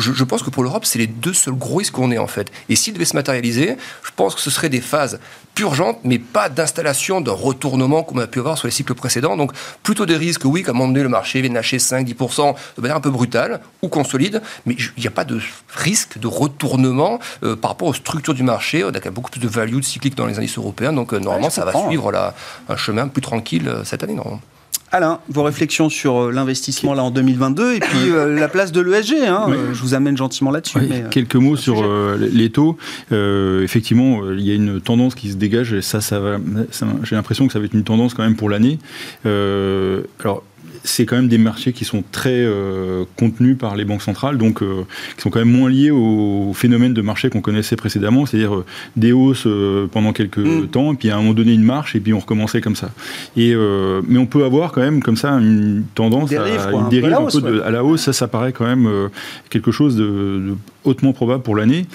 Je, 0.00 0.24
pense 0.24 0.42
que 0.42 0.50
pour 0.50 0.62
l'Europe, 0.62 0.84
c'est 0.84 0.98
les 0.98 1.06
deux 1.06 1.32
seuls 1.32 1.54
gros 1.54 1.76
risques 1.76 1.94
qu'on 1.94 2.10
ait 2.10 2.18
en 2.18 2.26
fait. 2.26 2.50
Et 2.68 2.76
s'il 2.76 2.94
devait 2.94 3.04
se 3.04 3.14
matérialiser, 3.14 3.76
je 4.02 4.10
pense 4.16 4.34
que 4.34 4.40
ce 4.40 4.50
serait 4.50 4.68
des 4.68 4.80
phases 4.80 5.20
urgentes, 5.58 5.98
mais 6.04 6.18
pas 6.18 6.48
d'installation 6.48 7.20
d'un 7.20 7.32
retournement 7.32 8.02
comme 8.02 8.18
on 8.18 8.22
a 8.22 8.26
pu 8.26 8.38
avoir 8.38 8.56
sur 8.56 8.66
les 8.66 8.72
cycles 8.72 8.94
précédents. 8.94 9.36
Donc 9.36 9.52
plutôt 9.82 10.06
des 10.06 10.16
risques, 10.16 10.44
oui, 10.44 10.62
qu'à 10.62 10.70
un 10.70 10.74
moment 10.74 10.88
donné, 10.88 11.02
le 11.02 11.08
marché 11.08 11.40
vienne 11.40 11.54
lâcher 11.54 11.76
5-10% 11.76 12.54
de 12.76 12.82
manière 12.82 12.96
un 12.96 13.00
peu 13.00 13.10
brutale 13.10 13.60
ou 13.82 13.88
consolide, 13.88 14.40
mais 14.64 14.74
il 14.74 15.00
n'y 15.00 15.06
a 15.06 15.10
pas 15.10 15.24
de 15.24 15.38
risque 15.68 16.18
de 16.18 16.26
retournement 16.26 17.18
euh, 17.42 17.56
par 17.56 17.72
rapport 17.72 17.88
aux 17.88 17.94
structures 17.94 18.34
du 18.34 18.42
marché. 18.42 18.84
On 18.84 18.88
a 18.88 18.92
quand 18.92 19.06
même 19.06 19.14
beaucoup 19.14 19.30
plus 19.30 19.40
de 19.40 19.48
value 19.48 19.76
de 19.76 19.84
cyclique 19.84 20.14
dans 20.14 20.26
les 20.26 20.38
indices 20.38 20.56
européens, 20.56 20.92
donc 20.92 21.12
normalement, 21.12 21.50
ça 21.50 21.64
va 21.64 21.72
suivre 21.86 22.10
là, 22.10 22.34
un 22.68 22.76
chemin 22.76 23.08
plus 23.08 23.22
tranquille 23.22 23.70
cette 23.84 24.02
année. 24.02 24.14
Non 24.14 24.40
Alain, 24.92 25.20
vos 25.28 25.44
réflexions 25.44 25.88
sur 25.88 26.16
euh, 26.16 26.32
l'investissement 26.32 26.94
là 26.94 27.04
en 27.04 27.12
2022 27.12 27.74
et 27.74 27.80
puis 27.80 28.10
euh, 28.10 28.34
la 28.34 28.48
place 28.48 28.72
de 28.72 28.80
l'ESG. 28.80 29.14
Hein, 29.24 29.46
euh, 29.48 29.72
je 29.72 29.80
vous 29.82 29.94
amène 29.94 30.16
gentiment 30.16 30.50
là-dessus. 30.50 30.80
quelques 31.10 31.36
mots 31.36 31.56
sur 31.56 31.84
les 32.18 32.50
taux. 32.50 32.76
effectivement, 33.10 34.30
il 34.32 34.40
y 34.40 34.50
a 34.50 34.54
une 34.54 34.80
tendance 34.80 35.14
qui 35.14 35.30
se 35.30 35.36
dégage. 35.36 35.72
Et 35.72 35.82
ça, 35.82 36.00
ça 36.00 36.18
va. 36.18 36.38
j'ai 37.04 37.14
l'impression 37.14 37.46
que 37.46 37.52
ça 37.52 37.60
va 37.60 37.66
être 37.66 37.74
une 37.74 37.84
tendance 37.84 38.14
quand 38.14 38.24
même 38.24 38.36
pour 38.36 38.50
l'année. 38.50 38.78
alors 39.24 40.42
c'est 40.84 41.06
quand 41.06 41.16
même 41.16 41.28
des 41.28 41.38
marchés 41.38 41.72
qui 41.72 41.84
sont 41.84 42.02
très 42.10 42.46
contenus 43.16 43.56
par 43.58 43.76
les 43.76 43.84
banques 43.84 44.02
centrales, 44.02 44.38
donc 44.38 44.60
qui 44.60 45.22
sont 45.22 45.30
quand 45.30 45.38
même 45.38 45.50
moins 45.50 45.70
liés 45.70 45.90
au 45.90 46.52
phénomène 46.54 46.94
de 46.94 47.02
marché 47.02 47.30
qu'on 47.30 47.40
connaissait 47.40 47.76
précédemment, 47.76 48.26
c'est-à-dire 48.26 48.62
des 48.96 49.12
hausses 49.12 49.46
pendant 49.92 50.12
quelques 50.12 50.38
mm. 50.38 50.68
temps, 50.68 50.92
et 50.92 50.96
puis 50.96 51.10
à 51.10 51.16
un 51.16 51.18
moment 51.18 51.34
donné 51.34 51.52
une 51.52 51.62
marche, 51.62 51.96
et 51.96 52.00
puis 52.00 52.12
on 52.12 52.18
recommençait 52.18 52.60
comme 52.60 52.76
ça. 52.76 52.90
Et, 53.36 53.54
mais 54.08 54.18
on 54.18 54.26
peut 54.26 54.44
avoir 54.44 54.72
quand 54.72 54.80
même 54.80 55.02
comme 55.02 55.16
ça 55.16 55.30
une 55.32 55.84
tendance 55.94 56.32
à 56.32 56.70
une 56.72 56.88
dérive 56.88 57.14
un 57.14 57.26
peu, 57.26 57.64
à 57.64 57.70
la 57.70 57.84
hausse, 57.84 58.02
ça, 58.02 58.12
ça 58.12 58.28
paraît 58.28 58.52
quand 58.52 58.66
même 58.66 58.88
quelque 59.50 59.70
chose 59.70 59.96
de 59.96 60.56
hautement 60.84 61.12
probable 61.12 61.42
pour 61.42 61.56
l'année, 61.56 61.86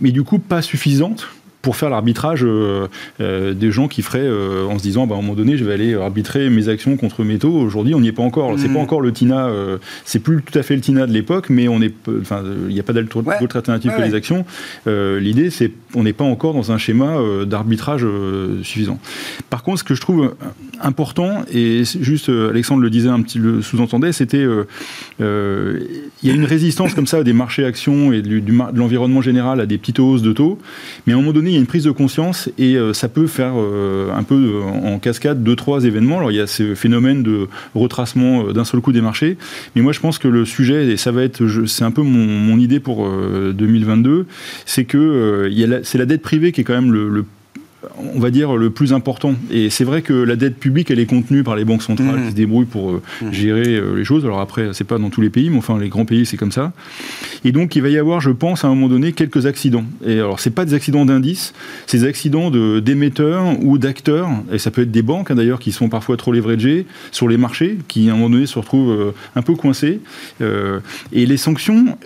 mais 0.00 0.10
du 0.10 0.22
coup 0.22 0.38
pas 0.38 0.62
suffisante 0.62 1.28
pour 1.64 1.76
faire 1.76 1.88
l'arbitrage 1.88 2.44
euh, 2.44 2.88
euh, 3.22 3.54
des 3.54 3.72
gens 3.72 3.88
qui 3.88 4.02
feraient 4.02 4.20
euh, 4.20 4.66
en 4.66 4.78
se 4.78 4.82
disant 4.82 5.06
bah, 5.06 5.14
à 5.14 5.18
un 5.18 5.22
moment 5.22 5.34
donné 5.34 5.56
je 5.56 5.64
vais 5.64 5.72
aller 5.72 5.94
arbitrer 5.94 6.50
mes 6.50 6.68
actions 6.68 6.98
contre 6.98 7.24
métaux 7.24 7.52
aujourd'hui 7.52 7.94
on 7.94 8.00
n'y 8.00 8.08
est 8.08 8.12
pas 8.12 8.22
encore. 8.22 8.54
C'est 8.58 8.68
pas 8.68 8.74
mm. 8.74 8.76
encore 8.76 9.00
le 9.00 9.12
TINA 9.12 9.48
c'est 10.04 10.18
plus 10.18 10.42
tout 10.42 10.56
à 10.58 10.62
fait 10.62 10.74
le 10.74 10.82
TINA 10.82 11.06
de 11.06 11.12
l'époque 11.12 11.48
mais 11.48 11.66
on 11.66 11.80
est 11.80 11.94
enfin 12.20 12.42
il 12.68 12.74
n'y 12.74 12.80
a 12.80 12.82
pas 12.82 12.92
d'autre 12.92 13.56
alternative 13.56 13.92
que 13.96 14.02
les 14.02 14.14
actions. 14.14 14.44
L'idée 14.86 15.48
c'est 15.48 15.72
on 15.94 16.02
n'est 16.02 16.12
pas 16.12 16.24
encore 16.24 16.52
dans 16.52 16.70
un 16.70 16.76
schéma 16.76 17.16
d'arbitrage 17.46 18.06
suffisant. 18.62 18.98
Par 19.48 19.62
contre 19.62 19.78
ce 19.78 19.84
que 19.84 19.94
je 19.94 20.02
trouve 20.02 20.34
important 20.82 21.44
et 21.50 21.84
juste 22.00 22.28
Alexandre 22.28 22.82
le 22.82 22.90
disait 22.90 23.08
un 23.08 23.22
petit 23.22 23.38
le 23.38 23.62
sous-entendait 23.62 24.12
c'était 24.12 24.44
il 25.20 26.28
y 26.28 26.30
a 26.30 26.34
une 26.34 26.44
résistance 26.44 26.92
comme 26.92 27.06
ça 27.06 27.22
des 27.24 27.32
marchés 27.32 27.64
actions 27.64 28.12
et 28.12 28.20
du, 28.20 28.42
de 28.42 28.78
l'environnement 28.78 29.22
général 29.22 29.60
à 29.60 29.66
des 29.66 29.78
petites 29.78 29.98
hausses 29.98 30.22
de 30.22 30.32
taux. 30.32 30.58
Mais 31.06 31.12
à 31.12 31.16
un 31.16 31.20
moment 31.20 31.32
donné 31.32 31.53
y 31.54 31.58
a 31.58 31.60
une 31.60 31.66
prise 31.66 31.84
de 31.84 31.90
conscience 31.90 32.50
et 32.58 32.76
euh, 32.76 32.92
ça 32.92 33.08
peut 33.08 33.26
faire 33.26 33.54
euh, 33.56 34.12
un 34.14 34.22
peu 34.22 34.34
euh, 34.34 34.62
en 34.62 34.98
cascade 34.98 35.42
deux, 35.42 35.56
trois 35.56 35.84
événements. 35.84 36.18
Alors 36.18 36.30
il 36.30 36.36
y 36.36 36.40
a 36.40 36.46
ce 36.46 36.74
phénomène 36.74 37.22
de 37.22 37.48
retracement 37.74 38.52
d'un 38.52 38.64
seul 38.64 38.80
coup 38.80 38.92
des 38.92 39.00
marchés, 39.00 39.36
mais 39.74 39.82
moi 39.82 39.92
je 39.92 40.00
pense 40.00 40.18
que 40.18 40.28
le 40.28 40.44
sujet, 40.44 40.86
et 40.86 40.96
ça 40.96 41.12
va 41.12 41.22
être, 41.22 41.42
c'est 41.66 41.84
un 41.84 41.90
peu 41.90 42.02
mon, 42.02 42.54
idée 42.58 42.78
pour 42.78 43.08
2022, 43.08 44.26
c'est 44.64 44.84
que 44.84 45.50
c'est 45.82 45.98
la 45.98 46.06
dette 46.06 46.22
privée 46.22 46.52
qui 46.52 46.60
est 46.60 46.64
quand 46.64 46.74
même 46.74 46.92
le, 46.92 47.08
le 47.08 47.24
on 48.14 48.18
va 48.18 48.30
dire, 48.30 48.56
le 48.56 48.70
plus 48.70 48.92
important. 48.92 49.34
Et 49.50 49.70
c'est 49.70 49.84
vrai 49.84 50.02
que 50.02 50.12
la 50.12 50.36
dette 50.36 50.56
publique, 50.58 50.90
elle 50.90 50.98
est 50.98 51.06
contenue 51.06 51.42
par 51.42 51.56
les 51.56 51.64
banques 51.64 51.82
centrales 51.82 52.18
mmh. 52.18 52.24
qui 52.24 52.30
se 52.30 52.36
débrouillent 52.36 52.66
pour 52.66 52.90
euh, 52.90 53.02
mmh. 53.22 53.32
gérer 53.32 53.76
euh, 53.76 53.94
les 53.94 54.04
choses. 54.04 54.24
Alors 54.24 54.40
après, 54.40 54.70
c'est 54.72 54.84
pas 54.84 54.98
dans 54.98 55.10
tous 55.10 55.20
les 55.20 55.30
pays, 55.30 55.50
mais 55.50 55.58
enfin, 55.58 55.78
les 55.78 55.88
grands 55.88 56.04
pays, 56.04 56.26
c'est 56.26 56.36
comme 56.36 56.52
ça. 56.52 56.72
Et 57.44 57.52
donc, 57.52 57.76
il 57.76 57.82
va 57.82 57.88
y 57.88 57.98
avoir, 57.98 58.20
je 58.20 58.30
pense, 58.30 58.64
à 58.64 58.68
un 58.68 58.74
moment 58.74 58.88
donné, 58.88 59.12
quelques 59.12 59.46
accidents. 59.46 59.84
Et 60.06 60.14
alors, 60.14 60.40
c'est 60.40 60.50
pas 60.50 60.64
des 60.64 60.74
accidents 60.74 61.04
d'indices, 61.04 61.52
c'est 61.86 61.98
des 61.98 62.06
accidents 62.06 62.50
d'émetteurs 62.50 63.44
ou 63.62 63.78
d'acteurs, 63.78 64.28
et 64.52 64.58
ça 64.58 64.70
peut 64.70 64.82
être 64.82 64.92
des 64.92 65.02
banques, 65.02 65.30
hein, 65.30 65.34
d'ailleurs, 65.34 65.58
qui 65.58 65.72
sont 65.72 65.88
parfois 65.88 66.16
trop 66.16 66.32
leveragées 66.32 66.86
sur 67.10 67.28
les 67.28 67.36
marchés, 67.36 67.78
qui, 67.88 68.08
à 68.08 68.12
un 68.12 68.16
moment 68.16 68.30
donné, 68.30 68.46
se 68.46 68.58
retrouvent 68.58 68.90
euh, 68.90 69.14
un 69.36 69.42
peu 69.42 69.54
coincés. 69.54 70.00
et 70.40 71.26
les 71.26 71.36
sanctions, 71.36 71.96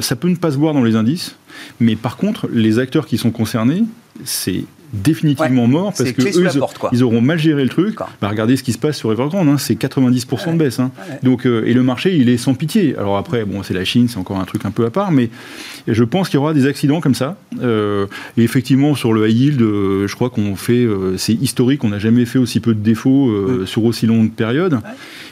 ça 0.00 0.16
peut 0.16 0.28
ne 0.28 0.36
pas 0.36 0.50
se 0.50 0.56
voir 0.56 0.74
dans 0.74 0.84
les 0.84 0.96
indices, 0.96 1.36
mais 1.80 1.96
par 1.96 2.16
contre, 2.16 2.48
les 2.52 2.78
acteurs 2.78 3.06
qui 3.06 3.18
sont 3.18 3.30
concernés, 3.30 3.82
c'est 4.24 4.64
définitivement 5.02 5.66
mort 5.66 5.92
parce 5.96 6.12
que 6.12 6.22
eux, 6.22 6.48
ils, 6.92 7.04
auront 7.04 7.20
mal 7.20 7.38
géré 7.38 7.62
le 7.62 7.68
truc. 7.68 7.96
Bah, 8.20 8.28
regardez 8.28 8.56
ce 8.56 8.62
qui 8.62 8.72
se 8.72 8.78
passe 8.78 8.96
sur 8.96 9.12
Evergrande, 9.12 9.48
hein, 9.48 9.58
c'est 9.58 9.74
90% 9.74 10.52
de 10.52 10.58
baisse. 10.58 10.80
Hein. 10.80 10.90
Donc, 11.22 11.46
euh, 11.46 11.64
et 11.66 11.72
le 11.72 11.82
marché, 11.82 12.16
il 12.16 12.28
est 12.28 12.36
sans 12.36 12.54
pitié. 12.54 12.96
Alors 12.96 13.16
après, 13.16 13.44
bon, 13.44 13.62
c'est 13.62 13.74
la 13.74 13.84
Chine, 13.84 14.08
c'est 14.08 14.18
encore 14.18 14.38
un 14.38 14.44
truc 14.44 14.64
un 14.64 14.70
peu 14.70 14.84
à 14.84 14.90
part, 14.90 15.12
mais 15.12 15.30
je 15.86 16.04
pense 16.04 16.28
qu'il 16.28 16.38
y 16.38 16.40
aura 16.40 16.54
des 16.54 16.66
accidents 16.66 17.00
comme 17.00 17.14
ça. 17.14 17.36
Euh, 17.62 18.06
et 18.36 18.42
effectivement, 18.42 18.94
sur 18.94 19.12
le 19.12 19.28
high 19.28 19.36
yield, 19.36 19.62
euh, 19.62 20.06
je 20.06 20.14
crois 20.14 20.30
qu'on 20.30 20.56
fait, 20.56 20.86
c'est 21.16 21.34
historique, 21.34 21.84
on 21.84 21.90
n'a 21.90 21.98
jamais 21.98 22.24
fait 22.24 22.38
aussi 22.38 22.60
peu 22.60 22.74
de 22.74 22.80
défauts 22.80 23.32
sur 23.66 23.84
aussi 23.84 24.06
longue 24.06 24.32
période. 24.32 24.80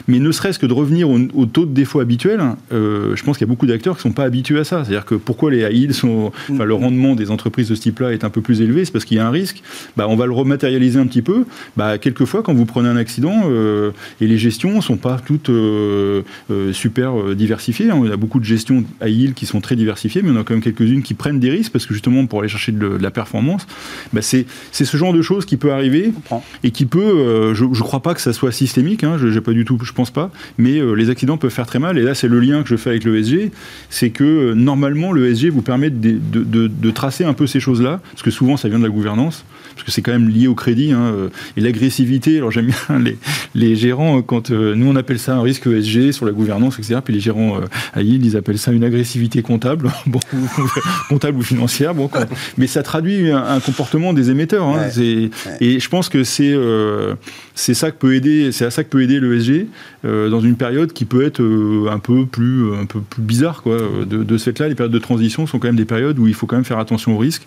Mais 0.07 0.19
ne 0.19 0.31
serait-ce 0.31 0.59
que 0.59 0.65
de 0.65 0.73
revenir 0.73 1.09
au, 1.09 1.45
taux 1.45 1.65
de 1.65 1.73
défaut 1.73 1.99
habituel, 1.99 2.41
je 2.71 3.23
pense 3.23 3.37
qu'il 3.37 3.45
y 3.45 3.49
a 3.49 3.51
beaucoup 3.51 3.65
d'acteurs 3.65 3.95
qui 3.95 4.07
ne 4.07 4.11
sont 4.11 4.15
pas 4.15 4.23
habitués 4.23 4.59
à 4.59 4.63
ça. 4.63 4.83
C'est-à-dire 4.83 5.05
que 5.05 5.15
pourquoi 5.15 5.51
les 5.51 5.61
high 5.61 5.73
yields 5.73 5.93
sont, 5.93 6.31
mm. 6.49 6.63
le 6.63 6.73
rendement 6.73 7.15
des 7.15 7.31
entreprises 7.31 7.69
de 7.69 7.75
ce 7.75 7.81
type-là 7.81 8.13
est 8.13 8.23
un 8.23 8.29
peu 8.29 8.41
plus 8.41 8.61
élevé, 8.61 8.85
c'est 8.85 8.91
parce 8.91 9.05
qu'il 9.05 9.17
y 9.17 9.19
a 9.19 9.27
un 9.27 9.31
risque 9.31 9.54
bah, 9.97 10.07
on 10.07 10.15
va 10.15 10.25
le 10.25 10.33
rematérialiser 10.33 10.99
un 10.99 11.07
petit 11.07 11.21
peu. 11.21 11.45
Bah, 11.77 11.97
quelquefois, 11.97 12.43
quand 12.43 12.53
vous 12.53 12.65
prenez 12.65 12.89
un 12.89 12.97
accident, 12.97 13.43
euh, 13.45 13.91
et 14.21 14.27
les 14.27 14.37
gestions 14.37 14.75
ne 14.75 14.81
sont 14.81 14.97
pas 14.97 15.19
toutes 15.25 15.49
euh, 15.49 16.21
euh, 16.51 16.73
super 16.73 17.35
diversifiées. 17.35 17.91
On 17.91 18.05
hein. 18.05 18.11
a 18.11 18.17
beaucoup 18.17 18.39
de 18.39 18.45
gestions 18.45 18.83
à 19.01 19.09
île 19.09 19.33
qui 19.33 19.45
sont 19.45 19.61
très 19.61 19.75
diversifiées, 19.75 20.21
mais 20.23 20.31
on 20.31 20.39
a 20.39 20.43
quand 20.43 20.53
même 20.53 20.63
quelques-unes 20.63 21.03
qui 21.03 21.13
prennent 21.13 21.39
des 21.39 21.49
risques 21.49 21.71
parce 21.71 21.85
que 21.85 21.93
justement, 21.93 22.25
pour 22.25 22.39
aller 22.39 22.49
chercher 22.49 22.71
de, 22.71 22.85
la 22.87 23.11
performance, 23.11 23.67
bah, 24.13 24.21
c'est 24.21 24.45
ce 24.71 24.97
genre 24.97 25.13
de 25.13 25.21
choses 25.21 25.45
qui 25.45 25.57
peut 25.57 25.71
arriver 25.71 26.13
et 26.63 26.71
qui 26.71 26.85
peut, 26.85 27.53
je 27.53 27.65
ne 27.65 27.79
crois 27.79 28.01
pas 28.01 28.13
que 28.13 28.21
ça 28.21 28.33
soit 28.33 28.51
systémique, 28.51 29.03
hein, 29.03 29.17
je, 29.17 29.39
pas 29.39 29.51
du 29.51 29.65
tout, 29.65 29.77
je 29.83 29.91
pense 29.91 30.11
pas, 30.11 30.31
mais 30.57 30.79
les 30.95 31.09
accidents 31.09 31.37
peuvent 31.37 31.51
faire 31.51 31.67
très 31.67 31.79
mal. 31.79 31.97
Et 31.97 32.03
là, 32.03 32.15
c'est 32.15 32.27
le 32.27 32.39
lien 32.39 32.63
que 32.63 32.69
je 32.69 32.75
fais 32.75 32.91
avec 32.91 33.03
l'ESG, 33.03 33.51
c'est 33.89 34.11
que 34.11 34.53
normalement, 34.53 35.11
l'ESG 35.11 35.49
vous 35.49 35.61
permet 35.61 35.89
de, 35.89 36.17
de 36.19 36.91
tracer 36.91 37.25
un 37.25 37.33
peu 37.33 37.47
ces 37.47 37.59
choses-là, 37.59 37.99
parce 38.11 38.23
que 38.23 38.31
souvent, 38.31 38.57
ça 38.57 38.69
vient 38.69 38.79
de 38.79 38.83
la 38.83 38.89
gouvernance 38.89 39.34
parce 39.75 39.85
que 39.85 39.91
c'est 39.91 40.01
quand 40.01 40.13
même 40.13 40.29
lié 40.29 40.47
au 40.47 40.55
crédit. 40.55 40.93
Hein, 40.93 41.11
euh, 41.13 41.29
et 41.57 41.61
l'agressivité, 41.61 42.37
alors 42.37 42.51
j'aime 42.51 42.67
bien 42.67 42.99
les, 42.99 43.17
les, 43.53 43.75
gérants, 43.75 44.19
euh, 44.19 44.21
quand 44.21 44.51
euh, 44.51 44.73
nous 44.73 44.87
on 44.87 44.95
appelle 44.95 45.19
ça 45.19 45.35
un 45.35 45.41
risque 45.41 45.67
ESG 45.67 46.11
sur 46.11 46.25
la 46.25 46.31
gouvernance, 46.31 46.79
etc. 46.79 47.01
Puis 47.03 47.13
les 47.13 47.19
gérants 47.19 47.59
à 47.93 48.01
Yield, 48.01 48.25
ils 48.25 48.37
appellent 48.37 48.57
ça 48.57 48.71
une 48.71 48.83
agressivité 48.83 49.41
comptable, 49.41 49.91
bon, 50.05 50.19
comptable 51.09 51.37
ou 51.39 51.41
financière. 51.41 51.93
Bon, 51.93 52.09
mais 52.57 52.67
ça 52.67 52.83
traduit 52.83 53.31
un, 53.31 53.59
comportement 53.59 54.13
des 54.13 54.31
émetteurs. 54.31 54.65
Hein, 54.65 54.87
Et 55.59 55.79
je 55.79 55.89
pense 55.89 56.09
que 56.09 56.23
c'est 56.23 56.55
c'est 57.53 57.73
ça 57.73 57.91
que 57.91 57.97
peut 57.97 58.15
aider, 58.15 58.51
c'est 58.51 58.65
à 58.65 58.71
ça 58.71 58.83
que 58.83 58.89
peut 58.89 59.01
aider 59.01 59.19
l'ESG 59.19 59.67
dans 60.03 60.39
une 60.39 60.55
période 60.55 60.93
qui 60.93 61.05
peut 61.05 61.25
être 61.25 61.41
un 61.91 61.99
peu 61.99 62.25
plus 62.25 62.73
un 62.73 62.85
peu 62.85 63.01
plus 63.01 63.21
bizarre 63.21 63.61
quoi. 63.61 63.77
De, 64.05 64.23
de 64.23 64.37
ce 64.37 64.45
fait-là, 64.45 64.69
les 64.69 64.75
périodes 64.75 64.93
de 64.93 64.99
transition 64.99 65.47
sont 65.47 65.59
quand 65.59 65.67
même 65.67 65.75
des 65.75 65.85
périodes 65.85 66.17
où 66.19 66.27
il 66.27 66.33
faut 66.33 66.45
quand 66.45 66.55
même 66.55 66.65
faire 66.65 66.79
attention 66.79 67.15
aux 67.15 67.17
risques. 67.17 67.45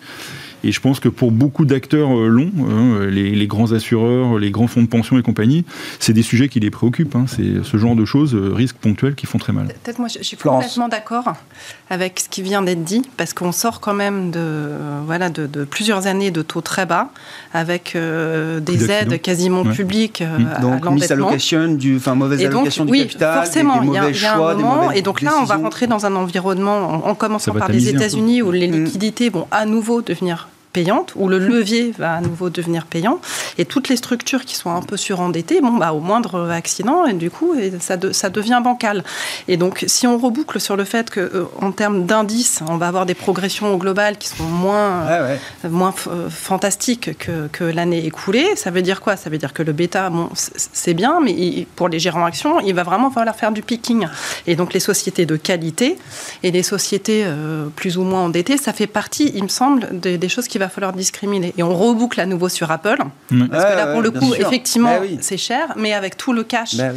Et 0.63 0.71
je 0.71 0.79
pense 0.79 0.99
que 0.99 1.09
pour 1.09 1.31
beaucoup 1.31 1.65
d'acteurs 1.65 2.17
euh, 2.17 2.27
longs, 2.27 2.51
hein, 2.69 3.05
les, 3.09 3.47
grands 3.47 3.71
assureurs, 3.71 4.37
les 4.37 4.51
grands 4.51 4.67
fonds 4.67 4.81
de 4.81 4.87
pension 4.87 5.17
et 5.17 5.23
compagnie, 5.23 5.65
c'est 5.99 6.13
des 6.13 6.21
sujets 6.21 6.49
qui 6.49 6.59
les 6.59 6.69
préoccupent. 6.69 7.15
Hein. 7.15 7.25
C'est 7.27 7.63
ce 7.63 7.77
genre 7.77 7.95
de 7.95 8.05
choses, 8.05 8.35
euh, 8.35 8.53
risques 8.53 8.75
ponctuels, 8.77 9.15
qui 9.15 9.25
font 9.25 9.37
très 9.37 9.53
mal. 9.53 9.67
Peut-être 9.67 9.99
moi, 9.99 10.07
je 10.07 10.23
suis 10.23 10.37
complètement 10.37 10.87
d'accord 10.87 11.33
avec 11.89 12.19
ce 12.19 12.29
qui 12.29 12.41
vient 12.41 12.61
d'être 12.61 12.83
dit, 12.83 13.01
parce 13.17 13.33
qu'on 13.33 13.51
sort 13.51 13.79
quand 13.79 13.93
même 13.93 14.31
de, 14.31 14.71
voilà, 15.05 15.29
de, 15.29 15.63
plusieurs 15.63 16.07
années 16.07 16.31
de 16.31 16.41
taux 16.41 16.61
très 16.61 16.85
bas, 16.85 17.11
avec 17.53 17.95
euh, 17.95 18.59
des 18.59 18.91
aides 18.91 19.21
quasiment 19.21 19.63
publiques 19.63 20.21
mmh. 20.21 20.61
donc, 20.61 20.85
à 20.85 21.67
du, 21.67 21.97
enfin, 21.97 22.15
mauvaise 22.15 22.45
allocation 22.45 22.85
du 22.85 22.91
oui, 22.91 23.01
capital, 23.01 23.43
forcément, 23.43 23.81
il 23.81 23.93
y, 23.93 23.97
a, 23.97 24.09
y 24.09 24.25
a 24.25 24.35
un 24.35 24.53
moment, 24.55 24.91
et 24.91 25.01
donc 25.01 25.21
là, 25.21 25.33
on 25.39 25.45
va 25.45 25.55
rentrer 25.55 25.87
dans 25.87 26.05
un 26.05 26.15
environnement, 26.15 27.07
en, 27.07 27.15
commençant 27.15 27.53
par 27.53 27.69
les 27.69 27.89
États-Unis, 27.89 28.41
où 28.41 28.51
les 28.51 28.67
mmh. 28.67 28.83
liquidités 28.83 29.29
vont 29.29 29.47
à 29.51 29.65
nouveau 29.65 30.01
devenir 30.01 30.47
payante, 30.79 31.13
où 31.19 31.27
le 31.27 31.39
levier 31.39 31.93
va 31.97 32.11
à 32.19 32.21
nouveau 32.21 32.49
devenir 32.49 32.85
payant, 32.85 33.19
et 33.57 33.65
toutes 33.65 33.87
les 33.91 33.97
structures 33.97 34.43
qui 34.45 34.55
sont 34.55 34.71
un 34.79 34.81
peu 34.89 34.97
surendettées, 35.07 35.59
bon, 35.65 35.73
bah, 35.81 35.91
au 35.97 35.99
moindre 35.99 36.49
accident, 36.61 36.99
et 37.05 37.15
du 37.25 37.29
coup, 37.29 37.51
ça, 37.79 37.95
ça 38.21 38.29
devient 38.29 38.61
bancal. 38.63 39.03
Et 39.47 39.57
donc, 39.57 39.83
si 39.87 40.07
on 40.07 40.17
reboucle 40.17 40.59
sur 40.67 40.77
le 40.81 40.85
fait 40.85 41.09
que, 41.09 41.19
euh, 41.19 41.45
en 41.67 41.71
termes 41.71 42.05
d'indices, 42.05 42.61
on 42.73 42.77
va 42.77 42.87
avoir 42.87 43.05
des 43.05 43.17
progressions 43.25 43.75
globales 43.83 44.17
qui 44.17 44.29
sont 44.29 44.49
moins, 44.65 44.89
moins 45.69 45.93
euh, 46.07 46.29
fantastiques 46.29 47.17
que, 47.17 47.47
que 47.51 47.65
l'année 47.77 48.05
écoulée, 48.05 48.47
ça 48.55 48.71
veut 48.71 48.81
dire 48.81 49.01
quoi? 49.01 49.17
Ça 49.17 49.29
veut 49.29 49.37
dire 49.37 49.53
que 49.57 49.63
le 49.63 49.73
bêta, 49.73 50.09
bon, 50.09 50.29
c'est 50.35 50.93
bien, 50.93 51.19
mais 51.25 51.67
pour 51.75 51.89
les 51.89 51.99
gérants 51.99 52.25
actions, 52.25 52.61
il 52.61 52.73
va 52.73 52.83
vraiment 52.83 53.11
falloir 53.11 53.35
faire 53.35 53.51
du 53.51 53.63
picking. 53.63 54.07
Et 54.47 54.55
donc, 54.55 54.73
les 54.73 54.79
sociétés 54.91 55.25
de 55.25 55.35
qualité 55.35 55.97
et 56.43 56.51
les 56.51 56.63
sociétés 56.63 57.23
euh, 57.25 57.67
plus 57.75 57.97
ou 57.97 58.03
moins 58.03 58.23
endettées, 58.27 58.57
ça 58.57 58.71
fait 58.71 58.87
partie, 58.87 59.31
il 59.35 59.43
me 59.43 59.49
semble, 59.49 59.81
des, 59.99 60.17
des 60.17 60.29
choses 60.29 60.47
qui 60.47 60.57
va 60.57 60.68
falloir 60.69 60.93
discriminer. 60.93 61.53
Et 61.57 61.63
on 61.63 61.75
reboucle 61.75 62.19
à 62.19 62.25
nouveau 62.25 62.49
sur 62.49 62.71
Apple. 62.71 62.97
Parce 62.97 63.63
que 63.63 63.75
là, 63.75 63.93
pour 63.93 64.01
le 64.01 64.11
coup, 64.11 64.33
effectivement, 64.35 64.99
bah 64.99 65.07
c'est 65.21 65.37
cher, 65.37 65.73
mais 65.75 65.93
avec 65.93 66.17
tout 66.17 66.33
le 66.33 66.43
cash, 66.43 66.77
bah 66.77 66.89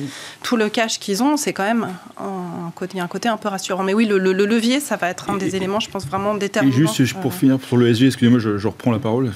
tout 0.43 0.57
le 0.57 0.69
cash 0.69 0.99
qu'ils 0.99 1.23
ont, 1.23 1.37
c'est 1.37 1.53
quand 1.53 1.65
même 1.65 1.89
un 2.19 2.71
côté, 2.75 3.01
un 3.01 3.07
côté 3.07 3.29
un 3.29 3.37
peu 3.37 3.49
rassurant. 3.49 3.83
Mais 3.83 3.95
oui, 3.95 4.07
le, 4.07 4.19
levier, 4.19 4.81
ça 4.81 4.97
va 4.97 5.09
être 5.09 5.31
un 5.31 5.37
des 5.37 5.57
éléments, 5.57 5.81
je 5.81 5.91
pense, 5.91 6.07
vraiment 6.07 6.35
déterminants. 6.35 6.91
Et 6.91 6.95
juste 6.95 7.15
pour 7.21 7.35
finir 7.35 7.59
sur 7.67 7.77
le 7.77 7.93
SG, 7.93 8.07
excusez-moi, 8.07 8.39
je, 8.39 8.67
reprends 8.67 8.93
la 8.93 8.99
parole. 8.99 9.31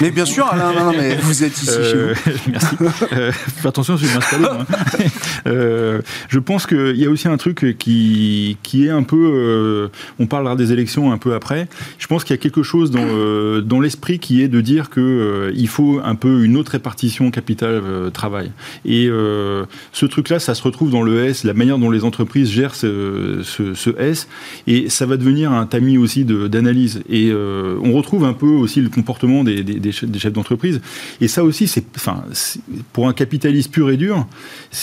Mais 0.00 0.10
bien 0.10 0.24
sûr, 0.24 0.46
Alain, 0.46 0.92
mais 0.92 1.16
vous 1.16 1.44
êtes 1.44 1.56
ici 1.60 1.66
chez 1.66 1.94
vous. 1.94 2.08
Euh, 2.08 2.14
merci. 2.48 2.76
Euh, 3.12 3.32
fais 3.32 3.68
attention, 3.68 3.96
je 3.96 4.06
vais 4.06 4.14
m'installer. 4.14 4.46
euh, 5.46 6.02
je 6.28 6.38
pense 6.38 6.66
qu'il 6.66 6.96
y 6.96 7.06
a 7.06 7.10
aussi 7.10 7.28
un 7.28 7.36
truc 7.36 7.76
qui, 7.78 8.56
qui 8.62 8.86
est 8.86 8.90
un 8.90 9.02
peu. 9.02 9.90
on 10.18 10.26
parlera 10.26 10.56
des 10.56 10.72
élections 10.72 11.12
un 11.12 11.18
peu 11.18 11.34
après. 11.34 11.68
Je 11.98 12.06
pense 12.06 12.24
qu'il 12.24 12.34
y 12.34 12.38
a 12.38 12.42
quelque 12.42 12.62
chose 12.62 12.90
dans 12.90 13.57
dans 13.60 13.80
l'esprit 13.80 14.18
qui 14.18 14.42
est 14.42 14.48
de 14.48 14.60
dire 14.60 14.90
que 14.90 15.52
il 15.54 15.68
faut 15.68 16.00
un 16.02 16.14
peu 16.14 16.44
une 16.44 16.56
autre 16.56 16.72
répartition 16.72 17.30
capital-travail. 17.30 18.50
Et 18.84 19.08
ce 19.92 20.06
truc-là, 20.06 20.38
ça 20.38 20.54
se 20.54 20.62
retrouve 20.62 20.90
dans 20.90 21.02
le 21.02 21.24
S, 21.24 21.44
la 21.44 21.54
manière 21.54 21.78
dont 21.78 21.90
les 21.90 22.04
entreprises 22.04 22.50
gèrent 22.50 22.74
ce, 22.74 23.42
S, 23.98 24.28
et 24.66 24.88
ça 24.88 25.06
va 25.06 25.16
devenir 25.16 25.52
un 25.52 25.66
tamis 25.66 25.98
aussi 25.98 26.24
d'analyse. 26.24 27.02
Et 27.08 27.32
on 27.32 27.92
retrouve 27.92 28.24
un 28.24 28.32
peu 28.32 28.46
aussi 28.46 28.80
le 28.80 28.88
comportement 28.88 29.44
des, 29.44 29.92
chefs 29.92 30.32
d'entreprise. 30.32 30.80
Et 31.20 31.28
ça 31.28 31.44
aussi, 31.44 31.66
c'est, 31.66 31.84
pour 32.92 33.08
un 33.08 33.12
capitaliste 33.12 33.72
pur 33.72 33.90
et 33.90 33.96
dur, 33.96 34.26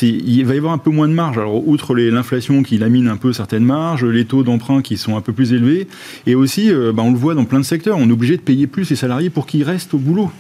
il 0.02 0.46
va 0.46 0.56
y 0.56 0.58
avoir 0.58 0.74
un 0.74 0.78
peu 0.78 0.92
moins 0.92 1.08
de 1.08 1.14
marge. 1.14 1.38
Alors, 1.38 1.68
outre 1.68 1.96
l'inflation 1.96 2.64
qui 2.64 2.78
lamine 2.78 3.08
un 3.08 3.18
peu 3.18 3.34
certaines 3.34 3.66
marges, 3.66 4.06
les 4.06 4.26
taux 4.26 4.44
d'emprunt 4.44 4.82
qui 4.82 4.98
sont 4.98 5.18
un 5.18 5.22
peu 5.22 5.34
plus 5.34 5.54
élevés, 5.54 5.88
et 6.26 6.36
aussi, 6.36 6.72
euh, 6.72 6.92
bah, 6.92 7.04
on 7.04 7.12
le 7.12 7.18
voit 7.18 7.36
dans 7.36 7.46
plein 7.46 7.60
de 7.60 7.66
secteurs, 7.66 7.98
on 7.98 8.10
est 8.10 8.12
obligé 8.12 8.38
de 8.38 8.42
payer 8.42 8.65
plus 8.68 8.90
les 8.90 8.96
salariés 8.96 9.30
pour 9.30 9.46
qu'ils 9.46 9.64
restent 9.64 9.94
au 9.94 9.98
boulot. 9.98 10.32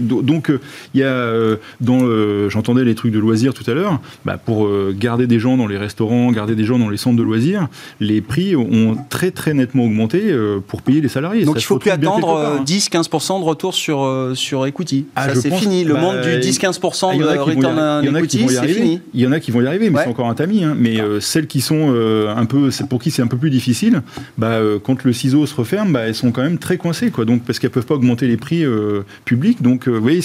Donc, 0.00 0.50
euh, 0.50 0.60
il 0.94 1.00
y 1.00 1.02
a, 1.02 1.06
euh, 1.06 1.56
dans, 1.80 2.00
j'entendais 2.48 2.84
les 2.84 2.94
trucs 2.94 3.12
de 3.12 3.18
loisirs 3.18 3.54
tout 3.54 3.68
à 3.70 3.74
l'heure, 3.74 4.00
bah, 4.24 4.38
pour 4.38 4.68
garder 4.92 5.26
des 5.26 5.38
gens 5.38 5.56
dans 5.56 5.66
les 5.66 5.78
restaurants, 5.78 6.30
garder 6.32 6.54
des 6.54 6.64
gens 6.64 6.78
dans 6.78 6.88
les 6.88 6.96
centres 6.96 7.16
de 7.16 7.22
loisirs, 7.22 7.68
les 8.00 8.20
prix 8.20 8.56
ont 8.56 8.96
très 9.08 9.30
très 9.30 9.54
nettement 9.54 9.84
augmenté 9.84 10.34
pour 10.66 10.82
payer 10.82 11.00
les 11.00 11.08
salariés. 11.08 11.44
Donc, 11.44 11.56
il 11.56 11.60
il 11.60 11.64
faut 11.64 11.78
plus 11.78 11.90
attendre 11.90 12.62
10-15% 12.64 13.36
hein. 13.36 13.40
de 13.40 13.44
retour 13.44 13.74
sur, 13.74 14.32
sur 14.34 14.66
equity. 14.66 15.06
Ah, 15.14 15.28
Ça, 15.28 15.40
c'est 15.40 15.50
fini. 15.52 15.84
Le 15.84 15.94
bah, 15.94 16.00
monde 16.00 16.20
du 16.20 16.28
10-15% 16.28 17.18
de 17.18 17.38
return 17.38 18.08
on 18.08 18.16
equity, 18.16 18.46
c'est 18.48 18.68
fini. 18.68 19.00
Il 19.14 19.20
y 19.20 19.26
en 19.26 19.32
a 19.32 19.40
qui 19.40 19.50
vont 19.50 19.60
y 19.60 19.66
arriver, 19.66 19.90
mais 19.90 20.02
c'est 20.02 20.08
encore 20.08 20.28
un 20.28 20.34
tamis. 20.34 20.64
Hein. 20.64 20.74
Mais 20.76 20.98
celles 21.20 21.46
qui 21.46 21.60
sont 21.60 21.94
un 22.28 22.46
peu, 22.46 22.70
pour 22.88 23.00
qui 23.00 23.10
c'est 23.10 23.22
un 23.22 23.26
peu 23.26 23.36
plus 23.36 23.50
difficile, 23.50 24.02
bah, 24.38 24.48
euh, 24.52 24.78
quand 24.78 25.04
le 25.04 25.12
ciseau 25.12 25.46
se 25.46 25.54
referme, 25.54 25.92
bah, 25.92 26.00
elles 26.00 26.14
sont 26.14 26.32
quand 26.32 26.42
même 26.42 26.58
très 26.58 26.76
coincées, 26.76 27.10
quoi. 27.10 27.24
Donc 27.24 27.42
parce 27.44 27.58
qu'elles 27.70 27.82
peuvent 27.82 27.86
pas 27.86 27.94
augmenter 27.94 28.26
les 28.26 28.36
prix 28.36 28.64
euh, 28.64 29.02
publics. 29.24 29.62
Donc 29.62 29.88
euh, 29.88 29.92
vous 29.92 30.02
voyez, 30.02 30.20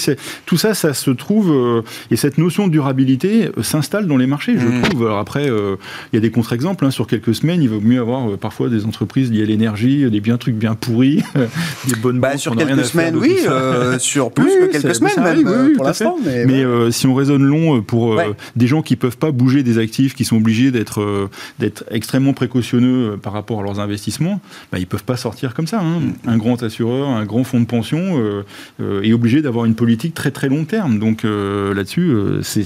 tout 0.46 0.56
ça, 0.56 0.74
ça 0.74 0.94
se 0.94 1.10
trouve 1.10 1.82
et 2.10 2.16
cette 2.16 2.38
notion 2.38 2.66
de 2.66 2.72
durabilité 2.72 3.50
s'installe 3.62 4.06
dans 4.06 4.16
les 4.16 4.26
marchés, 4.26 4.56
je 4.58 4.66
mmh. 4.66 4.82
trouve. 4.82 5.06
Alors 5.06 5.18
après, 5.18 5.46
il 5.46 6.14
y 6.14 6.16
a 6.16 6.20
des 6.20 6.30
contre-exemples. 6.30 6.84
Hein. 6.84 6.90
sur 6.90 7.06
quelques 7.06 7.34
semaines, 7.34 7.62
il 7.62 7.68
vaut 7.68 7.80
mieux 7.80 8.00
avoir 8.00 8.36
parfois 8.38 8.68
des 8.68 8.84
entreprises 8.84 9.30
liées 9.30 9.42
à 9.42 9.46
l'énergie, 9.46 10.10
des 10.10 10.20
bien 10.20 10.36
trucs 10.36 10.56
bien 10.56 10.74
pourris, 10.74 11.22
des 11.88 11.96
bonnes. 11.96 12.20
Bah, 12.20 12.36
sur 12.36 12.56
quelques 12.56 12.84
semaines, 12.84 13.16
oui. 13.16 13.36
sur 13.98 14.30
plus 14.32 14.44
que 14.44 14.72
quelques 14.72 14.94
semaines 14.94 15.44
même 15.44 15.72
pour 15.74 15.84
l'instant. 15.84 16.16
Mais, 16.24 16.64
si 16.90 17.06
on 17.06 17.14
raisonne 17.14 17.44
long 17.44 17.82
pour 17.82 18.20
des 18.56 18.66
gens 18.66 18.82
qui 18.82 18.96
peuvent 18.96 19.18
pas 19.18 19.30
bouger 19.30 19.62
des 19.62 19.78
actifs, 19.78 20.14
qui 20.14 20.24
sont 20.24 20.36
obligés 20.36 20.70
d'être 20.70 21.28
d'être 21.58 21.84
extrêmement 21.90 22.32
précautionneux 22.32 23.12
euh, 23.12 23.16
par 23.16 23.32
rapport 23.32 23.60
à 23.60 23.62
leurs 23.62 23.80
investissements, 23.80 24.40
bah, 24.70 24.78
ils 24.78 24.82
ne 24.82 24.86
peuvent 24.86 25.04
pas 25.04 25.16
sortir 25.16 25.54
comme 25.54 25.66
ça. 25.66 25.80
Hein. 25.80 26.00
Mm. 26.00 26.28
Un 26.28 26.36
grand 26.36 26.62
assureur, 26.62 27.08
un 27.08 27.24
grand 27.24 27.35
fonds 27.44 27.60
de 27.60 27.66
pension 27.66 27.98
euh, 28.18 28.44
euh, 28.80 29.02
est 29.02 29.12
obligé 29.12 29.42
d'avoir 29.42 29.64
une 29.64 29.74
politique 29.74 30.14
très 30.14 30.30
très 30.30 30.48
long 30.48 30.64
terme. 30.64 30.98
Donc 30.98 31.24
là-dessus, 31.24 32.12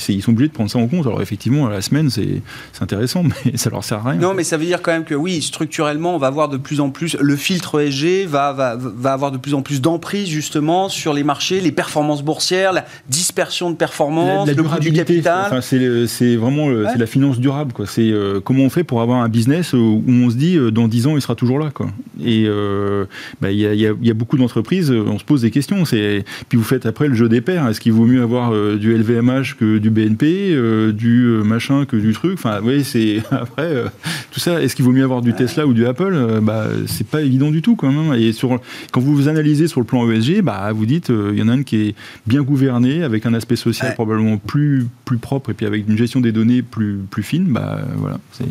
ils 0.08 0.22
sont 0.22 0.30
obligés 0.32 0.48
de 0.48 0.54
prendre 0.54 0.70
ça 0.70 0.78
en 0.78 0.86
compte. 0.86 1.06
Alors 1.06 1.22
effectivement, 1.22 1.66
à 1.66 1.70
la 1.70 1.80
semaine, 1.80 2.10
c'est 2.10 2.42
intéressant, 2.80 3.24
mais 3.44 3.56
ça 3.56 3.70
leur 3.70 3.84
sert 3.84 4.06
à 4.06 4.10
rien. 4.10 4.20
Non, 4.20 4.34
mais 4.34 4.44
ça 4.44 4.56
veut 4.56 4.64
dire 4.64 4.82
quand 4.82 4.92
même 4.92 5.04
que 5.04 5.14
oui, 5.14 5.42
structurellement, 5.42 6.14
on 6.14 6.18
va 6.18 6.30
voir 6.30 6.48
de 6.48 6.56
plus 6.56 6.80
en 6.80 6.90
plus, 6.90 7.16
le 7.20 7.36
filtre 7.36 7.80
ESG 7.80 8.26
va, 8.26 8.52
va, 8.52 8.76
va 8.76 9.12
avoir 9.12 9.30
de 9.30 9.38
plus 9.38 9.54
en 9.54 9.62
plus 9.62 9.80
d'emprise 9.80 10.28
justement 10.28 10.88
sur 10.88 11.12
les 11.12 11.24
marchés, 11.24 11.60
les 11.60 11.72
performances 11.72 12.22
boursières, 12.22 12.72
la 12.72 12.84
dispersion 13.08 13.70
de 13.70 13.76
performances, 13.76 14.48
le 14.48 14.62
coût 14.62 14.78
du 14.78 14.92
capital. 14.92 15.46
Enfin, 15.46 15.60
c'est 15.60 16.36
vraiment 16.36 16.68
c'est 16.92 16.98
la 16.98 17.06
finance 17.06 17.38
durable. 17.38 17.72
C'est 17.86 18.12
comment 18.44 18.64
on 18.64 18.70
fait 18.70 18.84
pour 18.84 19.00
avoir 19.00 19.22
un 19.22 19.28
business 19.28 19.72
où 19.72 20.02
on 20.06 20.30
se 20.30 20.36
dit 20.36 20.56
euh, 20.56 20.70
dans 20.70 20.88
10 20.88 21.06
ans 21.06 21.16
il 21.16 21.22
sera 21.22 21.34
toujours 21.34 21.58
là 21.58 21.70
quoi. 21.70 21.86
Et 22.22 22.44
euh, 22.46 23.04
bah, 23.40 23.50
il 23.50 23.58
y, 23.58 24.10
a, 24.10 24.14
beaucoup 24.14 24.36
d'entreprises, 24.36 24.59
on 24.90 25.18
se 25.18 25.24
pose 25.24 25.42
des 25.42 25.50
questions. 25.50 25.84
C'est 25.84 26.24
puis 26.48 26.58
vous 26.58 26.64
faites 26.64 26.86
après 26.86 27.08
le 27.08 27.14
jeu 27.14 27.28
des 27.28 27.40
paires. 27.40 27.66
Est-ce 27.68 27.80
qu'il 27.80 27.92
vaut 27.92 28.04
mieux 28.04 28.22
avoir 28.22 28.52
euh, 28.52 28.76
du 28.76 28.94
LVMH 28.94 29.56
que 29.58 29.78
du 29.78 29.90
BNP, 29.90 30.56
du 30.92 31.40
machin 31.44 31.84
que 31.84 31.96
du 31.96 32.12
truc? 32.12 32.34
Enfin, 32.34 32.60
oui, 32.62 32.84
c'est 32.84 33.22
après 33.30 33.84
tout 34.30 34.40
ça. 34.40 34.62
Est-ce 34.62 34.76
qu'il 34.76 34.84
vaut 34.84 34.92
mieux 34.92 35.04
avoir 35.04 35.22
du 35.22 35.34
Tesla 35.34 35.66
ou 35.66 35.72
du 35.72 35.86
Apple? 35.86 36.40
Bah, 36.42 36.66
c'est 36.86 37.06
pas 37.06 37.22
évident 37.22 37.50
du 37.50 37.62
tout 37.62 37.76
quand 37.76 37.92
même. 37.92 38.14
Et 38.18 38.32
sur, 38.32 38.60
quand 38.92 39.00
vous 39.00 39.14
vous 39.14 39.28
analysez 39.28 39.68
sur 39.68 39.80
le 39.80 39.86
plan 39.86 40.08
ESG, 40.10 40.42
bah, 40.42 40.70
vous 40.72 40.86
dites 40.86 41.10
il 41.10 41.38
y 41.38 41.42
en 41.42 41.48
a 41.48 41.52
un 41.52 41.62
qui 41.62 41.76
est 41.76 41.94
bien 42.26 42.42
gouverné 42.42 43.02
avec 43.02 43.26
un 43.26 43.34
aspect 43.34 43.56
social 43.56 43.94
probablement 43.94 44.36
plus 44.36 44.86
plus 45.04 45.18
propre 45.18 45.50
et 45.50 45.54
puis 45.54 45.66
avec 45.66 45.88
une 45.88 45.96
gestion 45.96 46.20
des 46.20 46.32
données 46.32 46.62
plus 46.62 46.98
plus 47.10 47.22
fine. 47.22 47.46
Bah 47.48 47.80
voilà, 47.96 48.18
c'est 48.32 48.44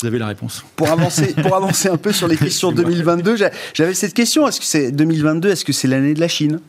vous 0.00 0.06
avez 0.06 0.18
la 0.18 0.26
réponse. 0.26 0.64
Pour 0.76 0.90
avancer, 0.90 1.34
pour 1.34 1.54
avancer 1.60 1.88
un 1.88 1.96
peu 1.96 2.12
sur 2.12 2.28
les 2.28 2.36
questions 2.36 2.72
2022, 2.72 3.36
j'avais 3.74 3.94
cette 3.94 4.14
question. 4.14 4.46
Est-ce 4.46 4.60
que 4.60 4.66
c'est 4.66 4.92
2022 4.92 5.50
Est-ce 5.50 5.64
que 5.64 5.72
c'est 5.72 5.88
l'année 5.88 6.14
de 6.14 6.20
la 6.20 6.28
Chine? 6.28 6.60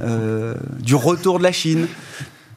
Euh, 0.00 0.54
Du 0.80 0.94
retour 0.94 1.38
de 1.38 1.44
la 1.44 1.52
Chine? 1.52 1.86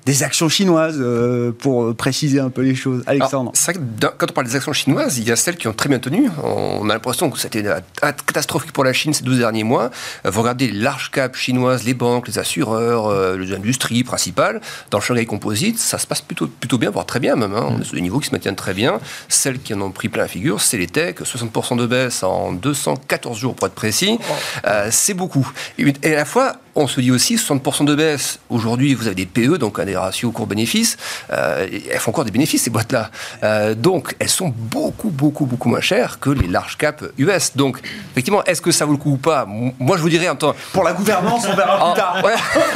Des 0.06 0.24
actions 0.24 0.50
chinoises, 0.50 0.98
euh, 1.00 1.52
pour 1.52 1.96
préciser 1.96 2.40
un 2.40 2.50
peu 2.50 2.62
les 2.62 2.76
choses. 2.76 3.04
Alexandre. 3.06 3.52
C'est 3.54 3.74
vrai 3.74 3.82
que 3.82 4.06
quand 4.18 4.30
on 4.30 4.34
parle 4.34 4.48
des 4.48 4.56
actions 4.56 4.74
chinoises, 4.74 5.18
il 5.18 5.28
y 5.28 5.32
a 5.32 5.36
celles 5.36 5.56
qui 5.56 5.68
ont 5.68 5.74
très 5.74 5.90
bien 5.90 6.00
tenu. 6.00 6.30
On 6.44 6.90
a 6.90 6.94
l'impression 6.94 7.30
que 7.30 7.40
c'était 7.40 7.64
catastrophique 8.02 8.74
pour 8.74 8.84
la 8.84 8.94
Chine 8.94 9.14
ces 9.14 9.24
12 9.24 9.40
derniers 9.40 9.64
mois. 9.64 9.92
Euh, 10.26 10.30
vous 10.30 10.42
regardez 10.42 10.68
les 10.68 10.80
larges 10.80 11.12
caps 11.12 11.38
chinoises, 11.38 11.84
les 11.84 11.94
banques, 11.94 12.28
les 12.28 12.40
assureurs, 12.40 13.08
euh, 13.08 13.38
les 13.38 13.54
industries 13.54 14.04
principales. 14.04 14.62
Dans 14.92 14.98
le 14.98 15.04
Shanghai 15.04 15.26
Composite, 15.26 15.80
ça 15.80 15.98
se 15.98 16.08
passe 16.08 16.22
plutôt, 16.22 16.48
plutôt 16.48 16.78
bien, 16.78 16.90
voire 16.90 17.06
très 17.06 17.20
bien 17.20 17.36
même. 17.36 17.54
Hein. 17.54 17.68
On 17.70 17.80
est 17.80 17.84
sur 17.84 17.96
des 17.96 18.02
niveaux 18.02 18.20
qui 18.20 18.28
se 18.28 18.34
maintiennent 18.34 18.56
très 18.56 18.74
bien. 18.74 19.00
Celles 19.30 19.60
qui 19.60 19.74
en 19.74 19.82
ont 19.82 19.92
pris 19.92 20.10
plein 20.10 20.24
la 20.24 20.28
figure, 20.28 20.62
c'est 20.62 20.78
les 20.78 20.88
techs. 20.88 21.22
60% 21.22 21.78
de 21.78 21.86
baisse 21.86 22.24
en 22.24 22.52
214 22.54 23.38
jours 23.38 23.56
pour 23.56 23.68
être 23.68 23.74
précis. 23.74 24.20
Oh. 24.30 24.70
c'est 24.90 25.14
beaucoup. 25.14 25.50
Et 25.78 26.14
à 26.14 26.16
la 26.16 26.26
fois, 26.26 26.54
on 26.76 26.88
se 26.88 27.00
dit 27.02 27.12
aussi 27.12 27.36
60% 27.36 27.86
de 27.86 27.96
baisse. 27.96 28.40
Aujourd'hui, 28.50 28.94
vous 28.94 29.08
avez 29.08 29.16
des 29.16 29.26
PE, 29.26 29.58
donc 29.58 29.80
des 29.82 29.96
ratios 29.96 30.32
cours-bénéfices. 30.34 30.98
Euh, 31.32 31.68
elles 31.92 32.00
font 32.00 32.12
encore 32.12 32.26
des 32.26 32.32
bénéfices, 32.32 32.64
ces 32.64 32.70
boîtes-là. 32.70 33.12
Euh, 33.44 33.76
donc, 33.76 34.16
elles 34.20 34.30
sont 34.30 34.54
beaucoup, 34.56 35.10
beaucoup, 35.10 35.46
beaucoup 35.46 35.70
moins 35.70 35.82
chères 35.82 36.20
que 36.20 36.30
les 36.30 36.48
large 36.48 36.78
caps 36.78 37.04
US. 37.18 37.56
Donc, 37.56 37.80
effectivement, 38.12 38.44
est-ce 38.46 38.62
que 38.62 38.72
ça 38.72 38.86
vaut 38.86 38.94
le 38.94 38.98
coup 38.98 39.14
ou 39.14 39.18
pas? 39.18 39.46
Moi, 39.46 39.98
je 39.98 40.02
vous 40.02 40.10
dirais 40.10 40.30
en 40.30 40.36
temps. 40.36 40.56
Pour 40.72 40.84
la 40.84 40.94
gouvernance, 40.94 41.46
on 41.48 41.56
verra 41.56 41.94
plus 41.94 42.00
tard. 42.00 42.24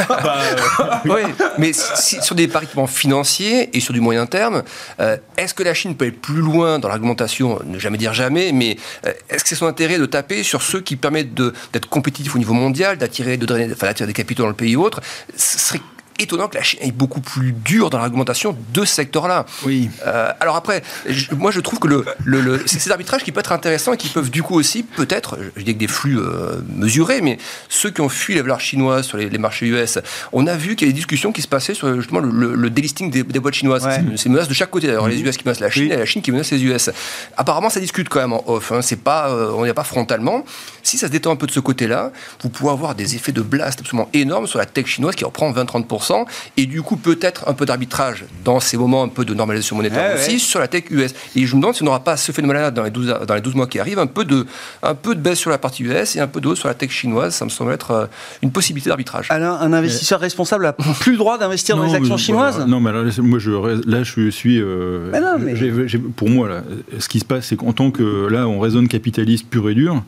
Bah, 0.08 1.02
oui, 1.06 1.22
mais 1.58 1.72
sur 1.74 2.36
des 2.36 2.48
paris 2.48 2.68
financiers 2.88 3.76
et 3.76 3.80
sur 3.80 3.94
du 3.94 4.00
moyen 4.00 4.26
terme, 4.26 4.64
euh, 5.00 5.18
est-ce 5.38 5.54
que 5.54 5.64
la 5.64 5.74
Chine 5.74 5.96
peut 5.96 6.06
aller 6.06 6.12
plus 6.12 6.42
loin 6.42 6.80
dans 6.80 6.88
l'argumentation 6.88 7.60
Ne 7.66 7.78
jamais 7.78 7.98
dire 7.98 8.14
jamais, 8.14 8.52
mais 8.52 8.78
est-ce 9.30 9.44
que 9.44 9.50
c'est 9.50 9.56
son 9.56 9.68
intérêt 9.68 9.98
de 9.98 10.06
taper 10.06 10.44
sur 10.44 10.62
ceux 10.62 10.82
qui 10.82 10.96
permettent 10.96 11.34
d'être 11.34 11.90
compétitifs 11.90 12.36
au 12.36 12.40
niveau 12.40 12.54
mondial, 12.54 12.98
d'attirer, 12.98 13.38
de 13.38 13.46
drainer, 13.46 13.76
attirer 13.90 14.08
des 14.08 14.14
capitaux 14.14 14.44
dans 14.44 14.50
le 14.50 14.56
pays 14.56 14.76
ou 14.76 14.84
autre, 14.84 15.02
serait 15.36 15.82
étonnant 16.20 16.48
que 16.48 16.56
la 16.56 16.64
Chine 16.64 16.80
est 16.82 16.92
beaucoup 16.92 17.22
plus 17.22 17.52
dure 17.52 17.90
dans 17.90 17.98
l'argumentation 17.98 18.56
de 18.74 18.86
ce 18.86 18.94
secteur-là. 18.94 19.46
Oui. 19.66 19.90
Euh, 20.06 20.32
alors 20.40 20.56
après, 20.56 20.84
moi 21.32 21.52
je 21.52 21.60
trouve 21.60 21.80
que 21.80 21.88
le, 21.88 22.06
le, 22.26 22.64
c'est 22.66 22.80
ces 22.80 22.92
arbitrages 22.92 23.24
qui 23.24 23.32
peuvent 23.32 23.42
être 23.42 23.52
intéressants 23.52 23.94
et 23.94 23.98
qui 23.98 24.10
peuvent 24.10 24.30
du 24.30 24.44
coup 24.44 24.56
aussi, 24.56 24.84
peut-être, 24.84 25.38
je 25.56 25.64
dis 25.64 25.74
que 25.74 25.80
des 25.80 25.88
flux 25.88 26.20
euh, 26.20 26.60
mesurés, 26.76 27.22
mais 27.22 27.38
ceux 27.70 27.90
qui 27.90 28.02
ont 28.02 28.10
fui 28.10 28.34
les 28.36 28.42
valeurs 28.42 28.62
chinoises 28.62 29.06
sur 29.06 29.18
les, 29.18 29.38
marchés 29.38 29.68
US, 29.68 30.00
on 30.32 30.48
a 30.48 30.56
vu 30.56 30.76
qu'il 30.76 30.88
y 30.88 30.90
a 30.90 30.94
des 30.94 30.98
discussions 30.98 31.32
qui 31.32 31.42
se 31.42 31.48
passaient 31.48 31.74
sur 31.74 31.96
justement 31.96 32.20
le, 32.20 32.70
délisting 32.70 33.12
des, 33.12 33.24
boîtes 33.24 33.56
chinoises. 33.56 33.88
C'est 34.16 34.26
une 34.26 34.34
menace 34.34 34.48
de 34.48 34.54
chaque 34.54 34.72
côté 34.72 34.88
d'ailleurs, 34.88 35.08
les 35.08 35.18
mhm. 35.18 35.28
US 35.28 35.38
qui 35.38 35.46
menacent 35.46 35.60
la 35.60 35.70
Chine 35.70 35.92
et 35.92 35.98
la 35.98 36.06
Chine 36.06 36.22
qui 36.22 36.32
menace 36.32 36.52
les 36.52 36.64
US. 36.64 36.90
Apparemment, 37.36 37.70
ça 37.70 37.80
discute 37.80 38.10
quand 38.10 38.20
même 38.20 38.34
en 38.34 38.44
off. 38.48 38.72
Hein. 38.72 38.82
C'est 38.82 39.02
pas, 39.02 39.30
euh, 39.30 39.52
on 39.56 39.64
n'y 39.64 39.70
a 39.70 39.74
pas 39.74 39.84
frontalement. 39.84 40.44
Si 40.84 40.98
ça 40.98 41.08
se 41.08 41.12
détend 41.12 41.32
un 41.32 41.36
peu 41.36 41.48
de 41.48 41.52
ce 41.52 41.60
côté-là, 41.60 42.12
vous 42.42 42.50
pouvez 42.50 42.72
avoir 42.72 42.96
des 42.96 43.16
effets 43.16 43.32
de 43.32 43.42
blast 43.42 43.80
absolument 43.80 44.10
énormes 44.14 44.48
sur 44.48 44.60
la 44.60 44.66
tech 44.66 44.88
chinoise 44.88 45.16
qui 45.16 45.26
reprend 45.26 45.52
20-30% 45.52 46.07
et 46.56 46.66
du 46.66 46.82
coup 46.82 46.98
peut-être 46.98 47.48
un 47.48 47.54
peu 47.54 47.66
d'arbitrage 47.66 48.26
dans 48.44 48.60
ces 48.60 48.78
moments 48.78 49.04
un 49.04 49.08
peu 49.08 49.26
de 49.26 49.34
normalisation 49.34 49.76
monétaire 49.76 50.16
aussi 50.16 50.40
sur 50.40 50.60
la 50.60 50.68
tech 50.68 50.86
US. 50.90 51.14
Et 51.36 51.46
je 51.46 51.56
me 51.56 51.62
demande 51.62 51.76
si 51.76 51.84
on 51.84 51.86
n'aura 51.86 52.04
pas 52.04 52.18
ce 52.18 52.32
phénomène-là 52.32 52.72
dans, 52.72 52.84
les 52.84 52.92
12, 52.92 53.20
dans 53.28 53.36
les 53.36 53.42
12 53.42 53.56
mois 53.56 53.68
qui 53.68 53.80
arrivent, 53.80 54.00
un 54.00 54.08
peu, 54.08 54.26
de, 54.26 54.46
un 54.84 54.96
peu 54.96 55.16
de 55.16 55.20
baisse 55.20 55.40
sur 55.40 55.50
la 55.50 55.58
partie 55.58 55.84
US 55.84 56.16
et 56.16 56.20
un 56.20 56.28
peu 56.28 56.42
de 56.42 56.48
hausse 56.48 56.60
sur 56.60 56.68
la 56.68 56.74
tech 56.74 56.92
chinoise, 56.92 57.36
ça 57.36 57.46
me 57.46 57.50
semble 57.50 57.72
être 57.72 57.92
euh, 57.92 58.06
une 58.42 58.52
possibilité 58.52 58.90
d'arbitrage. 58.90 59.28
Alain, 59.30 59.58
un 59.60 59.74
investisseur 59.74 60.20
responsable 60.20 60.64
n'a 60.64 60.74
plus 61.00 61.14
le 61.14 61.18
droit 61.18 61.38
d'investir 61.38 61.78
dans 61.78 61.84
les 61.84 61.96
actions 61.96 62.18
chinoises 62.18 62.66
Non, 62.68 62.80
mais 62.80 62.92
là, 62.92 63.04
moi 63.20 63.40
je, 63.40 63.52
là 63.90 64.04
je 64.04 64.30
suis... 64.30 64.62
Euh, 64.62 65.12
pour 66.16 66.30
moi, 66.30 66.48
là, 66.48 66.64
ce 67.00 67.08
qui 67.08 67.20
se 67.20 67.26
passe, 67.26 67.48
c'est 67.48 67.56
qu'en 67.56 67.74
tant 67.74 67.92
que... 67.92 68.28
Là, 68.28 68.48
on 68.48 68.60
raisonne 68.60 68.88
capitaliste 68.88 69.48
pur 69.50 69.70
et 69.70 69.74
dur. 69.74 70.04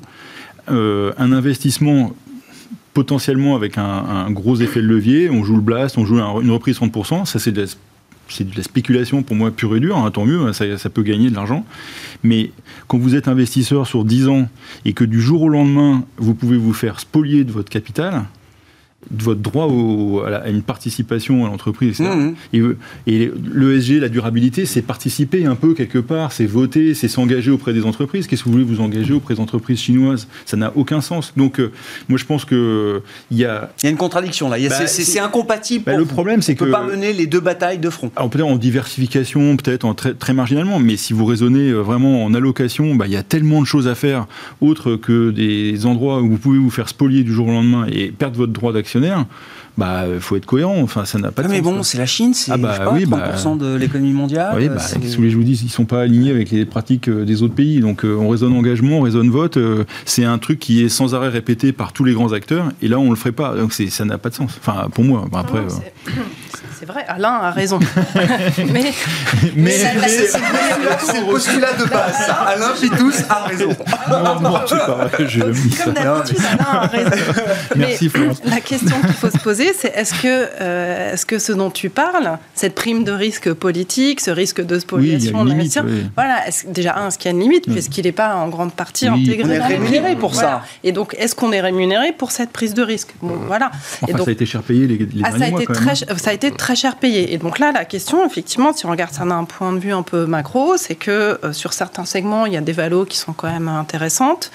Euh, 0.72 1.14
un 1.18 1.32
investissement 1.32 2.12
potentiellement 2.94 3.56
avec 3.56 3.78
un, 3.78 4.30
gros 4.32 4.58
effet 4.58 4.82
de 4.82 4.88
levier. 4.88 5.30
On 5.30 5.44
joue 5.44 5.56
le 5.56 5.62
blast, 5.62 5.98
on 5.98 6.06
joue 6.06 6.20
une 6.20 6.52
reprise 6.52 6.80
30%. 6.80 7.26
Ça, 7.26 7.40
c'est 7.40 7.52
de, 7.52 7.66
la 8.56 8.64
spéculation 8.64 9.24
pour 9.24 9.36
moi 9.36 9.52
pure 9.52 9.76
et 9.76 9.80
dure. 9.80 9.98
Hein, 9.98 10.12
tant 10.12 10.26
mieux, 10.26 10.42
hein, 10.42 10.54
ça, 10.54 10.90
peut 10.90 11.04
gagner 11.04 11.30
de 11.30 11.36
l'argent. 11.36 11.66
Mais 12.24 12.52
quand 12.88 12.98
vous 12.98 13.16
êtes 13.16 13.28
investisseur 13.28 13.88
sur 13.88 14.06
10 14.06 14.28
ans 14.28 14.50
et 14.86 14.94
que 14.94 15.04
du 15.04 15.22
jour 15.22 15.44
au 15.44 15.50
lendemain, 15.50 16.04
vous 16.18 16.34
pouvez 16.34 16.58
vous 16.58 16.74
faire 16.74 17.00
spolier 17.00 17.44
de 17.44 17.52
votre 17.52 17.70
capital, 17.70 18.26
votre 19.12 19.40
droit 19.40 19.66
au, 19.66 20.22
à, 20.22 20.50
une 20.50 20.62
participation 20.62 21.46
à 21.46 21.50
l'entreprise, 21.50 22.00
etc. 22.02 22.10
Mhm. 22.16 22.36
Et, 23.08 23.14
et 23.24 23.32
l'ESG, 23.54 24.00
la 24.00 24.10
durabilité, 24.10 24.66
c'est 24.66 24.82
participer 24.82 25.46
un 25.46 25.56
peu 25.56 25.74
quelque 25.74 26.00
part, 26.00 26.32
c'est 26.32 26.46
voter, 26.46 26.94
c'est 26.94 27.08
s'engager 27.08 27.50
auprès 27.50 27.74
des 27.74 27.86
entreprises. 27.86 28.28
Qu'est-ce 28.28 28.44
que 28.44 28.50
vous 28.50 28.54
voulez 28.54 28.64
vous 28.66 28.82
engager 28.82 29.14
auprès 29.14 29.36
des 29.36 29.40
entreprises 29.40 29.80
chinoises? 29.80 30.28
Ça 30.46 30.58
n'a 30.58 30.74
aucun 30.76 31.02
sens. 31.02 31.34
Donc, 31.38 31.60
euh, 31.60 31.72
moi, 32.10 32.18
je 32.20 32.26
pense 32.26 32.46
que 32.46 33.02
il 33.32 33.38
y 33.38 33.46
a. 33.46 33.72
Il 33.82 33.86
y 33.86 33.88
a 33.88 33.92
une 33.92 33.98
contradiction 33.98 34.50
là. 34.50 34.58
Bah, 34.70 34.88
c'est- 34.88 35.20
incompatible. 35.20 35.84
Bah, 35.86 35.98
le 35.98 36.06
problème, 36.06 36.42
c'est 36.42 36.54
On 36.54 36.56
peut 36.56 36.66
que- 36.68 36.72
pas 36.72 36.84
mener 36.86 37.14
les 37.14 37.26
deux 37.28 37.40
batailles 37.40 37.80
de 37.80 37.90
front. 37.90 38.12
Alors 38.16 38.30
peut-être 38.30 38.46
en 38.46 38.56
diversification, 38.58 39.56
peut-être 39.58 39.86
en 39.86 39.94
très, 39.94 40.14
très 40.14 40.34
marginalement, 40.34 40.80
mais 40.80 40.98
si 40.98 41.14
vous 41.14 41.26
raisonnez 41.26 41.70
euh, 41.70 41.82
vraiment 41.82 42.24
en 42.24 42.34
allocation, 42.34 42.96
bah, 42.96 43.06
il 43.08 43.14
y 43.14 43.18
a 43.18 43.24
tellement 43.24 43.62
de 43.62 43.66
choses 43.66 43.88
à 43.88 43.96
faire, 43.96 44.28
autres 44.62 44.96
que 44.96 45.32
des 45.32 45.86
endroits 45.86 46.22
où 46.22 46.30
vous 46.30 46.38
pouvez 46.38 46.58
vous 46.60 46.70
faire 46.70 46.90
spolier 46.90 47.24
du 47.24 47.34
jour 47.34 47.48
au 47.48 47.52
lendemain 47.52 47.86
et 47.92 48.12
perdre 48.12 48.38
votre 48.38 48.54
droit 48.54 48.72
d'actionnaire. 48.90 49.26
Bah, 49.80 50.04
faut 50.20 50.36
être 50.36 50.46
cohérent. 50.46 50.80
Enfin, 50.82 51.06
ça 51.06 51.18
n'a 51.20 51.32
pas 51.32 51.42
Ah, 51.44 51.48
de 51.48 51.52
mais 51.52 51.58
sens, 51.60 51.64
bon, 51.64 51.74
quoi. 51.76 51.84
c'est 51.84 51.98
la 51.98 52.06
Chine, 52.06 52.34
c'est 52.34 52.52
Ah 52.52 52.58
bah 52.58 52.72
je 52.74 52.78
sais 52.80 52.84
pas, 52.86 52.92
oui, 52.92 53.06
30% 53.06 53.58
de 53.58 53.76
l'économie 53.76 54.12
mondiale. 54.12 54.54
Oui, 54.58 54.68
bah, 54.68 54.76
qu'est-ce 55.02 55.18
que 55.18 55.30
je 55.30 55.36
vous 55.38 55.44
dise 55.44 55.64
Ils 55.64 55.70
sont 55.70 55.86
pas 55.86 56.02
alignés 56.02 56.32
avec 56.32 56.52
les 56.52 56.66
pratiques 56.66 57.08
euh, 57.08 57.24
des 57.24 57.42
autres 57.44 57.56
pays. 57.56 57.80
Donc, 57.80 58.04
euh, 58.04 58.16
on 58.20 58.28
raisonne 58.30 58.54
engagement, 58.54 58.98
on 59.00 59.02
raisonne 59.02 59.30
vote. 59.30 59.58
euh, 59.58 59.86
c'est 60.06 60.26
un 60.26 60.38
truc 60.38 60.60
qui 60.60 60.84
est 60.84 60.90
sans 60.90 61.16
arrêt 61.16 61.30
répété 61.30 61.72
par 61.72 61.94
tous 61.94 62.04
les 62.04 62.14
grands 62.14 62.34
acteurs. 62.34 62.66
Et 62.82 62.88
là, 62.90 63.00
on 63.00 63.10
le 63.10 63.16
ferait 63.16 63.32
pas. 63.32 63.56
Donc, 63.56 63.72
c'est- 63.74 63.90
ça 63.90 64.04
n'a 64.06 64.18
pas 64.18 64.30
de 64.30 64.36
sens. 64.36 64.52
Enfin, 64.60 64.88
pour 64.94 65.04
moi. 65.06 65.26
Bon, 65.32 65.38
après, 65.38 65.62
Non, 65.62 65.68
c'est- 66.80 66.86
vrai, 66.86 67.06
Alain 67.08 67.34
a 67.42 67.52
raison. 67.52 67.80
mais 68.74 68.92
mais, 69.56 69.72
c'est- 69.72 70.38
le 70.38 71.32
postulat 71.32 71.74
de 71.74 71.86
base. 71.86 72.16
Alain 72.48 72.72
Pitous 72.80 73.14
a 73.30 73.46
raison. 73.48 73.70
non, 74.10 74.40
non, 74.42 74.52
pas. 74.52 74.66
J'ai 75.20 75.40
jamais 75.40 75.52
dit 75.54 75.72
ça. 75.72 75.84
comme 75.86 75.94
d'habitude, 75.94 76.38
Alain 76.50 76.80
a 76.80 76.88
raison. 76.88 77.10
Merci, 77.76 78.04
Mais 78.06 78.10
Florence. 78.10 78.42
la 78.46 78.62
question 78.62 78.96
qu'il 79.02 79.14
faut 79.14 79.30
se 79.30 79.38
poser, 79.38 79.69
c'est 79.78 79.90
est-ce 79.96 80.14
que, 80.14 80.48
euh, 80.62 81.14
est-ce 81.14 81.26
que 81.26 81.40
ce 81.40 81.52
dont 81.52 81.70
tu 81.70 81.90
parles, 81.90 82.38
cette 82.54 82.76
prime 82.76 83.04
de 83.04 83.12
risque 83.12 83.52
politique, 83.54 84.20
ce 84.22 84.32
risque 84.32 84.62
de 84.62 84.76
Oui, 84.76 84.82
spoliation, 84.82 85.44
de 85.46 85.50
limite. 85.52 85.80
oui. 85.86 86.04
voilà, 86.16 86.44
déjà, 86.68 86.96
un, 86.98 87.08
est-ce 87.08 87.18
qu'il 87.18 87.30
y 87.30 87.34
a 87.34 87.36
une 87.36 87.42
limite, 87.42 87.66
Oui. 87.68 87.74
puisqu'il 87.74 88.06
n'est 88.06 88.12
pas 88.12 88.36
en 88.36 88.48
grande 88.50 88.74
partie 88.74 89.10
Oui. 89.10 89.24
intégré 89.28 89.44
On 89.50 89.52
est 89.52 89.60
rémunéré 89.66 90.16
pour 90.16 90.32
Voilà. 90.32 90.50
ça. 90.50 90.62
Et 90.84 90.92
donc, 90.92 91.16
est-ce 91.18 91.36
qu'on 91.36 91.52
est 91.52 91.62
rémunéré 91.62 92.12
pour 92.12 92.32
cette 92.32 92.52
prise 92.52 92.74
de 92.74 92.82
risque? 92.84 93.10
Bon, 93.22 93.36
voilà. 93.48 93.72
Enfin, 93.74 94.08
Et 94.08 94.14
donc, 94.14 94.26
ça 94.26 94.30
a 94.30 94.34
été 94.34 94.46
cher 94.46 94.62
payé 94.64 94.88
les, 94.88 94.98
les 94.98 95.08
ah, 95.24 95.32
ça, 95.32 95.46
a 95.46 95.50
mois, 95.50 95.62
été 95.62 95.74
très, 95.74 95.92
hein. 95.92 96.16
ça 96.18 96.30
a 96.30 96.34
été 96.34 96.52
très 96.52 96.76
cher 96.76 96.96
payé. 96.96 97.34
Et 97.34 97.38
donc 97.38 97.60
là, 97.60 97.72
la 97.72 97.86
question, 97.86 98.26
effectivement, 98.26 98.74
si 98.74 98.86
on 98.86 98.90
regarde 98.92 99.14
ça 99.14 99.26
d'un 99.26 99.44
point 99.46 99.74
de 99.74 99.80
vue 99.80 99.94
un 99.94 100.04
peu 100.04 100.26
macro, 100.26 100.76
c'est 100.78 100.96
que 100.96 101.40
euh, 101.44 101.54
sur 101.54 101.74
certains 101.74 102.06
segments, 102.06 102.46
il 102.46 102.54
y 102.54 102.58
a 102.58 102.62
des 102.62 102.72
valos 102.74 103.06
qui 103.06 103.18
sont 103.18 103.34
quand 103.34 103.50
même 103.52 103.68
intéressantes. 103.68 104.52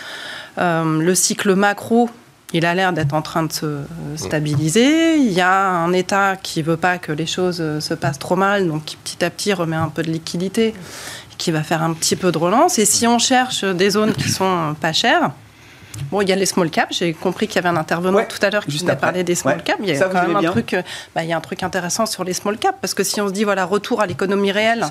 Euh, 0.58 1.00
le 1.00 1.14
cycle 1.14 1.54
macro, 1.54 2.08
il 2.54 2.64
a 2.64 2.74
l'air 2.74 2.92
d'être 2.92 3.12
en 3.14 3.20
train 3.22 3.42
de 3.42 3.52
se 3.52 3.66
euh, 3.66 3.84
stabiliser. 4.16 5.16
Il 5.16 5.32
y 5.32 5.40
a 5.40 5.68
un 5.68 5.92
État 5.92 6.36
qui 6.36 6.62
veut 6.62 6.76
pas 6.76 6.98
que 6.98 7.12
les 7.12 7.26
choses 7.26 7.58
euh, 7.60 7.80
se 7.80 7.94
passent 7.94 8.18
trop 8.18 8.36
mal, 8.36 8.66
donc 8.68 8.84
qui 8.84 8.96
petit 8.96 9.24
à 9.24 9.30
petit 9.30 9.52
remet 9.52 9.76
un 9.76 9.88
peu 9.88 10.02
de 10.02 10.10
liquidité, 10.10 10.72
qui 11.36 11.50
va 11.50 11.62
faire 11.62 11.82
un 11.82 11.92
petit 11.92 12.16
peu 12.16 12.32
de 12.32 12.38
relance. 12.38 12.78
Et 12.78 12.84
si 12.86 13.06
on 13.06 13.18
cherche 13.18 13.64
des 13.64 13.90
zones 13.90 14.12
qui 14.12 14.28
sont 14.30 14.44
euh, 14.44 14.72
pas 14.80 14.92
chères, 14.92 15.30
Bon, 16.10 16.20
il 16.22 16.28
y 16.28 16.32
a 16.32 16.36
les 16.36 16.44
small 16.46 16.70
caps. 16.70 16.98
J'ai 16.98 17.12
compris 17.12 17.46
qu'il 17.46 17.54
y 17.54 17.58
avait 17.60 17.68
un 17.68 17.76
intervenant 17.76 18.16
Ouais, 18.18 18.26
tout 18.26 18.44
à 18.44 18.50
l'heure 18.50 18.64
qui 18.66 18.78
venait 18.78 18.90
après. 18.90 19.00
parler 19.00 19.22
des 19.22 19.36
small 19.36 19.58
Ouais. 19.58 19.62
caps. 19.62 19.78
Il 19.80 19.88
y 19.90 19.92
a 19.92 19.96
Ça, 19.96 20.06
quand 20.06 20.22
même 20.22 20.34
un 20.34 20.40
bien 20.40 20.50
truc, 20.50 20.74
bah, 21.14 21.22
il 21.22 21.28
y 21.28 21.32
a 21.32 21.36
un 21.36 21.40
truc 21.40 21.62
intéressant 21.62 22.04
sur 22.04 22.24
les 22.24 22.32
small 22.32 22.58
caps 22.58 22.76
parce 22.80 22.94
que 22.94 23.04
si 23.04 23.20
on 23.20 23.28
se 23.28 23.32
dit 23.32 23.44
voilà 23.44 23.64
retour 23.64 24.00
à 24.00 24.06
l'économie 24.08 24.50
réelle, 24.50 24.84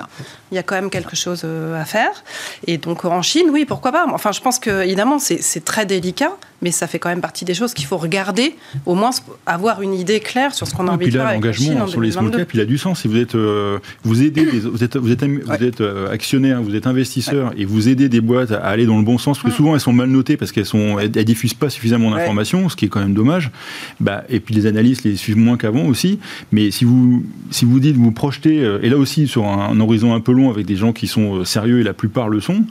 il 0.49 0.55
y 0.55 0.57
a 0.57 0.63
quand 0.63 0.75
même 0.75 0.89
quelque 0.89 1.17
chose 1.17 1.43
à 1.77 1.83
faire. 1.83 2.23
Et 2.67 2.77
donc 2.77 3.03
en 3.03 3.21
Chine, 3.21 3.47
oui, 3.51 3.65
pourquoi 3.65 3.91
pas. 3.91 4.05
Enfin, 4.13 4.31
je 4.31 4.39
pense 4.39 4.59
que 4.59 4.81
évidemment 4.83 5.17
c'est 5.19 5.65
très 5.65 5.85
délicat, 5.85 6.31
mais 6.63 6.71
ça 6.71 6.87
fait 6.87 6.97
quand 6.99 7.09
même 7.09 7.21
partie 7.21 7.45
des 7.45 7.53
choses 7.53 7.73
qu'il 7.73 7.85
faut 7.85 7.97
regarder, 7.97 8.55
au 8.85 8.95
moins 8.95 9.11
avoir 9.45 9.81
une 9.81 9.93
idée 9.93 10.19
claire 10.19 10.53
sur 10.55 10.65
ce 10.67 10.73
qu'on 10.73 10.87
a 10.87 10.91
Et 10.91 10.95
envie 10.95 11.05
de 11.07 11.11
faire 11.11 11.31
l'engagement 11.31 11.81
en 11.83 11.87
sur 11.87 12.01
les 12.01 12.11
small 12.11 12.25
2022. 12.31 12.37
caps, 12.45 12.53
il 12.55 12.59
a 12.61 12.65
du 12.65 12.77
sens. 12.77 13.01
Si 13.01 13.07
vous 13.07 13.17
êtes, 13.17 13.35
euh, 13.35 13.77
vous 14.03 14.23
aidez, 14.23 14.45
des- 14.45 14.59
vous 14.61 14.83
êtes, 14.83 14.95
vous 14.97 15.11
êtes, 15.11 15.21
am- 15.23 15.41
vous 15.45 15.63
êtes 15.63 15.81
euh, 15.81 16.09
actionnaire, 16.11 16.61
vous 16.61 16.73
êtes 16.75 16.87
investisseur 16.87 17.51
et 17.57 17.65
vous 17.65 17.89
aidez 17.89 18.09
des 18.09 18.21
boîtes 18.21 18.51
à 18.51 18.61
aller 18.65 18.85
dans 18.85 18.97
le 18.97 19.03
bon 19.03 19.17
sens, 19.17 19.37
parce 19.39 19.51
que 19.53 19.57
souvent 19.57 19.73
elles 19.75 19.81
sont 19.81 19.93
mal 19.93 20.09
notées 20.09 20.37
parce 20.37 20.51
qu'elles 20.51 20.65
sont, 20.65 20.97
elles, 20.99 21.11
elles 21.15 21.25
diffusent 21.25 21.53
pas 21.53 21.69
suffisamment 21.69 22.09
d'informations, 22.11 22.69
ce 22.69 22.75
qui 22.75 22.85
est 22.85 22.89
quand 22.89 23.01
même 23.01 23.13
dommage. 23.13 23.51
Bah, 23.99 24.23
et 24.29 24.39
puis 24.39 24.55
les 24.55 24.65
analystes 24.65 25.03
les 25.03 25.15
suivent 25.17 25.37
moins 25.37 25.57
qu'avant 25.57 25.85
aussi. 25.85 26.19
Mais 26.51 26.71
si 26.71 26.85
vous, 26.85 27.23
si 27.51 27.65
vous 27.65 27.79
dites, 27.79 27.95
vous 27.97 28.11
projetez, 28.11 28.63
euh, 28.63 28.79
et 28.81 28.89
là 28.89 28.97
aussi 28.97 29.27
sur 29.27 29.45
un, 29.45 29.69
un 29.71 29.79
horizon 29.79 30.13
un 30.15 30.21
peu 30.21 30.31
long 30.31 30.49
avec 30.49 30.65
des 30.65 30.75
gens 30.77 30.93
qui 30.93 31.07
sont 31.07 31.43
sérieux 31.43 31.81
et 31.81 31.83
la 31.83 31.93
plupart 31.93 32.29
le 32.29 32.39
sont. 32.39 32.63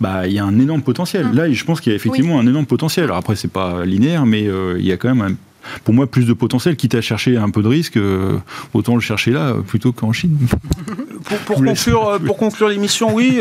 Bah, 0.00 0.26
il 0.26 0.32
y 0.32 0.38
a 0.38 0.44
un 0.44 0.58
énorme 0.58 0.82
potentiel. 0.82 1.26
Mm. 1.26 1.34
Là, 1.34 1.52
je 1.52 1.64
pense 1.64 1.80
qu'il 1.80 1.90
y 1.90 1.94
a 1.94 1.96
effectivement 1.96 2.38
un 2.38 2.46
énorme 2.46 2.66
potentiel. 2.66 3.04
Alors 3.04 3.16
après, 3.16 3.36
c'est 3.36 3.50
pas 3.50 3.84
linéaire, 3.84 4.26
mais 4.26 4.46
euh, 4.46 4.76
il 4.78 4.86
y 4.86 4.92
a 4.92 4.96
quand 4.96 5.14
même 5.14 5.20
un 5.22 5.34
pour 5.84 5.94
moi, 5.94 6.06
plus 6.06 6.26
de 6.26 6.32
potentiel, 6.32 6.76
quitte 6.76 6.94
à 6.94 7.00
chercher 7.00 7.36
un 7.36 7.50
peu 7.50 7.62
de 7.62 7.68
risque, 7.68 7.96
euh, 7.96 8.38
autant 8.74 8.94
le 8.94 9.00
chercher 9.00 9.30
là 9.30 9.50
euh, 9.50 9.60
plutôt 9.60 9.92
qu'en 9.92 10.12
Chine. 10.12 10.36
Pour, 11.24 11.38
pour 11.38 11.64
conclure, 11.64 12.08
euh, 12.08 12.18
pour 12.18 12.36
conclure 12.36 12.68
l'émission, 12.68 13.12
oui. 13.12 13.40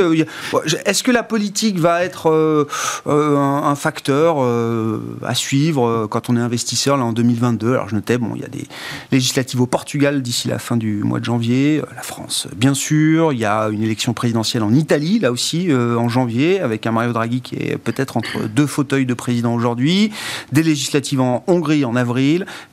Est-ce 0.86 1.03
que 1.03 1.11
la 1.11 1.23
politique 1.23 1.80
va 1.80 2.03
être 2.03 2.30
euh, 2.30 2.65
un, 3.05 3.69
un 3.69 3.75
facteur 3.75 4.38
euh, 4.39 4.99
à 5.23 5.36
suivre 5.36 6.07
quand 6.09 6.30
on 6.30 6.36
est 6.36 6.39
investisseur 6.39 6.97
là 6.97 7.05
en 7.05 7.13
2022 7.13 7.73
Alors 7.73 7.88
je 7.88 7.95
notais, 7.95 8.17
bon, 8.17 8.32
il 8.36 8.41
y 8.41 8.45
a 8.45 8.49
des 8.49 8.65
législatives 9.11 9.61
au 9.61 9.67
Portugal 9.67 10.21
d'ici 10.21 10.47
la 10.47 10.59
fin 10.59 10.75
du 10.75 11.03
mois 11.03 11.19
de 11.19 11.25
janvier, 11.25 11.82
la 11.95 12.01
France, 12.01 12.47
bien 12.55 12.73
sûr. 12.73 13.32
Il 13.32 13.39
y 13.39 13.45
a 13.45 13.69
une 13.69 13.84
élection 13.84 14.13
présidentielle 14.13 14.63
en 14.63 14.73
Italie 14.73 15.19
là 15.19 15.32
aussi 15.32 15.67
euh, 15.69 15.95
en 15.97 16.09
janvier 16.09 16.59
avec 16.59 16.86
un 16.88 16.91
Mario 16.91 17.13
Draghi 17.13 17.41
qui 17.41 17.55
est 17.55 17.78
peut-être 17.78 18.17
entre 18.17 18.47
deux 18.47 18.67
fauteuils 18.67 19.05
de 19.05 19.13
président 19.13 19.53
aujourd'hui. 19.53 20.11
Des 20.51 20.63
législatives 20.63 21.21
en 21.21 21.43
Hongrie 21.47 21.86
en 21.86 21.95
avril, 21.95 22.16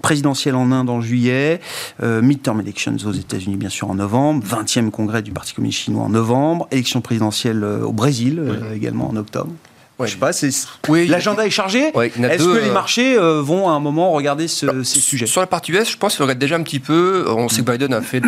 présidentielle 0.03 0.55
en 0.55 0.71
Inde 0.73 0.91
en 0.91 1.01
juillet, 1.01 1.61
euh, 2.03 2.23
midterm 2.23 2.61
elections 2.61 2.97
aux 3.07 3.13
États-Unis 3.13 3.57
bien 3.57 3.69
sûr 3.69 3.91
en 3.91 3.95
novembre, 3.95 4.45
20e 4.47 4.91
congrès 4.91 5.23
du 5.23 5.33
Parti 5.33 5.55
communiste 5.55 5.81
chinois 5.81 6.05
en 6.05 6.09
novembre, 6.09 6.67
élection 6.71 7.01
présidentielle 7.01 7.63
euh, 7.65 7.85
au 7.85 7.93
Brésil 7.93 8.39
euh, 8.41 8.75
également 8.75 9.09
en 9.11 9.17
octobre. 9.17 9.51
Ouais. 9.99 10.09
Je 10.09 10.15
sais 10.15 10.19
pas, 10.19 10.33
c'est 10.33 10.51
Oui, 10.89 11.07
l'agenda 11.07 11.47
est 11.47 11.51
chargé? 11.51 11.93
Ouais, 11.95 12.09
Est-ce 12.09 12.45
que 12.45 12.59
les 12.59 12.69
euh, 12.69 12.73
marchés 12.73 13.17
euh, 13.17 13.41
vont 13.41 13.69
à 13.69 13.73
un 13.75 13.79
moment 13.79 14.11
regarder 14.11 14.49
ce- 14.49 14.83
ces 14.83 14.99
sujets? 14.99 15.27
Sur 15.27 15.41
la 15.41 15.47
partie 15.47 15.71
US, 15.71 15.89
je 15.93 15.97
pense 15.97 16.17
qu'il 16.17 16.23
regarde 16.25 16.41
déjà 16.41 16.57
un 16.57 16.65
petit 16.65 16.81
peu. 16.81 17.25
On 17.29 17.49
sait 17.49 17.63
que 17.63 17.71
Biden 17.71 17.95
a 17.95 18.03
fait 18.03 18.19
de, 18.21 18.27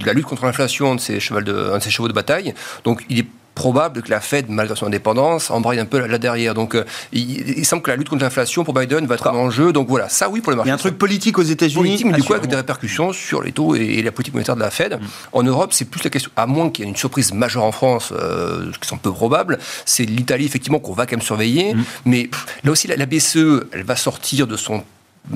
de 0.00 0.04
la 0.06 0.12
lutte 0.14 0.26
contre 0.26 0.44
l'inflation 0.46 0.90
un 0.90 0.94
de 0.96 1.00
ses 1.00 1.20
chevaux 1.20 1.40
de, 1.40 1.70
un 1.72 1.78
de 1.78 1.82
ses 1.82 1.90
chevaux 1.90 2.08
de 2.08 2.12
bataille. 2.12 2.54
Donc 2.82 3.04
il 3.08 3.20
est 3.20 3.26
probable 3.56 4.02
que 4.02 4.10
la 4.10 4.20
Fed, 4.20 4.46
malgré 4.48 4.76
son 4.76 4.86
indépendance, 4.86 5.50
embraye 5.50 5.80
un 5.80 5.86
peu 5.86 5.98
là, 6.06 6.18
derrière. 6.18 6.54
Donc 6.54 6.76
euh, 6.76 6.84
il, 7.12 7.58
il 7.58 7.66
semble 7.66 7.82
que 7.82 7.90
la 7.90 7.96
lutte 7.96 8.08
contre 8.08 8.22
l'inflation 8.22 8.62
pour 8.62 8.74
Biden 8.74 9.06
va 9.06 9.16
être 9.16 9.26
un 9.26 9.34
enjeu. 9.34 9.72
Donc 9.72 9.88
voilà, 9.88 10.08
ça 10.08 10.28
oui 10.28 10.40
pour 10.40 10.52
le 10.52 10.56
Il 10.56 10.58
marché. 10.58 10.68
y 10.68 10.70
a 10.70 10.74
un 10.74 10.78
truc 10.78 10.98
politique 10.98 11.38
aux 11.38 11.42
États-Unis. 11.42 12.02
mais 12.04 12.12
du 12.12 12.22
coup 12.22 12.34
avec 12.34 12.48
des 12.48 12.54
répercussions 12.54 13.12
sur 13.12 13.42
les 13.42 13.50
taux 13.50 13.74
et, 13.74 14.02
la 14.02 14.12
politique 14.12 14.34
monétaire 14.34 14.54
de 14.54 14.60
la 14.60 14.70
Fed. 14.70 15.00
En 15.32 15.42
Europe, 15.42 15.72
c'est 15.72 15.86
plus 15.86 16.04
la 16.04 16.10
question, 16.10 16.30
à 16.36 16.46
moins 16.46 16.70
qu'il 16.70 16.84
y 16.84 16.86
ait 16.86 16.90
une 16.90 16.96
surprise 16.96 17.32
majeure 17.32 17.64
en 17.64 17.72
France, 17.72 18.12
euh, 18.12 18.70
ce 18.72 18.78
qui 18.78 18.86
semble 18.86 19.00
peu 19.00 19.10
probable, 19.10 19.58
c'est 19.86 20.04
l'Italie 20.04 20.44
effectivement 20.44 20.78
qu'on 20.78 20.92
va 20.92 21.06
quand 21.06 21.16
même 21.16 21.22
surveiller. 21.22 21.74
Mais 22.04 22.24
pff, 22.24 22.46
là 22.62 22.70
aussi, 22.70 22.86
la, 22.86 22.96
la 22.96 23.06
BCE, 23.06 23.64
elle 23.72 23.84
va 23.84 23.96
sortir 23.96 24.46
de 24.46 24.56
son 24.56 24.84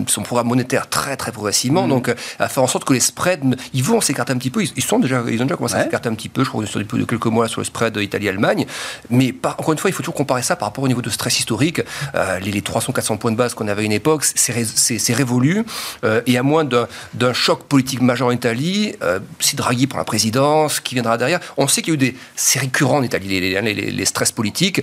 son 0.07 0.23
programme 0.23 0.49
monétaire 0.49 0.89
très 0.89 1.17
très 1.17 1.33
progressivement, 1.33 1.89
donc 1.89 2.09
euh, 2.09 2.15
à 2.39 2.49
faire 2.49 2.63
en 2.63 2.67
sorte 2.67 2.85
que 2.85 2.93
les 2.93 3.01
spreads, 3.01 3.57
ils 3.75 3.83
vont 3.85 4.01
s'écarter 4.01 4.33
un 4.33 4.39
petit 4.39 4.51
peu, 4.51 4.63
ils, 4.63 4.73
ils 4.77 4.83
sont 4.85 4.99
déjà, 4.99 5.23
ils 5.29 5.41
ont 5.41 5.45
déjà 5.45 5.57
commencé 5.57 5.75
à 5.75 5.83
s'écarter 5.85 6.09
un 6.09 6.15
petit 6.15 6.29
peu, 6.29 6.45
je 6.45 6.49
crois 6.49 6.61
qu'on 6.61 6.67
est 6.67 6.71
sur 6.71 6.81
des 6.81 6.87
de 7.01 7.05
quelques 7.05 7.27
mois 7.27 7.49
sur 7.49 7.61
le 7.61 7.65
spread 7.65 7.97
Italie-Allemagne, 7.97 8.67
mais 9.11 9.33
par- 9.33 9.53
encore 9.59 9.73
une 9.73 9.79
fois, 9.79 9.91
il 9.91 9.93
faut 9.93 10.03
toujours 10.03 10.15
comparer 10.15 10.43
ça 10.43 10.57
par 10.57 10.69
rapport 10.69 10.85
au 10.85 10.89
niveau 10.89 11.03
de 11.03 11.11
stress 11.11 11.39
historique, 11.39 11.81
Euh, 12.15 12.39
les, 12.41 12.51
les 12.51 12.61
300-400 12.61 13.19
points 13.19 13.31
de 13.33 13.37
base 13.37 13.55
qu'on 13.55 13.69
avait 13.69 13.83
à 13.83 13.85
une 13.85 13.93
époque, 13.93 14.25
c'est 14.25 14.53
ré- 14.53 15.15
révolu, 15.15 15.65
Euh, 16.05 16.21
et 16.27 16.37
à 16.39 16.43
moins 16.43 16.65
d'un 16.65 17.33
choc 17.33 17.65
politique 17.65 18.01
majeur 18.01 18.29
en 18.29 18.33
Italie, 18.33 18.95
euh, 19.03 19.19
si 19.39 19.57
Draghi 19.57 19.87
prend 19.87 19.99
la 19.99 20.05
présidence, 20.05 20.81
qui 20.81 20.95
viendra 20.95 21.17
derrière, 21.19 21.41
on 21.57 21.67
sait 21.69 21.83
qu'il 21.83 21.91
y 21.91 21.93
a 21.93 21.95
eu 21.95 21.99
des, 21.99 22.17
c'est 22.37 22.59
récurrent 22.61 22.97
en 22.99 23.03
Italie, 23.03 23.29
les, 23.29 23.61
les- 23.61 23.75
les- 23.91 24.05
stress 24.05 24.33
politiques, 24.33 24.83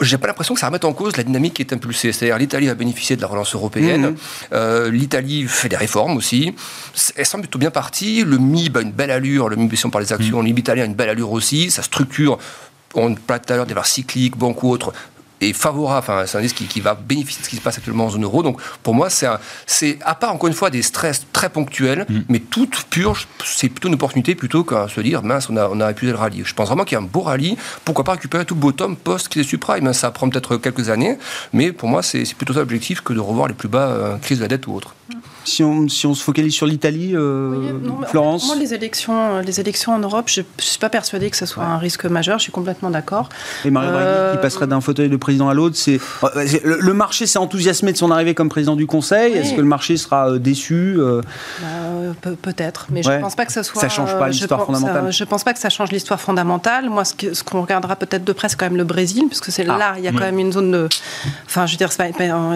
j'ai 0.00 0.18
pas 0.18 0.26
l'impression 0.26 0.54
que 0.54 0.60
ça 0.60 0.66
remette 0.66 0.84
en 0.84 0.92
cause 0.92 1.16
la 1.16 1.22
dynamique 1.22 1.54
qui 1.54 1.62
est 1.62 1.72
impulsée. 1.72 2.12
C'est-à-dire 2.12 2.38
l'Italie 2.38 2.66
va 2.66 2.74
bénéficier 2.74 3.16
de 3.16 3.20
la 3.22 3.26
relance 3.26 3.54
européenne, 3.54 4.02
Mhm. 4.02 4.16
Euh, 4.52 4.90
l'Italie 4.90 5.46
fait 5.48 5.68
des 5.68 5.76
réformes 5.76 6.16
aussi, 6.16 6.54
elle 7.16 7.26
semble 7.26 7.42
plutôt 7.42 7.58
bien 7.58 7.70
partie, 7.70 8.22
le 8.22 8.38
MIB 8.38 8.76
a 8.76 8.80
une 8.82 8.92
belle 8.92 9.10
allure, 9.10 9.48
le 9.48 9.56
MIB 9.56 9.74
si 9.76 9.86
on 9.86 9.90
parle 9.90 10.04
des 10.04 10.12
actions, 10.12 10.38
le 10.38 10.44
MIB 10.44 10.58
italien 10.60 10.82
a 10.82 10.86
une 10.86 10.94
belle 10.94 11.08
allure 11.08 11.32
aussi, 11.32 11.70
sa 11.70 11.82
structure, 11.82 12.38
on 12.94 13.14
parlait 13.14 13.42
tout 13.44 13.52
à 13.52 13.56
l'heure 13.56 13.66
des 13.66 13.74
valeurs 13.74 13.86
cycliques, 13.86 14.36
banques 14.36 14.62
ou 14.62 14.70
autres, 14.70 14.92
est 15.40 15.52
favorable, 15.52 15.98
enfin, 15.98 16.24
c'est 16.26 16.36
un 16.36 16.40
indice 16.40 16.52
qui, 16.52 16.66
qui 16.66 16.80
va 16.80 16.94
bénéficier 16.94 17.40
de 17.40 17.44
ce 17.44 17.50
qui 17.50 17.56
se 17.56 17.60
passe 17.60 17.78
actuellement 17.78 18.06
en 18.06 18.10
zone 18.10 18.24
euro. 18.24 18.42
Donc, 18.42 18.60
pour 18.82 18.94
moi, 18.94 19.08
c'est, 19.10 19.26
à 20.04 20.14
part 20.14 20.34
encore 20.34 20.48
une 20.48 20.54
fois 20.54 20.70
des 20.70 20.82
stress 20.82 21.26
très 21.32 21.48
ponctuels, 21.48 22.06
mais 22.28 22.40
toute 22.40 22.84
purge, 22.84 23.28
c'est 23.44 23.68
plutôt 23.68 23.88
une 23.88 23.94
opportunité 23.94 24.34
plutôt 24.34 24.64
qu'à 24.64 24.88
se 24.88 25.00
dire, 25.00 25.22
mince, 25.22 25.48
on 25.50 25.56
a, 25.56 25.68
on 25.68 25.80
a 25.80 25.90
épuisé 25.90 26.12
le 26.12 26.18
rallye. 26.18 26.42
Je 26.44 26.54
pense 26.54 26.68
vraiment 26.68 26.84
qu'il 26.84 26.96
y 26.96 27.00
a 27.00 27.02
un 27.02 27.06
beau 27.06 27.20
rallye. 27.20 27.56
Pourquoi 27.84 28.04
pas 28.04 28.12
récupérer 28.12 28.44
tout 28.44 28.54
le 28.54 28.60
bottom 28.60 28.96
post 28.96 29.28
crise 29.28 29.46
subprime 29.46 29.86
hein, 29.86 29.92
Ça 29.92 30.10
prend 30.10 30.28
peut-être 30.28 30.56
quelques 30.56 30.90
années, 30.90 31.18
mais 31.52 31.72
pour 31.72 31.88
moi, 31.88 32.02
c'est, 32.02 32.24
c'est 32.24 32.34
plutôt 32.34 32.52
ça 32.52 32.60
l'objectif 32.60 33.00
que 33.00 33.12
de 33.12 33.20
revoir 33.20 33.48
les 33.48 33.54
plus 33.54 33.68
bas 33.68 33.88
euh, 33.88 34.16
crises 34.18 34.38
de 34.38 34.42
la 34.42 34.48
dette 34.48 34.66
ou 34.66 34.74
autre. 34.74 34.94
Si 35.48 35.64
on, 35.64 35.88
si 35.88 36.06
on 36.06 36.14
se 36.14 36.22
focalise 36.22 36.54
sur 36.54 36.66
l'Italie, 36.66 37.14
Florence 38.08 38.46
Moi, 38.46 38.56
les 38.56 38.74
élections, 38.74 39.40
les 39.40 39.60
élections 39.60 39.94
en 39.94 39.98
Europe, 39.98 40.28
je 40.28 40.40
ne 40.40 40.46
suis 40.58 40.78
pas 40.78 40.90
persuadée 40.90 41.30
que 41.30 41.36
ce 41.36 41.46
soit 41.46 41.64
un 41.64 41.78
risque 41.78 42.04
majeur, 42.04 42.38
je 42.38 42.44
suis 42.44 42.52
complètement 42.52 42.90
d'accord. 42.90 43.28
Et 43.64 43.70
Mario 43.70 43.90
Draghi 43.90 44.36
qui 44.36 44.42
passerait 44.42 44.66
d'un 44.66 44.80
fauteuil 44.80 45.08
de 45.08 45.16
président 45.16 45.48
à 45.48 45.54
l'autre, 45.54 45.76
c'est 45.76 46.00
le, 46.64 46.92
marché 46.92 47.26
s'est 47.26 47.38
enthousiasmé 47.38 47.92
de 47.92 47.96
son 47.96 48.10
arrivée 48.10 48.34
comme 48.34 48.48
président 48.48 48.76
du 48.76 48.86
Conseil. 48.86 49.34
Est-ce 49.34 49.54
que 49.54 49.60
le 49.60 49.66
marché 49.66 49.96
sera 49.96 50.38
déçu 50.38 50.98
bah, 50.98 52.30
Peut-être, 52.42 52.86
mais 52.90 53.02
je 53.02 53.10
ne 53.10 53.20
pense 53.20 53.34
pas 53.34 53.46
que 53.46 53.52
ce 53.52 53.62
soit. 53.62 53.80
Ça 53.80 53.88
change 53.88 54.16
pas 54.18 54.28
l'histoire 54.28 54.64
fondamentale. 54.64 55.12
je 55.12 55.24
ne 55.24 55.28
pense 55.28 55.44
pas 55.44 55.52
que 55.52 55.60
ça 55.60 55.70
change 55.70 55.90
l'histoire 55.90 56.20
fondamentale. 56.20 56.88
Moi, 56.90 57.04
ce 57.04 57.42
qu'on 57.42 57.62
regardera 57.62 57.96
peut-être 57.96 58.24
de 58.24 58.32
près, 58.32 58.48
c'est 58.48 58.56
quand 58.56 58.66
même 58.66 58.76
le 58.76 58.84
Brésil, 58.84 59.24
puisque 59.28 59.50
c'est 59.50 59.68
ah, 59.68 59.78
là, 59.78 59.94
il 59.98 60.04
y 60.04 60.08
a 60.08 60.12
quand 60.12 60.20
même 60.20 60.38
une 60.38 60.52
zone 60.52 60.70
de. 60.70 60.88
Enfin, 61.46 61.66
je 61.66 61.72
veux 61.72 61.78
dire, 61.78 61.90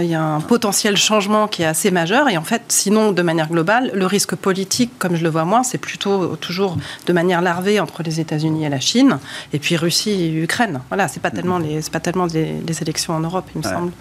il 0.00 0.10
y 0.10 0.14
a 0.14 0.22
un 0.22 0.40
potentiel 0.40 0.96
changement 0.96 1.48
qui 1.48 1.62
est 1.62 1.66
assez 1.66 1.90
majeur. 1.90 2.28
Et 2.28 2.36
en 2.36 2.42
fait, 2.42 2.62
sinon, 2.82 3.12
de 3.12 3.22
manière 3.22 3.48
globale, 3.48 3.92
le 3.94 4.06
risque 4.06 4.34
politique, 4.34 4.90
comme 4.98 5.14
je 5.14 5.22
le 5.22 5.30
vois 5.30 5.44
moi, 5.44 5.62
c'est 5.62 5.78
plutôt 5.78 6.36
toujours 6.36 6.76
de 7.06 7.12
manière 7.12 7.40
larvée 7.40 7.78
entre 7.78 8.02
les 8.02 8.18
États-Unis 8.18 8.64
et 8.64 8.68
la 8.68 8.80
Chine, 8.80 9.18
et 9.52 9.58
puis 9.58 9.76
Russie 9.76 10.10
et 10.10 10.42
Ukraine. 10.42 10.80
Voilà, 10.88 11.06
c'est 11.06 11.20
pas 11.20 11.30
tellement 11.30 11.58
les, 11.58 11.80
pas 11.92 12.00
tellement 12.00 12.26
les, 12.26 12.82
élections 12.82 13.14
en 13.14 13.20
Europe, 13.20 13.48
il 13.54 13.58
me 13.58 13.62
semble. 13.62 13.92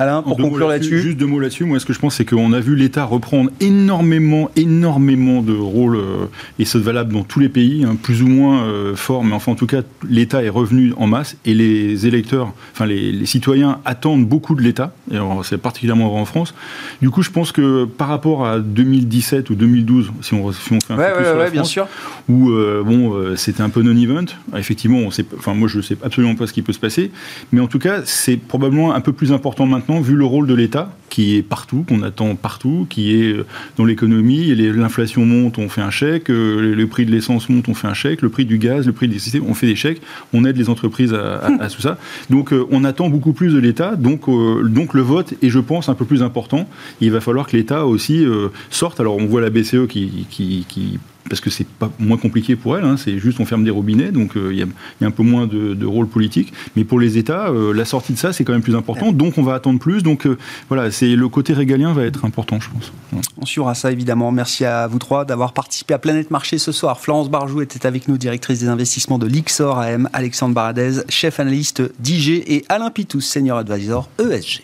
Alain, 0.00 0.22
pour 0.22 0.36
conclure 0.36 0.68
là-dessus. 0.68 1.00
juste 1.00 1.18
deux 1.18 1.26
mots 1.26 1.40
là-dessus. 1.40 1.64
Moi, 1.64 1.80
ce 1.80 1.86
que 1.86 1.92
je 1.92 1.98
pense, 1.98 2.14
c'est 2.14 2.24
qu'on 2.24 2.52
a 2.52 2.60
vu 2.60 2.76
l'État 2.76 3.04
reprendre 3.04 3.50
énormément, 3.60 4.48
énormément 4.54 5.42
de 5.42 5.54
rôles, 5.54 5.96
euh, 5.96 6.26
et 6.60 6.64
c'est 6.64 6.78
valable 6.78 7.12
dans 7.12 7.24
tous 7.24 7.40
les 7.40 7.48
pays, 7.48 7.84
hein, 7.84 7.96
plus 8.00 8.22
ou 8.22 8.28
moins 8.28 8.62
euh, 8.62 8.94
fort, 8.94 9.24
mais 9.24 9.32
enfin, 9.32 9.52
en 9.52 9.54
tout 9.56 9.66
cas, 9.66 9.82
l'État 10.08 10.44
est 10.44 10.50
revenu 10.50 10.92
en 10.98 11.08
masse, 11.08 11.36
et 11.44 11.52
les 11.52 12.06
électeurs, 12.06 12.52
enfin, 12.72 12.86
les, 12.86 13.26
citoyens 13.26 13.80
attendent 13.84 14.24
beaucoup 14.24 14.54
de 14.54 14.62
l'État, 14.62 14.94
et 15.12 15.16
c'est 15.42 15.58
particulièrement 15.58 16.08
vrai 16.08 16.20
en 16.20 16.24
France. 16.24 16.54
Du 17.02 17.10
coup, 17.10 17.22
je 17.22 17.30
pense 17.30 17.50
que 17.50 17.84
par 17.84 18.06
rapport 18.06 18.46
à 18.46 18.60
2017 18.60 19.50
ou 19.50 19.56
2012, 19.56 20.12
si 20.20 20.34
on, 20.34 20.52
si 20.52 20.72
on 20.72 20.80
fait 20.80 20.92
un 20.92 20.96
ouais, 20.96 21.12
peu 21.12 21.38
ouais, 21.38 21.50
bien 21.50 21.64
sûr. 21.64 21.88
où, 22.28 22.50
euh, 22.50 22.84
bon, 22.84 23.36
c'était 23.36 23.62
un 23.62 23.68
peu 23.68 23.82
non-event, 23.82 24.26
effectivement, 24.56 24.98
on 24.98 25.10
sait, 25.10 25.26
enfin, 25.36 25.54
moi, 25.54 25.66
je 25.66 25.78
ne 25.78 25.82
sais 25.82 25.96
absolument 26.04 26.36
pas 26.36 26.46
ce 26.46 26.52
qui 26.52 26.62
peut 26.62 26.72
se 26.72 26.78
passer, 26.78 27.10
mais 27.50 27.60
en 27.60 27.66
tout 27.66 27.80
cas, 27.80 28.02
c'est 28.04 28.36
probablement 28.36 28.94
un 28.94 29.00
peu 29.00 29.12
plus 29.12 29.32
important 29.32 29.66
maintenant 29.66 29.87
vu 30.00 30.14
le 30.14 30.24
rôle 30.24 30.46
de 30.46 30.54
l'État, 30.54 30.92
qui 31.08 31.36
est 31.36 31.42
partout, 31.42 31.84
qu'on 31.88 32.02
attend 32.02 32.36
partout, 32.36 32.86
qui 32.88 33.14
est 33.14 33.32
euh, 33.32 33.46
dans 33.76 33.84
l'économie, 33.84 34.54
l'inflation 34.54 35.24
monte, 35.24 35.58
on 35.58 35.68
fait 35.68 35.80
un 35.80 35.90
chèque, 35.90 36.30
euh, 36.30 36.74
le 36.74 36.86
prix 36.86 37.06
de 37.06 37.10
l'essence 37.10 37.48
monte, 37.48 37.68
on 37.68 37.74
fait 37.74 37.88
un 37.88 37.94
chèque, 37.94 38.22
le 38.22 38.28
prix 38.28 38.44
du 38.44 38.58
gaz, 38.58 38.86
le 38.86 38.92
prix 38.92 39.08
des 39.08 39.18
systèmes, 39.18 39.44
on 39.48 39.54
fait 39.54 39.66
des 39.66 39.76
chèques, 39.76 40.02
on 40.32 40.44
aide 40.44 40.56
les 40.56 40.68
entreprises 40.68 41.14
à, 41.14 41.68
tout 41.74 41.80
ça. 41.80 41.98
Donc 42.28 42.52
euh, 42.52 42.66
on 42.70 42.84
attend 42.84 43.08
beaucoup 43.08 43.32
plus 43.32 43.54
de 43.54 43.58
l'État, 43.58 43.96
donc, 43.96 44.26
donc 44.26 44.94
le 44.94 45.00
vote 45.00 45.34
est, 45.42 45.48
je 45.48 45.58
pense, 45.58 45.88
un 45.88 45.94
peu 45.94 46.04
plus 46.04 46.22
important. 46.22 46.68
Il 47.00 47.10
va 47.10 47.20
falloir 47.20 47.46
que 47.46 47.56
l'État 47.56 47.86
aussi 47.86 48.24
sorte. 48.70 49.00
Alors 49.00 49.16
on 49.16 49.26
voit 49.26 49.40
la 49.40 49.50
BCE 49.50 49.86
qui 49.88 50.98
parce 51.28 51.40
que 51.40 51.50
c'est 51.50 51.66
pas 51.66 51.90
moins 51.98 52.16
compliqué 52.16 52.56
pour 52.56 52.76
elle, 52.76 52.84
hein, 52.84 52.96
c'est 52.96 53.18
juste 53.18 53.40
on 53.40 53.44
ferme 53.44 53.64
des 53.64 53.70
robinets, 53.70 54.10
donc 54.10 54.36
euh, 54.36 54.52
il 54.52 54.58
y, 54.58 54.62
a 54.62 55.06
un 55.06 55.10
peu 55.10 55.22
moins 55.22 55.46
de, 55.46 55.86
rôle 55.86 56.08
politique. 56.08 56.52
Mais 56.76 56.84
pour 56.84 57.00
les 57.00 57.18
États, 57.18 57.48
euh, 57.48 57.72
la 57.72 57.84
sortie 57.84 58.12
de 58.12 58.18
ça, 58.18 58.32
c'est 58.32 58.44
quand 58.44 58.52
même 58.52 58.62
plus 58.62 58.76
important, 58.76 59.12
donc 59.12 59.38
on 59.38 59.42
va 59.42 59.54
attendre 59.54 59.78
plus. 59.78 60.02
Donc 60.02 60.26
euh, 60.26 60.38
voilà, 60.68 60.90
c'est 60.90 61.14
le 61.14 61.28
côté 61.28 61.52
régalien 61.52 61.92
va 61.92 62.04
être 62.04 62.24
important, 62.24 62.58
je 62.60 62.68
pense. 62.70 62.92
On 63.40 63.46
suivra 63.46 63.74
ça 63.74 63.90
évidemment. 63.92 64.32
Merci 64.32 64.64
à 64.64 64.86
vous 64.86 64.98
trois 64.98 65.24
d'avoir 65.24 65.52
participé 65.52 65.94
à 65.94 65.98
Planète 65.98 66.30
Marché 66.30 66.58
ce 66.58 66.72
soir. 66.72 67.00
Florence 67.00 67.30
Barjou 67.30 67.62
était 67.62 67.86
avec 67.86 68.08
nous, 68.08 68.18
directrice 68.18 68.60
des 68.60 68.68
investissements 68.68 69.18
de 69.18 69.26
l'IXOR 69.26 69.78
AM, 69.78 70.08
Alexandre 70.12 70.54
Baradez, 70.54 71.02
chef 71.08 71.40
analyste 71.40 71.82
d'IG 72.00 72.44
et 72.46 72.64
Alain 72.68 72.90
Pitous, 72.90 73.20
senior 73.20 73.58
advisor 73.58 74.08
ESG. 74.18 74.62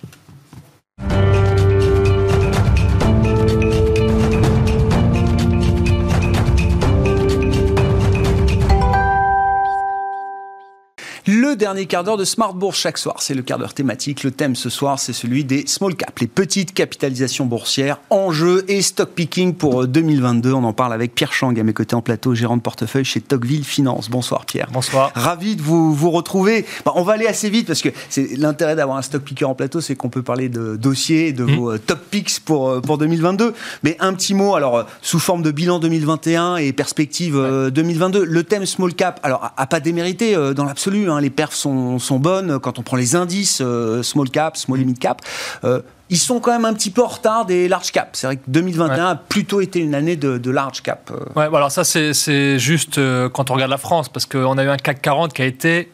Le 11.45 11.57
dernier 11.57 11.85
quart 11.85 12.05
d'heure 12.05 12.17
de 12.17 12.25
Smart 12.25 12.55
Bourse 12.55 12.79
chaque 12.79 12.97
soir, 12.97 13.17
c'est 13.19 13.35
le 13.35 13.43
quart 13.43 13.59
d'heure 13.59 13.75
thématique. 13.75 14.25
Le 14.25 14.31
thème 14.31 14.57
ce 14.57 14.71
soir, 14.71 14.99
c'est 14.99 15.13
celui 15.13 15.45
des 15.45 15.67
small 15.67 15.95
caps, 15.95 16.19
les 16.23 16.27
petites 16.27 16.73
capitalisations 16.73 17.45
boursières, 17.45 17.99
enjeux 18.09 18.65
et 18.67 18.81
stock 18.81 19.11
picking 19.11 19.53
pour 19.53 19.87
2022. 19.87 20.49
Euh, 20.49 20.55
On 20.55 20.65
en 20.65 20.73
parle 20.73 20.95
avec 20.95 21.15
Pierre 21.15 21.35
Chang 21.35 21.55
à 21.55 21.63
mes 21.63 21.75
côtés 21.75 21.95
en 21.95 22.01
plateau, 22.01 22.35
gérant 22.35 22.57
de 22.57 22.63
portefeuille 22.63 23.05
chez 23.05 23.21
Tocqueville 23.21 23.67
Finance. 23.67 24.09
Bonsoir 24.09 24.47
Pierre. 24.47 24.69
Bonsoir. 24.73 25.13
Ravi 25.15 25.55
de 25.55 25.61
vous, 25.61 25.93
vous 25.93 26.11
retrouver. 26.11 26.65
on 26.87 27.03
va 27.03 27.13
aller 27.13 27.27
assez 27.27 27.51
vite 27.51 27.67
parce 27.67 27.83
que 27.83 27.91
c'est 28.09 28.39
l'intérêt 28.39 28.75
d'avoir 28.75 28.97
un 28.97 29.03
stock 29.03 29.23
picker 29.23 29.45
en 29.45 29.55
plateau, 29.55 29.83
c'est 29.83 29.97
qu'on 29.97 30.09
peut 30.09 30.23
parler 30.23 30.49
de 30.49 30.77
dossiers, 30.77 31.35
de 31.35 31.45
mmh. 31.45 31.57
vos 31.57 31.73
euh, 31.73 31.79
top 31.79 32.01
picks 32.11 32.41
pour, 32.41 32.71
euh, 32.71 32.81
pour 32.81 32.97
2022. 32.97 33.53
Mais 33.83 33.99
un 34.01 34.15
petit 34.15 34.33
mot, 34.33 34.55
alors 34.55 34.87
sous 35.03 35.19
forme 35.19 35.43
de 35.43 35.51
bilan 35.51 35.79
2021 35.79 36.57
et 36.57 36.73
perspective 36.73 37.35
2022. 37.35 38.25
Le 38.25 38.45
thème 38.45 38.65
small 38.65 38.95
cap, 38.95 39.21
alors 39.23 39.51
a, 39.55 39.67
pas 39.67 39.81
démérité 39.81 40.35
dans 40.55 40.65
l'absolu. 40.65 41.11
Hein, 41.11 41.21
les 41.21 41.34
perfs 41.35 41.55
sont, 41.55 41.99
bonnes. 42.19 42.59
Quand 42.59 42.79
on 42.79 42.83
prend 42.83 42.97
les 42.97 43.17
indices, 43.17 43.61
euh, 43.61 44.03
small 44.03 44.31
cap, 44.31 44.57
small 44.57 44.81
et 44.81 44.85
mid 44.85 44.99
cap, 44.99 45.21
euh, 45.65 45.81
ils 46.11 46.19
sont 46.19 46.41
quand 46.41 46.53
même 46.53 46.65
un 46.65 46.75
petit 46.75 46.91
peu 46.91 47.03
en 47.03 47.09
retard 47.09 47.47
des 47.47 47.69
large 47.69 47.91
cap. 47.93 48.11
C'est 48.13 48.27
vrai 48.27 48.37
que 48.37 48.43
2021 48.49 49.07
a 49.07 49.15
plutôt 49.17 49.61
été 49.61 49.81
une 49.81 49.95
année 49.95 50.17
de, 50.17 50.51
large 50.51 50.83
cap. 50.83 51.11
Euh. 51.11 51.39
Ouais, 51.39 51.57
alors 51.57 51.73
ça 51.73 51.85
c'est 51.85 52.59
juste 52.59 53.01
quand 53.33 53.51
on 53.51 53.55
regarde 53.55 53.71
la 53.71 53.79
France, 53.79 54.09
parce 54.09 54.27
qu'on 54.27 54.59
a 54.59 54.65
eu 54.65 54.69
un 54.69 54.77
CAC 54.77 55.03
40 55.03 55.33
qui 55.33 55.43
a 55.43 55.47
été 55.47 55.91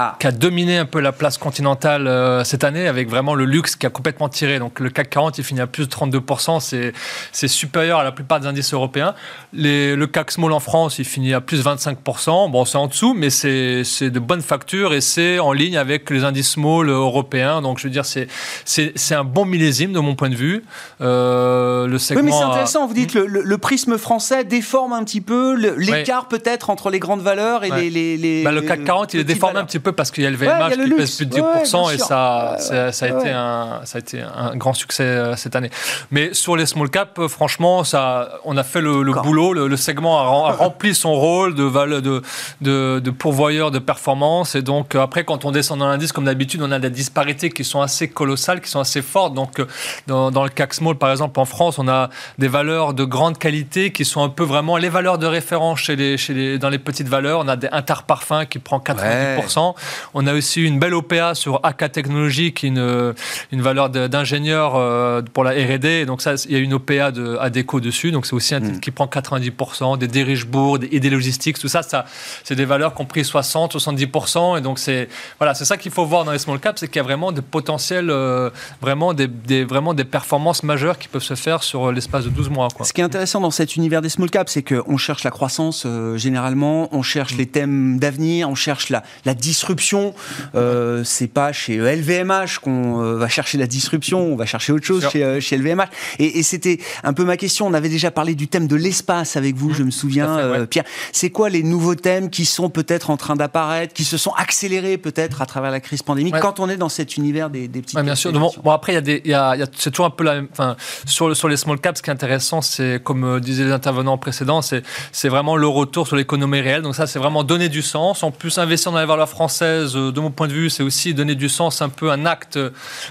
ah. 0.00 0.16
qui 0.20 0.28
a 0.28 0.32
dominé 0.32 0.78
un 0.78 0.84
peu 0.84 1.00
la 1.00 1.10
place 1.10 1.38
continentale 1.38 2.06
euh, 2.06 2.44
cette 2.44 2.62
année, 2.62 2.86
avec 2.86 3.10
vraiment 3.10 3.34
le 3.34 3.44
luxe 3.44 3.74
qui 3.74 3.84
a 3.84 3.90
complètement 3.90 4.28
tiré. 4.28 4.60
Donc 4.60 4.78
le 4.78 4.90
CAC 4.90 5.10
40, 5.10 5.38
il 5.38 5.44
finit 5.44 5.60
à 5.60 5.66
plus 5.66 5.88
de 5.88 5.92
32%, 5.92 6.92
c'est 7.32 7.48
supérieur 7.48 7.98
à 7.98 8.04
la 8.04 8.12
plupart 8.12 8.38
des 8.38 8.46
indices 8.46 8.72
européens. 8.72 9.14
Les, 9.52 9.96
le 9.96 10.06
CAC 10.06 10.30
Small 10.30 10.52
en 10.52 10.60
France, 10.60 11.00
il 11.00 11.04
finit 11.04 11.34
à 11.34 11.40
plus 11.40 11.64
de 11.64 11.68
25%. 11.68 12.50
Bon, 12.50 12.64
c'est 12.64 12.78
en 12.78 12.86
dessous, 12.86 13.12
mais 13.12 13.28
c'est 13.30 13.82
de 13.82 14.18
bonnes 14.20 14.40
factures 14.40 14.94
et 14.94 15.00
c'est 15.00 15.40
en 15.40 15.52
ligne 15.52 15.76
avec 15.76 16.10
les 16.10 16.22
indices 16.22 16.52
Small 16.52 16.88
européens. 16.88 17.60
Donc 17.60 17.78
je 17.78 17.84
veux 17.84 17.92
dire, 17.92 18.04
c'est 18.04 19.14
un 19.14 19.24
bon 19.24 19.44
millésime 19.44 19.92
de 19.92 19.98
mon 19.98 20.14
point 20.14 20.30
de 20.30 20.36
vue. 20.36 20.64
Euh, 21.00 21.88
le 21.88 21.98
segment 21.98 22.22
oui, 22.22 22.30
mais 22.30 22.32
c'est 22.32 22.44
intéressant. 22.44 22.86
Vous 22.86 22.94
dites 22.94 23.14
le, 23.14 23.26
le, 23.26 23.58
prisme 23.58 23.98
français 23.98 24.44
déforme 24.44 24.92
un 24.92 25.02
petit 25.02 25.20
peu 25.20 25.54
l'écart 25.76 26.28
peut-être 26.28 26.70
entre 26.70 26.90
les 26.90 27.00
grandes 27.00 27.20
valeurs 27.20 27.64
et 27.64 27.90
les, 27.90 28.16
les, 28.16 28.44
bah, 28.44 28.52
Le 28.52 28.62
CAC 28.62 28.84
40, 28.84 29.14
il 29.14 29.20
est 29.20 29.24
déformé 29.24 29.58
un 29.58 29.64
petit 29.64 29.80
peu 29.80 29.87
parce 29.92 30.10
qu'il 30.10 30.24
y 30.24 30.26
a 30.26 30.30
le 30.30 30.36
VMH 30.36 30.82
qui 30.84 30.90
pèse 30.94 31.16
plus 31.16 31.26
de 31.26 31.36
10% 31.36 31.94
et 31.94 31.98
ça, 31.98 32.56
ça, 32.58 33.06
a 33.06 33.08
été 33.08 33.30
un, 33.30 33.80
ça 33.84 33.98
a 33.98 34.00
été 34.00 34.20
un 34.20 34.56
grand 34.56 34.72
succès 34.72 35.04
euh, 35.04 35.36
cette 35.36 35.56
année. 35.56 35.70
Mais 36.10 36.34
sur 36.34 36.56
les 36.56 36.66
small 36.66 36.90
caps, 36.90 37.12
euh, 37.18 37.28
franchement, 37.28 37.84
ça, 37.84 38.40
on 38.44 38.56
a 38.56 38.62
fait 38.62 38.80
le, 38.80 39.02
boulot. 39.22 39.52
Le, 39.52 39.76
segment 39.76 40.46
a, 40.46 40.52
rempli 40.52 40.94
son 40.94 41.14
rôle 41.14 41.54
de, 41.54 41.68
de, 42.00 42.22
de, 42.60 43.00
de, 43.00 43.10
pourvoyeur 43.10 43.70
de 43.70 43.78
performance. 43.78 44.54
Et 44.54 44.62
donc, 44.62 44.94
euh, 44.94 45.02
après, 45.02 45.24
quand 45.24 45.44
on 45.44 45.50
descend 45.50 45.78
dans 45.78 45.88
l'indice, 45.88 46.12
comme 46.12 46.24
d'habitude, 46.24 46.62
on 46.62 46.72
a 46.72 46.78
des 46.78 46.90
disparités 46.90 47.50
qui 47.50 47.64
sont 47.64 47.80
assez 47.80 48.08
colossales, 48.08 48.60
qui 48.60 48.70
sont 48.70 48.80
assez 48.80 49.02
fortes. 49.02 49.34
Donc, 49.34 49.62
dans, 50.06 50.30
dans 50.30 50.44
le 50.44 50.50
CAC 50.50 50.74
Small, 50.74 50.96
par 50.96 51.10
exemple, 51.10 51.38
en 51.40 51.44
France, 51.44 51.78
on 51.78 51.88
a 51.88 52.10
des 52.38 52.48
valeurs 52.48 52.94
de 52.94 53.04
grande 53.04 53.38
qualité 53.38 53.92
qui 53.92 54.04
sont 54.04 54.22
un 54.22 54.28
peu 54.28 54.44
vraiment 54.44 54.76
les 54.76 54.88
valeurs 54.88 55.18
de 55.18 55.26
référence 55.26 55.80
chez 55.80 55.96
les, 55.96 56.16
chez 56.16 56.34
les, 56.34 56.58
dans 56.58 56.70
les 56.70 56.78
petites 56.78 57.08
valeurs. 57.08 57.40
On 57.40 57.48
a 57.48 57.56
des 57.56 57.68
Interparfums 57.70 58.46
qui 58.48 58.58
prend 58.58 58.78
90%. 58.78 59.74
On 60.14 60.26
a 60.26 60.34
aussi 60.34 60.62
une 60.62 60.78
belle 60.78 60.94
OPA 60.94 61.34
sur 61.34 61.60
AK 61.62 61.92
Technologies, 61.92 62.52
qui 62.52 62.66
est 62.66 62.68
une, 62.70 63.14
une 63.52 63.62
valeur 63.62 63.90
d'ingénieur 63.90 64.76
euh, 64.76 65.22
pour 65.32 65.44
la 65.44 65.50
R&D. 65.50 66.06
Donc 66.06 66.22
ça, 66.22 66.34
il 66.46 66.52
y 66.52 66.56
a 66.56 66.58
une 66.58 66.74
OPA 66.74 67.10
de 67.10 67.36
ADECO 67.40 67.80
dessus. 67.80 68.10
Donc 68.10 68.26
c'est 68.26 68.34
aussi 68.34 68.54
un 68.54 68.60
titre 68.60 68.76
mm. 68.76 68.80
qui 68.80 68.90
prend 68.90 69.06
90%, 69.06 69.98
des 69.98 70.08
Dirichebourg, 70.08 70.78
des, 70.78 70.88
et 70.92 71.00
des 71.00 71.10
logistiques. 71.10 71.58
Tout 71.58 71.68
ça, 71.68 71.82
ça 71.82 72.06
c'est 72.44 72.54
des 72.54 72.64
valeurs 72.64 72.94
qui 72.94 73.02
ont 73.02 73.06
pris 73.06 73.24
60, 73.24 73.74
70%. 73.76 74.58
Et 74.58 74.60
donc 74.60 74.78
c'est 74.78 75.08
voilà, 75.38 75.54
c'est 75.54 75.64
ça 75.64 75.76
qu'il 75.76 75.92
faut 75.92 76.04
voir 76.04 76.24
dans 76.24 76.32
les 76.32 76.38
small 76.38 76.58
caps, 76.60 76.80
c'est 76.80 76.88
qu'il 76.88 76.96
y 76.96 77.00
a 77.00 77.02
vraiment 77.02 77.32
des 77.32 77.42
potentiels, 77.42 78.10
euh, 78.10 78.50
vraiment, 78.80 79.14
des, 79.14 79.64
vraiment 79.64 79.94
des 79.94 80.04
performances 80.04 80.62
majeures 80.62 80.98
qui 80.98 81.08
peuvent 81.08 81.22
se 81.22 81.34
faire 81.34 81.62
sur 81.62 81.92
l'espace 81.92 82.24
de 82.24 82.30
12 82.30 82.50
mois. 82.50 82.68
Quoi. 82.74 82.86
Ce 82.86 82.92
qui 82.92 83.00
est 83.00 83.04
intéressant 83.04 83.40
dans 83.40 83.50
cet 83.50 83.76
univers 83.76 84.02
des 84.02 84.08
small 84.08 84.30
caps, 84.30 84.52
c'est 84.52 84.62
qu'on 84.62 84.96
cherche 84.96 85.24
la 85.24 85.30
croissance 85.30 85.84
euh, 85.86 86.16
généralement, 86.16 86.88
on 86.92 87.02
cherche 87.02 87.34
mm. 87.34 87.38
les 87.38 87.46
thèmes 87.46 87.98
d'avenir, 87.98 88.48
on 88.48 88.54
cherche 88.54 88.88
la, 88.90 89.02
la 89.24 89.34
disruption 89.34 89.57
disruption. 89.58 90.14
Euh, 90.54 91.02
c'est 91.04 91.26
pas 91.26 91.52
chez 91.52 91.76
LVMH 91.78 92.60
qu'on 92.62 93.02
euh, 93.02 93.16
va 93.16 93.28
chercher 93.28 93.58
la 93.58 93.66
disruption, 93.66 94.20
on 94.20 94.36
va 94.36 94.46
chercher 94.46 94.72
autre 94.72 94.86
chose 94.86 95.08
chez, 95.10 95.24
euh, 95.24 95.40
chez, 95.40 95.56
LVMH. 95.56 95.88
Et, 96.18 96.42
c'était 96.42 96.78
un 97.02 97.12
peu 97.12 97.24
ma 97.24 97.36
question. 97.36 97.66
On 97.66 97.74
avait 97.74 97.88
déjà 97.88 98.10
parlé 98.10 98.34
du 98.34 98.48
thème 98.48 98.68
de 98.68 98.76
l'espace 98.76 99.36
avec 99.36 99.56
vous, 99.56 99.74
je 99.74 99.82
me 99.82 99.90
souviens, 99.90 100.66
Pierre. 100.70 100.84
C'est 101.12 101.30
quoi 101.30 101.48
les 101.48 101.62
nouveaux 101.62 101.94
thèmes 101.94 102.30
qui 102.30 102.44
sont 102.44 102.70
peut-être 102.70 103.10
en 103.10 103.16
train 103.16 103.36
d'apparaître, 103.36 103.92
qui 103.92 104.04
se 104.04 104.16
sont 104.16 104.32
accélérés 104.32 104.96
peut-être 104.96 105.42
à 105.42 105.46
travers 105.46 105.70
la 105.70 105.80
crise 105.80 106.02
pandémique 106.02 106.34
quand 106.40 106.60
on 106.60 106.68
est 106.68 106.76
dans 106.76 106.88
cet 106.88 107.16
univers 107.16 107.50
des, 107.50 107.68
des 107.68 107.82
petites. 107.82 107.98
bien 108.00 108.14
sûr. 108.14 108.32
Bon, 108.32 108.70
après, 108.70 108.92
il 108.92 108.94
y 108.94 108.98
a 108.98 109.00
des, 109.00 109.22
y 109.24 109.34
a, 109.34 109.56
c'est 109.76 109.90
toujours 109.90 110.06
un 110.06 110.10
peu 110.10 110.24
la 110.24 110.36
même. 110.36 110.48
Enfin, 110.52 110.76
sur, 111.04 111.36
sur 111.36 111.48
les 111.48 111.56
small 111.56 111.80
caps, 111.80 111.98
ce 111.98 112.02
qui 112.02 112.10
est 112.10 112.12
intéressant, 112.12 112.60
c'est 112.60 113.02
comme 113.02 113.40
disaient 113.40 113.64
les 113.64 113.72
intervenants 113.72 114.18
précédents, 114.18 114.62
c'est, 114.62 114.82
c'est 115.12 115.28
vraiment 115.28 115.56
le 115.56 115.66
retour 115.66 116.06
sur 116.06 116.16
l'économie 116.16 116.60
réelle. 116.60 116.82
Donc 116.82 116.94
ça, 116.94 117.06
c'est 117.06 117.18
vraiment 117.18 117.44
donner 117.44 117.68
du 117.68 117.82
sens. 117.82 118.22
En 118.22 118.30
plus, 118.30 118.58
investir 118.58 118.92
dans 118.92 119.00
les 119.00 119.06
valeurs 119.06 119.28
françaises 119.28 119.47
française, 119.48 119.94
de 119.94 120.20
mon 120.20 120.30
point 120.30 120.48
de 120.48 120.52
vue, 120.52 120.70
c'est 120.70 120.82
aussi 120.82 121.14
donner 121.14 121.34
du 121.34 121.48
sens 121.48 121.80
un 121.80 121.88
peu 121.88 122.10
un 122.10 122.26
acte, 122.26 122.58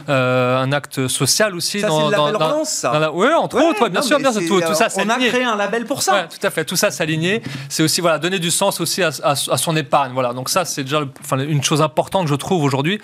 un 0.07 0.71
acte 0.71 1.07
social 1.07 1.55
aussi. 1.55 1.79
Ça, 1.79 1.87
dans, 1.87 2.09
label 2.09 2.39
ça. 2.65 3.11
Oui, 3.11 3.27
entre 3.33 3.57
autres, 3.57 3.89
bien 3.89 4.01
sûr, 4.01 4.19
bien 4.19 4.31
sûr, 4.31 4.41
tout, 4.47 4.73
ça 4.73 4.87
On 4.97 5.09
a 5.09 5.17
créé 5.17 5.43
un 5.43 5.55
label 5.55 5.85
pour 5.85 6.03
ça. 6.03 6.27
tout 6.29 6.45
à 6.45 6.49
fait, 6.49 6.65
tout 6.65 6.75
ça 6.75 6.91
s'aligner. 6.91 7.41
C'est 7.69 7.83
aussi 7.83 8.01
voilà, 8.01 8.19
donner 8.19 8.39
du 8.39 8.51
sens 8.51 8.79
aussi 8.79 9.03
à, 9.03 9.11
à, 9.23 9.35
son 9.35 9.75
épargne. 9.75 10.11
Voilà, 10.13 10.33
donc 10.33 10.49
ça, 10.49 10.65
c'est 10.65 10.83
déjà 10.83 11.01
enfin, 11.21 11.39
une 11.39 11.63
chose 11.63 11.81
importante, 11.81 12.27
je 12.27 12.35
trouve, 12.35 12.63
aujourd'hui. 12.63 12.99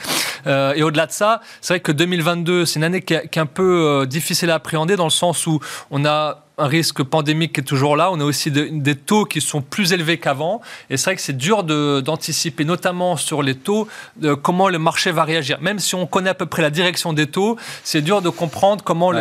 Euh, 0.48 0.74
et 0.76 0.84
au-delà 0.84 1.08
de 1.08 1.12
ça, 1.12 1.42
c'est 1.62 1.76
vrai 1.76 1.80
que 1.80 1.92
2022, 1.92 2.66
c'est 2.66 2.80
une 2.80 2.84
année 2.84 3.02
qui 3.02 3.14
est, 3.14 3.38
un 3.38 3.46
peu 3.46 3.64
euh, 3.64 4.06
difficile 4.06 4.52
à 4.52 4.56
appréhender 4.56 4.96
dans 4.96 5.06
le 5.06 5.10
sens 5.10 5.48
où 5.48 5.60
on 5.92 6.06
a 6.06 6.44
un 6.58 6.68
risque 6.68 7.02
pandémique 7.04 7.54
qui 7.54 7.62
est 7.62 7.64
toujours 7.64 7.96
là. 7.96 8.12
On 8.12 8.20
a 8.20 8.24
aussi 8.24 8.52
des 8.52 8.96
taux 8.96 9.26
qui 9.26 9.42
sont 9.42 9.62
plus 9.62 9.92
élevés 9.92 10.20
qu'avant. 10.20 10.62
Et 10.90 10.98
c'est 10.98 11.06
vrai 11.06 11.16
que 11.16 11.22
c'est 11.22 11.38
dur 11.38 11.64
d'anticiper, 11.64 12.64
notamment 12.64 13.18
sur 13.18 13.42
les 13.42 13.56
taux, 13.56 13.88
de 14.18 14.34
comment 14.34 14.70
le 14.70 14.78
marché 14.78 15.12
va 15.12 15.24
réagir. 15.24 15.60
Même 15.62 15.80
si 15.80 15.96
on 15.96 16.06
connaît 16.06 16.30
à 16.30 16.36
peu 16.36 16.46
près 16.46 16.62
la 16.62 16.70
direction 16.70 17.14
des 17.14 17.28
taux, 17.28 17.58
c'est 17.84 18.02
dur 18.02 18.22
de 18.22 18.30
comprendre 18.30 18.84
comment 18.84 19.12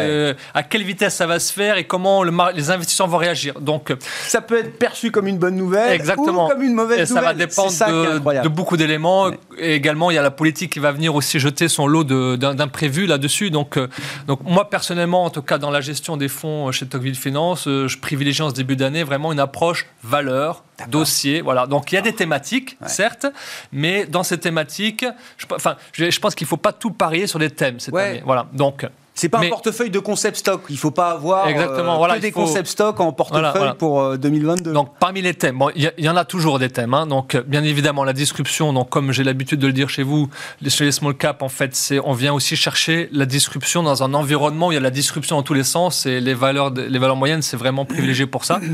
à 0.54 0.62
quelle 0.62 0.82
vitesse 0.82 1.14
ça 1.14 1.26
va 1.26 1.38
se 1.38 1.52
faire 1.52 1.76
et 1.76 1.84
comment 1.84 2.22
le, 2.22 2.32
les 2.54 2.70
investisseurs 2.70 3.08
vont 3.08 3.18
réagir. 3.18 3.60
Donc, 3.60 3.92
ça 4.26 4.40
peut 4.40 4.58
être 4.58 4.78
perçu 4.78 5.10
comme 5.10 5.26
une 5.26 5.38
bonne 5.38 5.56
nouvelle 5.56 5.92
exactement. 5.92 6.46
ou 6.46 6.48
comme 6.50 6.62
une 6.62 6.74
mauvaise 6.74 6.98
et 6.98 7.14
nouvelle. 7.14 7.14
Ça 7.14 7.20
va 7.20 7.34
dépendre 7.34 8.42
de, 8.42 8.48
beaucoup 8.48 8.76
d'éléments. 8.76 9.30
Et 9.58 9.74
également, 9.74 10.10
il 10.10 10.14
y 10.14 10.18
a 10.18 10.22
la 10.22 10.30
politique 10.30 10.72
qui 10.72 10.78
va 10.78 10.92
venir 10.92 11.14
aussi 11.14 11.38
jeter 11.38 11.68
son 11.68 11.86
lot 11.86 12.04
d'imprévus 12.04 13.06
là-dessus. 13.06 13.50
Donc, 13.50 13.76
euh, 13.76 13.88
donc, 14.26 14.40
moi, 14.44 14.68
personnellement, 14.68 15.24
en 15.24 15.30
tout 15.30 15.42
cas, 15.42 15.58
dans 15.58 15.70
la 15.70 15.80
gestion 15.80 16.16
des 16.16 16.28
fonds 16.28 16.70
chez 16.72 16.86
Tocqueville 16.86 17.16
Finance, 17.22 17.68
euh, 17.68 17.88
je 17.88 17.98
privilégie 17.98 18.42
en 18.42 18.50
ce 18.50 18.54
début 18.54 18.76
d'année 18.76 19.04
vraiment 19.04 19.32
une 19.32 19.40
approche 19.40 19.86
valeur, 20.02 20.64
dossier. 20.88 21.40
Voilà. 21.40 21.66
Donc 21.66 21.92
il 21.92 21.94
y 21.94 21.98
a 21.98 22.02
des 22.02 22.14
thématiques, 22.14 22.76
certes, 22.86 23.26
mais 23.72 24.06
dans 24.06 24.22
ces 24.22 24.38
thématiques, 24.38 25.04
je, 25.36 25.46
enfin, 25.54 25.76
je, 25.92 26.18
pense 26.18 26.34
qu'il 26.34 26.44
ne 26.44 26.48
faut 26.48 26.56
pas 26.56 26.72
tout 26.72 26.90
parier 26.90 27.26
sur 27.26 27.38
des 27.38 27.50
thèmes 27.50 27.80
cette 27.80 27.94
année. 27.94 28.22
Voilà. 28.24 28.46
Donc 28.52 28.86
c'est 29.14 29.28
pas 29.28 29.40
un 29.40 29.48
portefeuille 29.48 29.90
de 29.90 29.98
concept 29.98 30.38
stock. 30.38 30.62
Il 30.70 30.78
faut 30.78 30.90
pas 30.90 31.10
avoir 31.10 31.46
Exactement, 31.46 31.94
euh, 31.94 31.98
voilà, 31.98 32.16
que 32.16 32.20
des 32.20 32.32
concept 32.32 32.68
stock 32.68 32.98
en 33.00 33.12
portefeuille 33.12 33.74
pour 33.78 34.16
2022. 34.16 34.70
Euh, 34.70 34.72
donc 34.72 34.90
parmi 34.98 35.20
les 35.20 35.34
thèmes, 35.34 35.58
il 35.76 35.92
y, 35.98 36.08
en 36.08 36.16
a 36.16 36.24
toujours 36.24 36.58
des 36.58 36.70
thèmes. 36.70 36.94
Hein. 36.94 37.06
donc 37.06 37.36
bien 37.46 37.62
évidemment 37.62 38.04
la 38.04 38.14
disruption. 38.14 38.72
Donc 38.72 38.88
comme 38.88 39.12
j'ai 39.12 39.22
l'habitude 39.22 39.60
de 39.60 39.66
le 39.66 39.72
dire 39.72 39.90
chez 39.90 40.02
vous, 40.02 40.30
chez 40.66 40.84
les 40.84 40.92
small 40.92 41.14
cap, 41.14 41.42
en 41.42 41.48
fait, 41.48 41.74
c'est 41.74 42.00
on 42.00 42.14
vient 42.14 42.32
aussi 42.32 42.56
chercher 42.56 43.10
la 43.12 43.26
disruption 43.26 43.82
dans 43.82 44.02
un 44.02 44.14
environnement 44.14 44.68
où 44.68 44.72
il 44.72 44.76
y 44.76 44.78
a 44.78 44.80
la 44.80 44.90
disruption 44.90 45.36
dans 45.36 45.42
tous 45.42 45.54
les 45.54 45.64
sens 45.64 46.06
et 46.06 46.20
les 46.20 46.34
valeurs, 46.34 46.70
les 46.70 46.98
valeurs 46.98 47.16
moyennes, 47.16 47.42
c'est 47.42 47.58
vraiment 47.58 47.84
privilégié 47.84 48.26
pour 48.26 48.44
ça. 48.44 48.60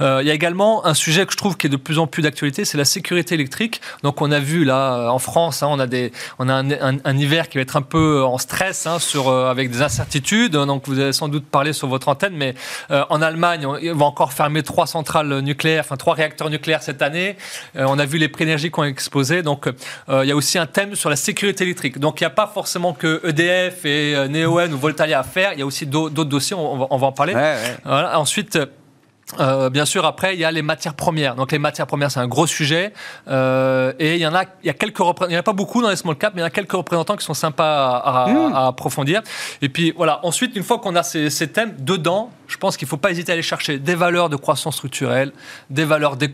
Euh, 0.00 0.18
il 0.20 0.28
y 0.28 0.30
a 0.30 0.34
également 0.34 0.84
un 0.84 0.94
sujet 0.94 1.24
que 1.24 1.32
je 1.32 1.36
trouve 1.36 1.56
qui 1.56 1.66
est 1.66 1.70
de 1.70 1.76
plus 1.76 1.98
en 1.98 2.06
plus 2.06 2.22
d'actualité, 2.22 2.64
c'est 2.64 2.76
la 2.76 2.84
sécurité 2.84 3.34
électrique. 3.34 3.80
Donc 4.02 4.20
on 4.20 4.30
a 4.30 4.40
vu 4.40 4.64
là 4.64 5.10
en 5.10 5.18
France, 5.18 5.62
hein, 5.62 5.68
on 5.70 5.78
a 5.78 5.86
des, 5.86 6.12
on 6.38 6.48
a 6.48 6.54
un, 6.54 7.16
hiver 7.16 7.48
qui 7.48 7.56
va 7.58 7.62
être 7.62 7.76
un 7.76 7.82
peu 7.82 8.22
en 8.22 8.36
stress 8.36 8.86
hein, 8.86 8.98
sur 8.98 9.30
avec 9.32 9.70
des 9.70 9.75
des 9.76 9.82
incertitudes. 9.82 10.52
Donc 10.52 10.86
vous 10.86 10.98
avez 10.98 11.12
sans 11.12 11.28
doute 11.28 11.46
parlé 11.46 11.72
sur 11.72 11.88
votre 11.88 12.08
antenne, 12.08 12.34
mais 12.36 12.54
euh, 12.90 13.04
en 13.10 13.22
Allemagne, 13.22 13.66
on, 13.66 13.94
va 13.94 14.04
encore 14.04 14.32
fermer 14.32 14.62
trois 14.62 14.86
centrales 14.86 15.40
nucléaires, 15.40 15.84
enfin 15.84 15.96
trois 15.96 16.14
réacteurs 16.14 16.50
nucléaires 16.50 16.82
cette 16.82 17.02
année. 17.02 17.36
Euh, 17.76 17.84
on 17.88 17.98
a 17.98 18.04
vu 18.04 18.18
les 18.18 18.28
prix 18.28 18.44
énergie 18.44 18.70
qui 18.70 18.78
ont 18.78 18.84
explosé. 18.84 19.42
Donc 19.42 19.66
euh, 19.66 20.22
il 20.22 20.28
y 20.28 20.32
a 20.32 20.36
aussi 20.36 20.58
un 20.58 20.66
thème 20.66 20.94
sur 20.94 21.10
la 21.10 21.16
sécurité 21.16 21.64
électrique. 21.64 21.98
Donc 21.98 22.20
il 22.20 22.24
n'y 22.24 22.28
a 22.28 22.30
pas 22.30 22.50
forcément 22.52 22.92
que 22.92 23.20
EDF 23.24 23.84
et 23.84 24.28
Neoen 24.28 24.72
ou 24.72 24.78
Voltalia 24.78 25.20
à 25.20 25.24
faire. 25.24 25.52
Il 25.52 25.58
y 25.58 25.62
a 25.62 25.66
aussi 25.66 25.86
d'autres 25.86 26.24
dossiers. 26.24 26.56
On 26.56 26.76
va, 26.76 26.86
on 26.90 26.96
va, 26.96 27.06
en 27.06 27.12
parler. 27.12 27.34
Voilà. 27.84 28.18
Ensuite. 28.18 28.58
Euh, 29.40 29.70
bien 29.70 29.84
sûr, 29.84 30.04
après, 30.04 30.34
il 30.34 30.40
y 30.40 30.44
a 30.44 30.52
les 30.52 30.62
matières 30.62 30.94
premières. 30.94 31.34
Donc, 31.34 31.50
les 31.52 31.58
matières 31.58 31.86
premières, 31.86 32.10
c'est 32.10 32.20
un 32.20 32.28
gros 32.28 32.46
sujet. 32.46 32.92
Euh, 33.28 33.92
et 33.98 34.14
il 34.14 34.20
y 34.20 34.26
en 34.26 34.34
a, 34.34 34.44
il 34.62 34.66
y 34.66 34.70
a 34.70 34.74
quelques 34.74 35.00
il 35.00 35.28
n'y 35.28 35.36
en 35.36 35.40
a 35.40 35.42
pas 35.42 35.52
beaucoup 35.52 35.82
dans 35.82 35.90
les 35.90 35.96
small 35.96 36.16
caps, 36.16 36.34
mais 36.34 36.40
il 36.40 36.42
y 36.42 36.44
en 36.44 36.48
a 36.48 36.50
quelques 36.50 36.72
représentants 36.72 37.16
qui 37.16 37.24
sont 37.24 37.34
sympas 37.34 37.96
à, 37.98 38.28
mmh. 38.28 38.54
approfondir. 38.54 39.22
Et 39.62 39.68
puis, 39.68 39.92
voilà. 39.96 40.24
Ensuite, 40.24 40.54
une 40.54 40.62
fois 40.62 40.78
qu'on 40.78 40.94
a 40.94 41.02
ces, 41.02 41.30
ces, 41.30 41.48
thèmes 41.48 41.74
dedans, 41.78 42.30
je 42.46 42.56
pense 42.56 42.76
qu'il 42.76 42.86
ne 42.86 42.90
faut 42.90 42.96
pas 42.96 43.10
hésiter 43.10 43.32
à 43.32 43.34
aller 43.34 43.42
chercher 43.42 43.78
des 43.78 43.94
valeurs 43.94 44.28
de 44.28 44.36
croissance 44.36 44.76
structurelle, 44.76 45.32
des 45.70 45.84
valeurs 45.84 46.16
des 46.16 46.30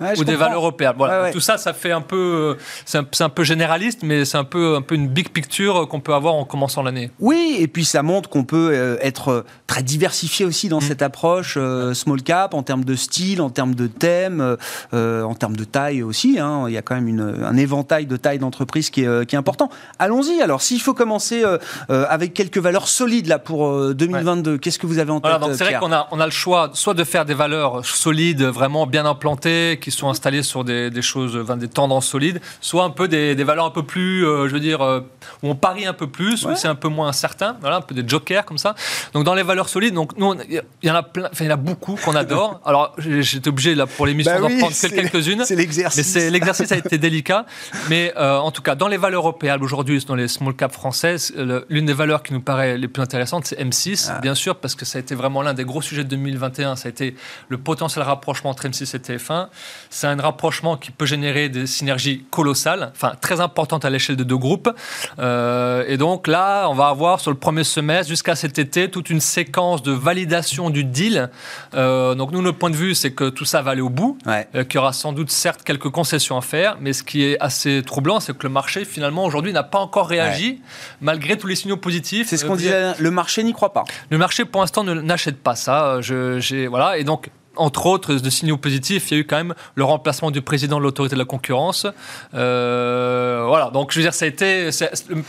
ou 0.00 0.24
des 0.24 0.36
valeurs 0.36 0.56
européennes. 0.56 0.94
Voilà. 0.96 1.30
Tout 1.30 1.40
ça, 1.40 1.58
ça 1.58 1.72
fait 1.72 1.92
un 1.92 2.00
peu, 2.00 2.56
c'est 2.84 2.98
un, 2.98 3.28
peu 3.28 3.44
généraliste, 3.44 4.00
mais 4.02 4.24
c'est 4.24 4.38
un 4.38 4.44
peu, 4.44 4.76
un 4.76 4.82
peu 4.82 4.94
une 4.94 5.08
big 5.08 5.30
picture 5.30 5.88
qu'on 5.88 6.00
peut 6.00 6.14
avoir 6.14 6.34
en 6.34 6.44
commençant 6.44 6.82
l'année. 6.82 7.10
Oui, 7.18 7.56
et 7.58 7.68
puis 7.68 7.84
ça 7.84 8.02
montre 8.02 8.28
qu'on 8.28 8.44
peut 8.44 8.70
euh, 8.72 8.96
être 9.00 9.28
euh, 9.28 9.44
très 9.66 9.82
diversifié 9.82 10.44
aussi 10.44 10.68
dans 10.68 10.78
mm. 10.78 10.82
cette 10.82 11.02
approche 11.02 11.54
euh, 11.56 11.94
small 11.94 12.22
cap 12.22 12.54
en 12.54 12.62
termes 12.62 12.84
de 12.84 12.94
style, 12.94 13.40
en 13.42 13.50
termes 13.50 13.74
de 13.74 13.86
thème, 13.86 14.56
en 14.92 15.34
termes 15.34 15.56
de 15.56 15.64
taille 15.64 16.02
aussi. 16.02 16.38
Hein. 16.38 16.64
Il 16.68 16.74
y 16.74 16.78
a 16.78 16.82
quand 16.82 16.94
même 16.94 17.08
une, 17.08 17.44
un 17.44 17.56
éventail 17.56 18.06
de 18.06 18.16
taille 18.16 18.38
d'entreprise 18.38 18.90
qui 18.90 19.02
est, 19.02 19.26
qui 19.26 19.34
est 19.34 19.38
important. 19.38 19.70
Allons-y. 19.98 20.40
Alors, 20.42 20.62
s'il 20.62 20.80
faut 20.80 20.94
commencer 20.94 21.44
avec 21.88 22.34
quelques 22.34 22.58
valeurs 22.58 22.88
solides 22.88 23.26
là 23.26 23.38
pour 23.38 23.94
2022, 23.94 24.58
qu'est-ce 24.58 24.78
que 24.78 24.86
vous 24.86 24.98
avez 24.98 25.10
en 25.10 25.20
tête 25.20 25.32
C'est 25.54 25.64
vrai 25.64 25.78
qu'on 25.78 25.92
a, 25.92 26.08
on 26.10 26.20
a 26.20 26.26
le 26.26 26.32
choix 26.32 26.70
soit 26.74 26.94
de 26.94 27.04
faire 27.04 27.24
des 27.24 27.34
valeurs 27.34 27.84
solides, 27.84 28.42
vraiment 28.42 28.86
bien 28.86 29.06
implantées, 29.06 29.78
qui 29.80 29.89
sont 29.90 30.08
installés 30.08 30.42
sur 30.42 30.64
des, 30.64 30.90
choses, 31.02 31.38
des 31.58 31.68
tendances 31.68 32.06
solides, 32.06 32.40
soit 32.60 32.84
un 32.84 32.90
peu 32.90 33.08
des, 33.08 33.34
valeurs 33.44 33.64
un 33.64 33.70
peu 33.70 33.82
plus, 33.82 34.26
euh, 34.26 34.48
je 34.48 34.52
veux 34.52 34.60
dire, 34.60 34.82
euh, 34.82 35.00
où 35.42 35.48
on 35.48 35.54
parie 35.54 35.86
un 35.86 35.92
peu 35.92 36.06
plus, 36.06 36.44
où 36.44 36.54
c'est 36.54 36.68
un 36.68 36.74
peu 36.74 36.88
moins 36.88 37.08
incertain, 37.08 37.56
voilà, 37.60 37.76
un 37.76 37.80
peu 37.80 37.94
des 37.94 38.06
jokers 38.06 38.44
comme 38.44 38.58
ça. 38.58 38.74
Donc 39.12 39.24
dans 39.24 39.34
les 39.34 39.42
valeurs 39.42 39.68
solides, 39.68 39.94
donc 39.94 40.16
nous, 40.16 40.34
il 40.48 40.62
y 40.82 40.90
en 40.90 40.94
a 40.94 41.02
plein, 41.02 41.28
il 41.38 41.46
y 41.46 41.48
en 41.48 41.52
a 41.52 41.56
beaucoup 41.56 41.96
qu'on 41.96 42.14
adore. 42.14 42.60
Alors 42.64 42.94
j'étais 42.98 43.48
obligé 43.48 43.74
là 43.74 43.86
pour 43.86 44.06
l'émission 44.06 44.32
bah 44.32 44.40
d'en 44.40 44.58
prendre 44.58 44.74
quelques-unes. 44.74 45.44
C'est 45.44 45.56
l'exercice. 45.56 46.14
Mais 46.14 46.30
l'exercice 46.30 46.72
a 46.72 46.76
été 46.76 46.98
délicat. 46.98 47.46
Mais 47.88 48.12
euh, 48.16 48.38
en 48.38 48.50
tout 48.50 48.62
cas, 48.62 48.74
dans 48.74 48.88
les 48.88 48.96
valeurs 48.96 49.22
européennes 49.22 49.62
aujourd'hui, 49.62 50.02
dans 50.06 50.14
les 50.14 50.28
small 50.28 50.54
cap 50.54 50.72
françaises, 50.72 51.32
l'une 51.68 51.86
des 51.86 51.92
valeurs 51.92 52.22
qui 52.22 52.32
nous 52.32 52.40
paraît 52.40 52.78
les 52.78 52.88
plus 52.88 53.02
intéressantes, 53.02 53.46
c'est 53.46 53.60
M6, 53.60 54.10
ah. 54.10 54.20
bien 54.20 54.34
sûr, 54.34 54.56
parce 54.56 54.74
que 54.74 54.84
ça 54.84 54.98
a 54.98 55.00
été 55.00 55.14
vraiment 55.14 55.42
l'un 55.42 55.54
des 55.54 55.64
gros 55.64 55.82
sujets 55.82 56.04
de 56.04 56.08
2021. 56.08 56.76
Ça 56.76 56.88
a 56.88 56.90
été 56.90 57.14
le 57.48 57.58
potentiel 57.58 58.04
rapprochement 58.04 58.50
entre 58.50 58.66
M6 58.66 58.96
et 58.96 58.98
TF1. 58.98 59.48
C'est 59.88 60.06
un 60.06 60.16
rapprochement 60.16 60.76
qui 60.76 60.90
peut 60.90 61.06
générer 61.06 61.48
des 61.48 61.66
synergies 61.66 62.24
colossales, 62.30 62.90
enfin 62.94 63.12
très 63.20 63.40
importantes 63.40 63.84
à 63.84 63.90
l'échelle 63.90 64.16
de 64.16 64.24
deux 64.24 64.36
groupes. 64.36 64.70
Euh, 65.18 65.84
et 65.86 65.96
donc 65.96 66.26
là, 66.26 66.68
on 66.68 66.74
va 66.74 66.88
avoir 66.88 67.20
sur 67.20 67.30
le 67.30 67.36
premier 67.36 67.64
semestre 67.64 68.08
jusqu'à 68.08 68.34
cet 68.34 68.58
été 68.58 68.90
toute 68.90 69.10
une 69.10 69.20
séquence 69.20 69.82
de 69.82 69.92
validation 69.92 70.70
du 70.70 70.84
deal. 70.84 71.30
Euh, 71.74 72.14
donc 72.14 72.32
nous, 72.32 72.42
notre 72.42 72.58
point 72.58 72.70
de 72.70 72.76
vue, 72.76 72.94
c'est 72.94 73.12
que 73.12 73.28
tout 73.28 73.44
ça 73.44 73.62
va 73.62 73.72
aller 73.72 73.80
au 73.80 73.88
bout, 73.88 74.18
euh, 74.26 74.64
qu'il 74.64 74.74
y 74.74 74.78
aura 74.78 74.92
sans 74.92 75.12
doute 75.12 75.30
certes 75.30 75.62
quelques 75.64 75.90
concessions 75.90 76.36
à 76.36 76.42
faire, 76.42 76.76
mais 76.80 76.92
ce 76.92 77.02
qui 77.02 77.24
est 77.24 77.38
assez 77.40 77.82
troublant, 77.84 78.20
c'est 78.20 78.36
que 78.36 78.42
le 78.42 78.52
marché 78.52 78.84
finalement 78.84 79.24
aujourd'hui 79.24 79.52
n'a 79.52 79.62
pas 79.62 79.78
encore 79.78 80.08
réagi 80.08 80.60
malgré 81.00 81.36
tous 81.36 81.46
les 81.46 81.56
signaux 81.56 81.76
positifs. 81.76 82.28
C'est 82.28 82.36
ce 82.36 82.44
qu'on 82.44 82.56
disait. 82.56 82.92
Le 82.98 83.10
marché 83.10 83.42
n'y 83.42 83.52
croit 83.52 83.72
pas. 83.72 83.84
Le 84.10 84.18
marché 84.18 84.44
pour 84.44 84.60
l'instant 84.60 84.84
n'achète 84.84 85.42
pas 85.42 85.54
ça. 85.54 86.00
Je, 86.00 86.66
voilà. 86.66 86.98
Et 86.98 87.04
donc 87.04 87.30
entre 87.56 87.86
autres 87.86 88.14
de 88.14 88.30
signaux 88.30 88.56
positifs, 88.56 89.10
il 89.10 89.14
y 89.14 89.16
a 89.18 89.20
eu 89.20 89.26
quand 89.26 89.36
même 89.36 89.54
le 89.74 89.84
remplacement 89.84 90.30
du 90.30 90.40
président 90.40 90.78
de 90.78 90.82
l'autorité 90.82 91.14
de 91.14 91.18
la 91.18 91.24
concurrence. 91.24 91.86
Euh, 92.34 93.44
voilà, 93.46 93.70
donc 93.70 93.92
je 93.92 93.98
veux 93.98 94.04
dire, 94.04 94.14
ça 94.14 94.24
a 94.24 94.28
été, 94.28 94.70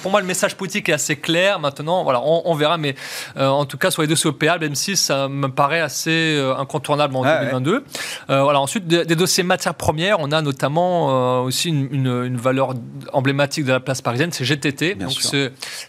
pour 0.02 0.12
moi, 0.12 0.22
le 0.22 0.28
message 0.28 0.56
politique 0.56 0.90
est 0.90 0.94
assez 0.94 1.16
clair. 1.16 1.60
Maintenant, 1.60 2.04
voilà, 2.04 2.22
on, 2.24 2.54
verra, 2.54 2.78
mais 2.78 2.96
euh, 3.38 3.48
en 3.48 3.66
tout 3.66 3.78
cas, 3.78 3.90
sur 3.92 4.04
les 4.04 4.08
dossiers 4.08 4.30
OPA, 4.30 4.60
même 4.60 4.76
si 4.76 4.96
ça 4.96 5.28
me 5.28 5.48
paraît 5.48 5.82
assez 5.82 6.36
euh, 6.38 6.56
incontournable 6.56 7.16
en 7.16 7.24
2022. 7.24 7.84
voilà, 8.28 8.60
ensuite, 8.60 8.88
des, 8.88 9.16
dossiers 9.16 9.44
matières 9.44 9.76
premières, 9.76 10.20
on 10.20 10.32
a 10.32 10.42
notamment 10.42 11.42
aussi 11.44 11.70
une, 11.70 12.38
valeur 12.38 12.74
emblématique 13.14 13.66
de 13.66 13.72
la 13.72 13.80
place 13.80 14.02
parisienne, 14.02 14.32
c'est 14.32 14.46
GTT. 14.46 14.96
donc, 14.96 15.12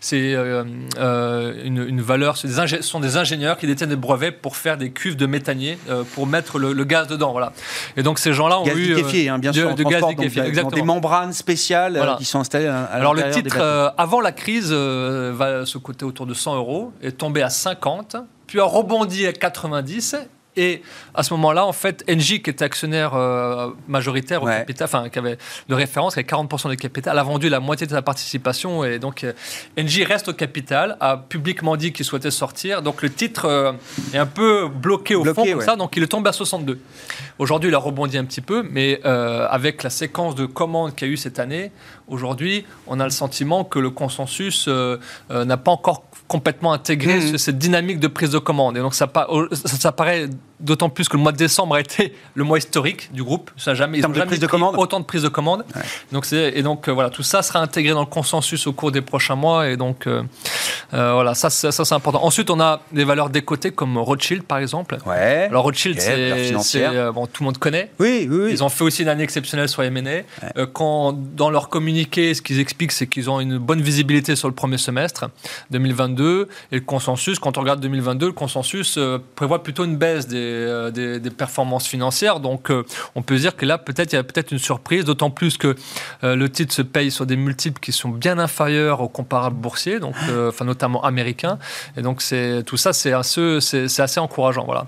c'est 0.01 0.33
une, 0.33 0.89
une, 1.65 2.01
valeur, 2.01 2.37
ce 2.37 2.49
sont 2.81 3.01
des 3.01 3.17
ingénieurs 3.17 3.59
qui 3.59 3.67
détiennent 3.67 3.91
des 3.91 3.97
brevets 3.97 4.41
pour 4.41 4.57
faire 4.57 4.77
des 4.77 4.91
cuves 4.91 5.17
de 5.17 5.27
méthanier, 5.27 5.79
pour 6.15 6.22
mettre 6.27 6.59
le, 6.59 6.85
gaz 6.85 7.07
dedans. 7.09 7.33
Voilà. 7.33 7.53
Et 7.97 8.03
donc 8.03 8.19
ces 8.19 8.33
gens-là 8.33 8.61
ont 8.61 8.65
gaz 8.65 8.77
eu 8.77 8.95
liquéfié, 8.95 9.29
hein, 9.29 9.39
bien 9.39 9.53
sûr, 9.53 9.75
de, 9.75 9.85
gaz 9.85 10.03
liquéfié, 10.09 10.43
exactement. 10.43 10.77
des 10.77 10.83
membranes 10.83 11.33
spéciales 11.33 11.97
euh, 11.97 12.17
qui 12.17 12.25
sont 12.25 12.41
installées. 12.41 12.67
À 12.67 12.85
Alors 12.85 13.15
le 13.15 13.31
titre 13.31 13.57
euh, 13.59 13.91
avant 13.97 14.21
la 14.21 14.33
crise 14.33 14.71
euh, 14.71 15.33
va 15.35 15.67
se 15.67 15.79
coter 15.79 16.05
autour 16.05 16.27
de 16.27 16.35
100 16.35 16.57
euros, 16.57 16.93
est 17.03 17.13
tombé 17.13 17.43
à 17.43 17.51
50, 17.51 18.17
puis 18.47 18.61
a 18.61 18.65
rebondi 18.65 19.27
à 19.27 19.33
90 19.33 20.17
et 20.55 20.83
à 21.15 21.23
ce 21.23 21.33
moment-là, 21.35 21.65
en 21.65 21.73
fait, 21.73 22.05
Engie, 22.11 22.43
qui 22.43 22.51
était 22.51 22.65
actionnaire 22.65 23.15
euh, 23.15 23.71
majoritaire 23.89 24.43
au 24.43 24.47
capital, 24.47 24.85
enfin, 24.85 25.09
qui 25.09 25.19
avait 25.19 25.39
de 25.69 25.75
référence, 25.75 26.15
qui 26.15 26.21
avait 26.21 26.29
40% 26.29 26.69
du 26.69 26.77
capital, 26.77 27.19
a 27.19 27.23
vendu 27.23 27.49
la 27.49 27.59
moitié 27.59 27.87
de 27.87 27.93
sa 27.93 28.03
participation. 28.03 28.85
Et 28.85 28.99
donc, 28.99 29.25
euh, 29.25 29.33
Engie 29.79 30.05
reste 30.05 30.29
au 30.29 30.35
capital, 30.35 30.99
a 31.01 31.17
publiquement 31.17 31.77
dit 31.77 31.93
qu'il 31.93 32.05
souhaitait 32.05 32.31
sortir. 32.31 32.83
Donc, 32.83 33.01
le 33.01 33.09
titre 33.09 33.47
euh, 33.47 33.73
est 34.13 34.19
un 34.19 34.27
peu 34.27 34.69
bloqué 34.69 35.15
au 35.15 35.25
fond, 35.25 35.45
comme 35.45 35.63
ça. 35.63 35.77
Donc, 35.77 35.97
il 35.97 36.03
est 36.03 36.09
tombé 36.09 36.29
à 36.29 36.33
62. 36.33 36.79
Aujourd'hui, 37.39 37.71
il 37.71 37.75
a 37.75 37.79
rebondi 37.79 38.19
un 38.19 38.25
petit 38.25 38.43
peu, 38.43 38.63
mais 38.63 39.01
avec 39.05 39.83
la 39.83 39.91
séquence 39.91 40.35
de 40.35 40.45
commandes 40.45 40.95
qu'il 40.95 41.09
y 41.09 41.11
a 41.11 41.15
eu 41.15 41.17
cette 41.17 41.39
année, 41.39 41.73
aujourd'hui, 42.09 42.67
on 42.87 43.01
a 43.01 43.05
le 43.05 43.11
sentiment 43.11 43.65
que 43.65 43.79
le 43.79 43.91
consensus 43.91 44.69
n'a 44.69 45.57
pas 45.57 45.71
encore 45.71 46.05
complètement 46.33 46.73
intégré 46.73 47.19
mmh. 47.19 47.37
cette 47.37 47.59
dynamique 47.59 48.01
de 48.01 48.09
prise 48.09 48.31
de 48.31 48.39
commande. 48.39 48.79
Et 48.79 48.81
donc, 48.81 48.95
ça, 48.95 49.07
ça, 49.53 49.77
ça 49.77 49.93
paraît 49.93 50.31
d'autant 50.61 50.89
plus 50.89 51.07
que 51.07 51.19
le 51.19 51.23
mois 51.23 51.33
de 51.33 51.37
décembre 51.37 51.75
a 51.75 51.81
été 51.81 52.15
le 52.35 52.45
mois 52.45 52.57
historique 52.57 53.13
du 53.13 53.23
groupe. 53.23 53.51
Ça 53.59 53.75
jamais, 53.75 53.99
ils 53.99 54.03
jamais 54.03 54.39
de 54.39 54.47
commande. 54.47 54.77
autant 54.79 54.99
de 54.99 55.05
prises 55.05 55.25
de 55.25 55.29
commande. 55.29 55.65
Donc 56.11 56.33
et 56.33 56.63
donc 56.63 56.89
voilà, 56.89 57.11
tout 57.11 57.23
ça 57.23 57.43
sera 57.43 57.61
intégré 57.61 57.93
dans 57.93 58.01
le 58.01 58.07
consensus 58.07 58.67
au 58.67 58.73
cours 58.73 58.93
des 58.93 59.03
prochains 59.03 59.35
mois 59.35 59.69
et 59.69 59.77
donc 59.77 60.07
voilà, 60.93 61.35
ça, 61.35 61.51
ça, 61.51 61.73
c'est 61.73 61.95
important. 61.95 62.23
Ensuite, 62.23 62.51
on 62.51 62.61
a 62.61 62.81
des 62.93 63.05
valeurs 63.05 63.31
décotées 63.31 63.71
comme 63.71 63.97
Rothschild 63.99 64.43
par 64.43 64.59
exemple. 64.59 64.99
Ouais. 65.07 65.47
Alors 65.49 65.65
Rothschild, 65.65 66.01
c'est 66.01 67.11
bon, 67.13 67.27
tout 67.27 67.43
le 67.43 67.47
monde 67.47 67.59
connaît. 67.59 67.91
Oui, 67.99 68.29
oui, 68.31 68.51
Ils 68.51 68.63
ont 68.63 68.69
fait 68.69 68.85
aussi 68.85 69.03
une 69.03 69.09
année 69.09 69.23
exceptionnelle 69.23 69.69
sur 69.69 69.83
M&A. 69.83 70.65
quand 70.67 71.13
dans 71.13 71.51
leur 71.51 71.69
communiqué, 71.69 72.35
ce 72.35 72.43
qu'ils 72.43 72.61
expliquent, 72.61 72.93
c'est 72.93 73.07
qu'ils 73.07 73.31
ont 73.31 73.41
une 73.41 73.59
bonne 73.59 73.81
visibilité 73.81 74.37
sur 74.37 74.49
le 74.49 74.55
premier 74.55 74.79
semestre 74.79 75.31
2022 75.71 76.49
et 76.71 76.77
le 76.77 76.81
consensus. 76.83 77.39
Quand 77.39 77.57
on 77.59 77.63
regarde 77.63 77.81
2022, 77.81 78.27
le 78.27 78.33
consensus 78.33 78.99
prévoit 79.35 79.63
plutôt 79.63 79.85
une 79.85 79.97
baisse 79.97 80.29
des, 80.29 80.91
des, 80.93 81.31
performances 81.31 81.87
financières. 81.87 82.41
Donc, 82.41 82.71
on 83.15 83.23
peut 83.23 83.37
dire 83.37 83.57
que 83.57 83.65
là, 83.65 83.79
peut-être, 83.79 84.13
il 84.13 84.17
y 84.17 84.19
a 84.19 84.25
peut-être 84.25 84.53
une 84.53 84.59
surprise, 84.59 85.05
d'autant 85.05 85.31
plus 85.31 85.57
que 85.57 85.75
le 86.23 86.49
titre 86.49 86.75
se 86.75 86.83
paye 86.83 87.11
sur 87.11 87.27
des 87.27 87.37
multiples 87.37 87.81
qui 87.81 87.93
sont 87.93 88.11
bien 88.11 88.39
inférieurs 88.39 89.01
aux 89.01 89.09
comparables 89.09 89.57
boursiers, 89.57 90.01
donc, 90.01 90.15
enfin, 90.49 90.65
notamment 90.65 90.82
américains. 91.03 91.59
Et 91.97 92.03
donc, 92.03 92.23
tout 92.67 92.77
ça, 92.77 92.93
c'est 92.93 93.13
assez, 93.13 93.59
assez 93.99 94.21
encourageant. 94.21 94.65
Voilà. 94.65 94.87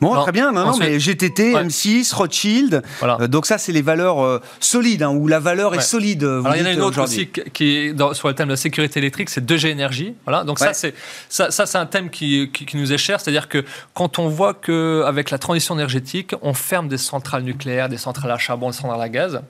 Bon, 0.00 0.22
très 0.22 0.32
bien, 0.32 0.52
non, 0.52 0.76
mais 0.78 0.98
GTT, 0.98 1.54
M6, 1.54 2.14
Rothschild. 2.14 2.82
Voilà. 3.00 3.18
Euh, 3.20 3.28
donc 3.28 3.46
ça, 3.46 3.58
c'est 3.58 3.72
les 3.72 3.82
valeurs 3.82 4.22
euh, 4.22 4.40
solides, 4.60 5.02
hein, 5.02 5.10
où 5.10 5.26
la 5.26 5.40
valeur 5.40 5.74
est 5.74 5.80
solide. 5.80 6.22
Alors 6.22 6.54
il 6.54 6.60
y 6.60 6.62
en 6.62 6.66
a 6.66 6.72
une 6.72 6.82
autre 6.82 7.02
aussi 7.02 7.28
qui 7.28 7.92
dans, 7.94 8.14
sur 8.14 8.28
le 8.28 8.34
thème 8.34 8.46
de 8.46 8.52
la 8.52 8.56
sécurité 8.56 9.00
électrique, 9.00 9.28
c'est 9.30 9.44
2G 9.44 9.68
énergie. 9.68 10.14
Voilà. 10.24 10.44
Donc 10.44 10.58
ça, 10.58 10.72
c'est 10.72 10.94
ça, 11.28 11.50
ça 11.50 11.66
c'est 11.66 11.78
un 11.78 11.86
thème 11.86 12.10
qui, 12.10 12.50
qui, 12.52 12.76
nous 12.76 12.92
est 12.92 12.98
cher, 12.98 13.20
c'est-à-dire 13.20 13.48
que 13.48 13.64
quand 13.94 14.18
on 14.18 14.28
voit 14.28 14.54
que 14.54 15.02
avec 15.06 15.30
la 15.30 15.38
transition 15.38 15.74
énergétique, 15.74 16.34
on 16.42 16.54
ferme 16.54 16.88
des 16.88 16.98
centrales 16.98 17.42
nucléaires, 17.42 17.88
des 17.88 17.96
centrales 17.96 18.30
à 18.30 18.38
charbon, 18.38 18.70
des 18.70 18.76
centrales 18.76 19.00
à 19.00 19.08
gaz, 19.08 19.40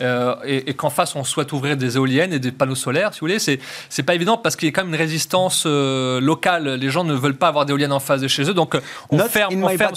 euh, 0.00 0.34
et, 0.44 0.74
qu'en 0.74 0.90
face 0.90 1.14
on 1.16 1.24
souhaite 1.24 1.52
ouvrir 1.52 1.76
des 1.76 1.96
éoliennes 1.96 2.32
et 2.32 2.38
des 2.38 2.52
panneaux 2.52 2.74
solaires, 2.74 3.12
si 3.12 3.20
vous 3.20 3.26
voulez, 3.26 3.38
c'est 3.38 3.60
c'est 3.88 4.02
pas 4.02 4.14
évident 4.14 4.38
parce 4.38 4.56
qu'il 4.56 4.66
y 4.66 4.70
a 4.70 4.72
quand 4.72 4.82
même 4.82 4.94
une 4.94 5.00
résistance 5.00 5.66
locale. 5.66 6.74
Les 6.74 6.90
gens 6.90 7.04
ne 7.04 7.14
veulent 7.14 7.36
pas 7.36 7.48
avoir 7.48 7.66
d'éoliennes 7.66 7.92
en 7.92 8.00
face 8.00 8.20
de 8.20 8.28
chez 8.28 8.48
eux, 8.48 8.54
donc 8.54 8.76
on 9.10 9.18
ferme, 9.18 9.62
on 9.62 9.68
ferme 9.68 9.89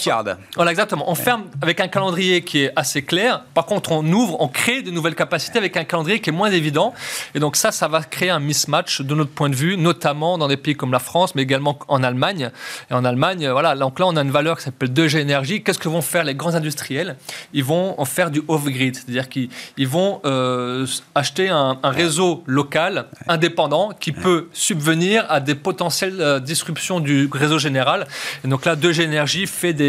voilà, 0.55 0.71
exactement. 0.71 1.09
On 1.09 1.15
ferme 1.15 1.43
avec 1.61 1.79
un 1.79 1.87
calendrier 1.87 2.43
qui 2.43 2.63
est 2.63 2.71
assez 2.75 3.01
clair. 3.01 3.43
Par 3.53 3.65
contre, 3.65 3.91
on 3.91 4.05
ouvre, 4.11 4.37
on 4.39 4.47
crée 4.47 4.81
de 4.81 4.91
nouvelles 4.91 5.15
capacités 5.15 5.57
avec 5.57 5.77
un 5.77 5.83
calendrier 5.83 6.19
qui 6.19 6.29
est 6.29 6.33
moins 6.33 6.51
évident. 6.51 6.93
Et 7.35 7.39
donc 7.39 7.55
ça, 7.55 7.71
ça 7.71 7.87
va 7.87 8.01
créer 8.01 8.29
un 8.29 8.39
mismatch 8.39 9.01
de 9.01 9.15
notre 9.15 9.31
point 9.31 9.49
de 9.49 9.55
vue, 9.55 9.77
notamment 9.77 10.37
dans 10.37 10.47
des 10.47 10.57
pays 10.57 10.75
comme 10.75 10.91
la 10.91 10.99
France, 10.99 11.35
mais 11.35 11.43
également 11.43 11.77
en 11.87 12.03
Allemagne. 12.03 12.51
Et 12.89 12.93
en 12.93 13.05
Allemagne, 13.05 13.49
voilà, 13.49 13.75
donc 13.75 13.99
là, 13.99 14.07
on 14.07 14.15
a 14.15 14.21
une 14.21 14.31
valeur 14.31 14.57
qui 14.57 14.63
s'appelle 14.63 14.89
2G 14.89 15.17
énergie. 15.17 15.63
Qu'est-ce 15.63 15.79
que 15.79 15.89
vont 15.89 16.01
faire 16.01 16.23
les 16.23 16.35
grands 16.35 16.55
industriels? 16.55 17.15
Ils 17.53 17.63
vont 17.63 17.99
en 17.99 18.05
faire 18.05 18.31
du 18.31 18.41
off-grid, 18.47 18.95
c'est-à-dire 18.95 19.29
qu'ils 19.29 19.87
vont 19.87 20.21
euh, 20.25 20.85
acheter 21.15 21.49
un, 21.49 21.77
réseau 21.83 22.43
local 22.47 23.05
indépendant 23.27 23.91
qui 23.99 24.11
peut 24.11 24.49
subvenir 24.51 25.25
à 25.29 25.39
des 25.39 25.55
potentielles 25.55 26.19
euh, 26.19 26.39
disruptions 26.39 26.99
du 26.99 27.29
réseau 27.31 27.59
général. 27.59 28.07
Et 28.43 28.47
donc 28.47 28.65
là, 28.65 28.75
2G 28.75 29.01
énergie 29.01 29.47
fait 29.47 29.73
des 29.73 29.82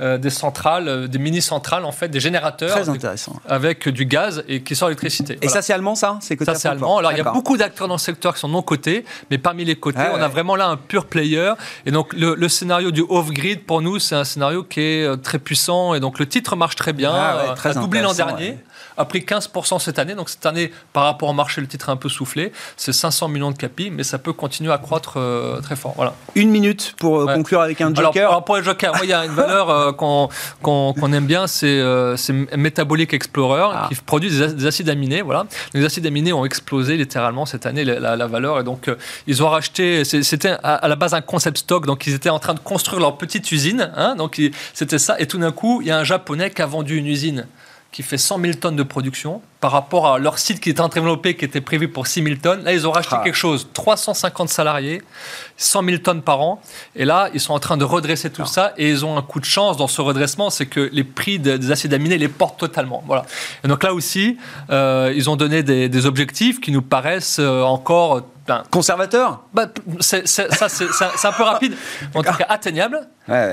euh, 0.00 0.18
des, 0.18 0.30
centrales, 0.30 0.88
euh, 0.88 1.06
des 1.06 1.18
mini-centrales, 1.18 1.84
en 1.84 1.92
fait, 1.92 2.08
des 2.08 2.20
générateurs. 2.20 2.70
Très 2.70 2.88
intéressant. 2.88 3.36
Avec 3.48 3.88
du 3.88 4.04
gaz 4.04 4.44
et 4.48 4.62
qui 4.62 4.76
sort 4.76 4.88
l'électricité. 4.88 5.38
Et 5.42 5.48
ça, 5.48 5.62
c'est 5.62 5.72
allemand, 5.72 5.94
ça 5.94 6.18
C'est 6.20 6.42
Ça, 6.44 6.54
c'est 6.54 6.68
allemand. 6.68 6.98
Alors, 6.98 7.12
il 7.12 7.18
y 7.18 7.20
a 7.20 7.32
beaucoup 7.32 7.56
d'acteurs 7.56 7.88
dans 7.88 7.94
le 7.94 8.00
secteur 8.00 8.34
qui 8.34 8.40
sont 8.40 8.48
non 8.48 8.62
cotés, 8.62 9.04
mais 9.30 9.38
parmi 9.38 9.64
les 9.64 9.76
cotés, 9.76 10.08
on 10.12 10.20
a 10.20 10.28
vraiment 10.28 10.56
là 10.56 10.68
un 10.68 10.76
pur 10.76 11.06
player. 11.06 11.52
Et 11.84 11.90
donc, 11.90 12.12
le, 12.12 12.48
scénario 12.48 12.90
du 12.90 13.04
off-grid, 13.08 13.64
pour 13.64 13.82
nous, 13.82 13.98
c'est 13.98 14.14
un 14.14 14.24
scénario 14.24 14.62
qui 14.62 14.80
est 14.80 15.04
euh, 15.04 15.16
très 15.16 15.38
puissant. 15.38 15.94
Et 15.94 16.00
donc, 16.00 16.18
le 16.18 16.26
titre 16.26 16.56
marche 16.56 16.76
très 16.76 16.92
bien, 16.92 17.12
ah 17.12 17.54
a 17.62 17.74
doublé 17.74 18.00
l'an 18.00 18.14
dernier 18.14 18.56
a 18.96 19.04
pris 19.04 19.20
15% 19.20 19.78
cette 19.78 19.98
année. 19.98 20.14
Donc 20.14 20.28
cette 20.28 20.46
année, 20.46 20.72
par 20.92 21.04
rapport 21.04 21.28
au 21.28 21.32
marché, 21.32 21.60
le 21.60 21.66
titre 21.66 21.88
est 21.88 21.92
un 21.92 21.96
peu 21.96 22.08
soufflé. 22.08 22.52
C'est 22.76 22.92
500 22.92 23.28
millions 23.28 23.50
de 23.50 23.56
capis, 23.56 23.90
mais 23.90 24.02
ça 24.02 24.18
peut 24.18 24.32
continuer 24.32 24.72
à 24.72 24.78
croître 24.78 25.14
euh, 25.16 25.60
très 25.60 25.76
fort. 25.76 25.94
Voilà. 25.96 26.14
Une 26.34 26.50
minute 26.50 26.94
pour 26.98 27.20
euh, 27.20 27.34
conclure 27.34 27.60
avec 27.60 27.80
un 27.80 27.94
joker. 27.94 28.30
Alors, 28.30 28.44
pour 28.44 28.56
les 28.56 28.62
jokers, 28.62 28.94
il 29.02 29.10
y 29.10 29.12
a 29.12 29.25
une 29.26 29.32
valeur 29.32 29.70
euh, 29.70 29.92
qu'on 29.92 31.12
aime 31.12 31.26
bien, 31.26 31.46
c'est 31.46 31.82
Metabolic 32.56 33.12
Explorer, 33.12 33.68
ah. 33.72 33.86
qui 33.88 33.94
produit 33.96 34.30
des, 34.30 34.66
acides 34.66 34.88
aminés. 34.88 35.22
Voilà. 35.22 35.46
Les 35.74 35.84
acides 35.84 36.06
aminés 36.06 36.32
ont 36.32 36.44
explosé 36.44 36.96
littéralement 36.96 37.46
cette 37.46 37.66
année, 37.66 37.84
la, 37.84 38.26
valeur. 38.26 38.60
Et 38.60 38.64
donc, 38.64 38.90
ils 39.26 39.42
ont 39.42 39.48
racheté, 39.48 40.04
c'était 40.04 40.56
à, 40.62 40.88
la 40.88 40.96
base 40.96 41.14
un 41.14 41.20
concept 41.20 41.58
stock, 41.58 41.86
donc 41.86 42.06
ils 42.06 42.14
étaient 42.14 42.30
en 42.30 42.38
train 42.38 42.54
de 42.54 42.60
construire 42.60 43.00
leur 43.00 43.18
petite 43.18 43.50
usine. 43.52 43.90
Hein, 43.96 44.16
donc, 44.16 44.40
c'était 44.74 44.98
ça. 44.98 45.18
Et 45.20 45.26
tout 45.26 45.38
d'un 45.38 45.52
coup, 45.52 45.80
il 45.82 45.88
y 45.88 45.90
a 45.90 45.98
un 45.98 46.04
Japonais 46.04 46.50
qui 46.50 46.62
a 46.62 46.66
vendu 46.66 46.96
une 46.96 47.06
usine 47.06 47.46
qui 47.92 48.02
fait 48.02 48.18
100 48.18 48.40
000 48.40 48.54
tonnes 48.54 48.76
de 48.76 48.82
production 48.82 49.40
par 49.60 49.72
rapport 49.72 50.06
à 50.06 50.18
leur 50.18 50.38
site 50.38 50.60
qui 50.60 50.70
était 50.70 50.80
en 50.80 50.88
train 50.88 51.00
de 51.00 51.06
développer, 51.06 51.34
qui 51.34 51.44
était 51.44 51.60
prévu 51.60 51.88
pour 51.88 52.06
6 52.06 52.22
000 52.22 52.36
tonnes. 52.42 52.62
Là, 52.64 52.72
ils 52.72 52.86
ont 52.86 52.92
racheté 52.92 53.16
ah. 53.18 53.22
quelque 53.24 53.36
chose, 53.36 53.68
350 53.72 54.48
salariés, 54.48 55.02
100 55.56 55.84
000 55.84 55.98
tonnes 55.98 56.22
par 56.22 56.40
an. 56.40 56.60
Et 56.94 57.04
là, 57.04 57.30
ils 57.32 57.40
sont 57.40 57.54
en 57.54 57.58
train 57.58 57.76
de 57.76 57.84
redresser 57.84 58.30
tout 58.30 58.42
ah. 58.44 58.48
ça 58.48 58.72
et 58.76 58.88
ils 58.90 59.04
ont 59.04 59.16
un 59.16 59.22
coup 59.22 59.40
de 59.40 59.44
chance 59.44 59.76
dans 59.76 59.88
ce 59.88 60.00
redressement, 60.00 60.50
c'est 60.50 60.66
que 60.66 60.90
les 60.92 61.04
prix 61.04 61.38
des 61.38 61.70
acides 61.70 61.94
aminés 61.94 62.18
les 62.18 62.28
portent 62.28 62.58
totalement. 62.58 63.02
Voilà. 63.06 63.24
Et 63.64 63.68
donc 63.68 63.82
là 63.82 63.94
aussi, 63.94 64.36
euh, 64.70 65.12
ils 65.14 65.30
ont 65.30 65.36
donné 65.36 65.62
des, 65.62 66.06
objectifs 66.06 66.60
qui 66.60 66.72
nous 66.72 66.82
paraissent 66.82 67.38
euh, 67.40 67.62
encore 67.62 68.22
ben, 68.46 68.62
Conservateur 68.70 69.42
bah, 69.52 69.66
Ça, 70.00 70.20
c'est 70.24 71.26
un 71.26 71.32
peu 71.32 71.42
rapide, 71.42 71.74
en 72.14 72.22
tout 72.22 72.32
cas 72.32 72.46
atteignable, 72.48 73.08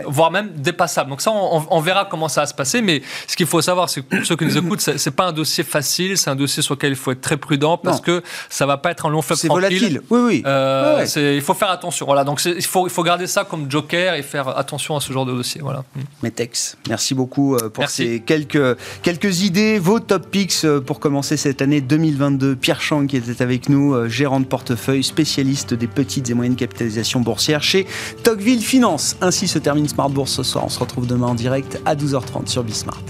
voire 0.06 0.30
même 0.30 0.50
dépassable. 0.56 1.10
Donc 1.10 1.22
ça, 1.22 1.32
on, 1.32 1.80
verra 1.80 2.06
comment 2.06 2.28
ça 2.28 2.42
va 2.42 2.48
se 2.48 2.54
passer. 2.54 2.82
Mais 2.82 3.02
ce 3.28 3.36
qu'il 3.36 3.48
faut 3.48 3.62
savoir, 3.62 3.90
c'est 3.90 4.02
que 4.02 4.16
pour 4.16 4.26
ceux 4.26 4.36
qui 4.36 4.46
nous 4.46 4.58
écoutent, 4.58 4.82
c'est 4.82 5.16
pas 5.16 5.26
un 5.26 5.32
dossier 5.32 5.64
facile, 5.64 5.93
c'est 6.16 6.30
un 6.30 6.36
dossier 6.36 6.64
sur 6.64 6.76
lequel 6.76 6.92
il 6.92 6.96
faut 6.96 7.12
être 7.12 7.22
très 7.22 7.38
prudent 7.38 7.78
parce 7.78 8.02
que 8.02 8.22
ça 8.50 8.66
va 8.66 8.78
pas 8.78 8.92
être 8.92 9.06
un 9.06 9.10
long 9.10 9.22
fleuve 9.22 9.40
tranquille. 9.40 9.68
C'est 9.70 9.78
volatile, 9.78 10.02
oui, 10.10 10.20
oui. 10.20 10.44
Euh, 10.46 11.06
il 11.36 11.42
faut 11.42 11.54
faire 11.54 11.70
attention. 11.70 12.06
Voilà, 12.06 12.24
donc 12.24 12.42
il 12.46 12.66
faut, 12.66 12.88
il 12.88 12.92
faut 12.92 13.04
garder 13.04 13.28
ça 13.28 13.44
comme 13.44 13.70
joker 13.70 14.16
et 14.16 14.24
faire 14.24 14.58
attention 14.58 14.96
à 14.96 15.02
ce 15.02 15.12
genre 15.14 15.26
de 15.26 15.34
dossier. 15.34 15.62
Voilà. 15.62 15.84
Metex, 16.22 16.78
merci 16.90 17.14
beaucoup 17.14 17.56
euh, 17.56 17.70
pour 17.70 17.90
ces 17.90 18.22
quelques, 18.22 18.78
quelques 19.02 19.42
idées, 19.42 19.80
vos 19.80 20.00
top 20.00 20.30
picks 20.30 20.66
euh, 20.66 20.82
pour 20.82 21.00
commencer 21.00 21.38
cette 21.38 21.62
année 21.62 21.82
2022. 21.82 22.56
Pierre 22.56 22.82
Chang 22.82 23.08
qui 23.08 23.18
était 23.18 23.42
avec 23.42 23.70
nous, 23.70 24.08
gérant 24.08 24.40
de 24.40 24.46
portefeuille 24.46 25.04
spécialiste 25.04 25.74
des 25.74 25.88
petites 25.88 26.30
et 26.30 26.34
moyennes 26.34 26.56
capitalisations 26.56 27.20
boursières 27.20 27.64
chez 27.64 27.88
Tocqueville 28.24 28.64
Finance. 28.64 29.16
Ainsi 29.22 29.48
se 29.48 29.60
termine 29.60 29.88
Smart 29.88 30.10
Bourse 30.10 30.34
ce 30.34 30.44
soir. 30.44 30.66
On 30.66 30.70
se 30.70 30.80
retrouve 30.80 31.08
demain 31.08 31.28
en 31.28 31.36
direct 31.36 31.80
à 31.86 31.96
12h30 31.96 32.48
sur 32.48 32.64
Bismart. 32.64 33.02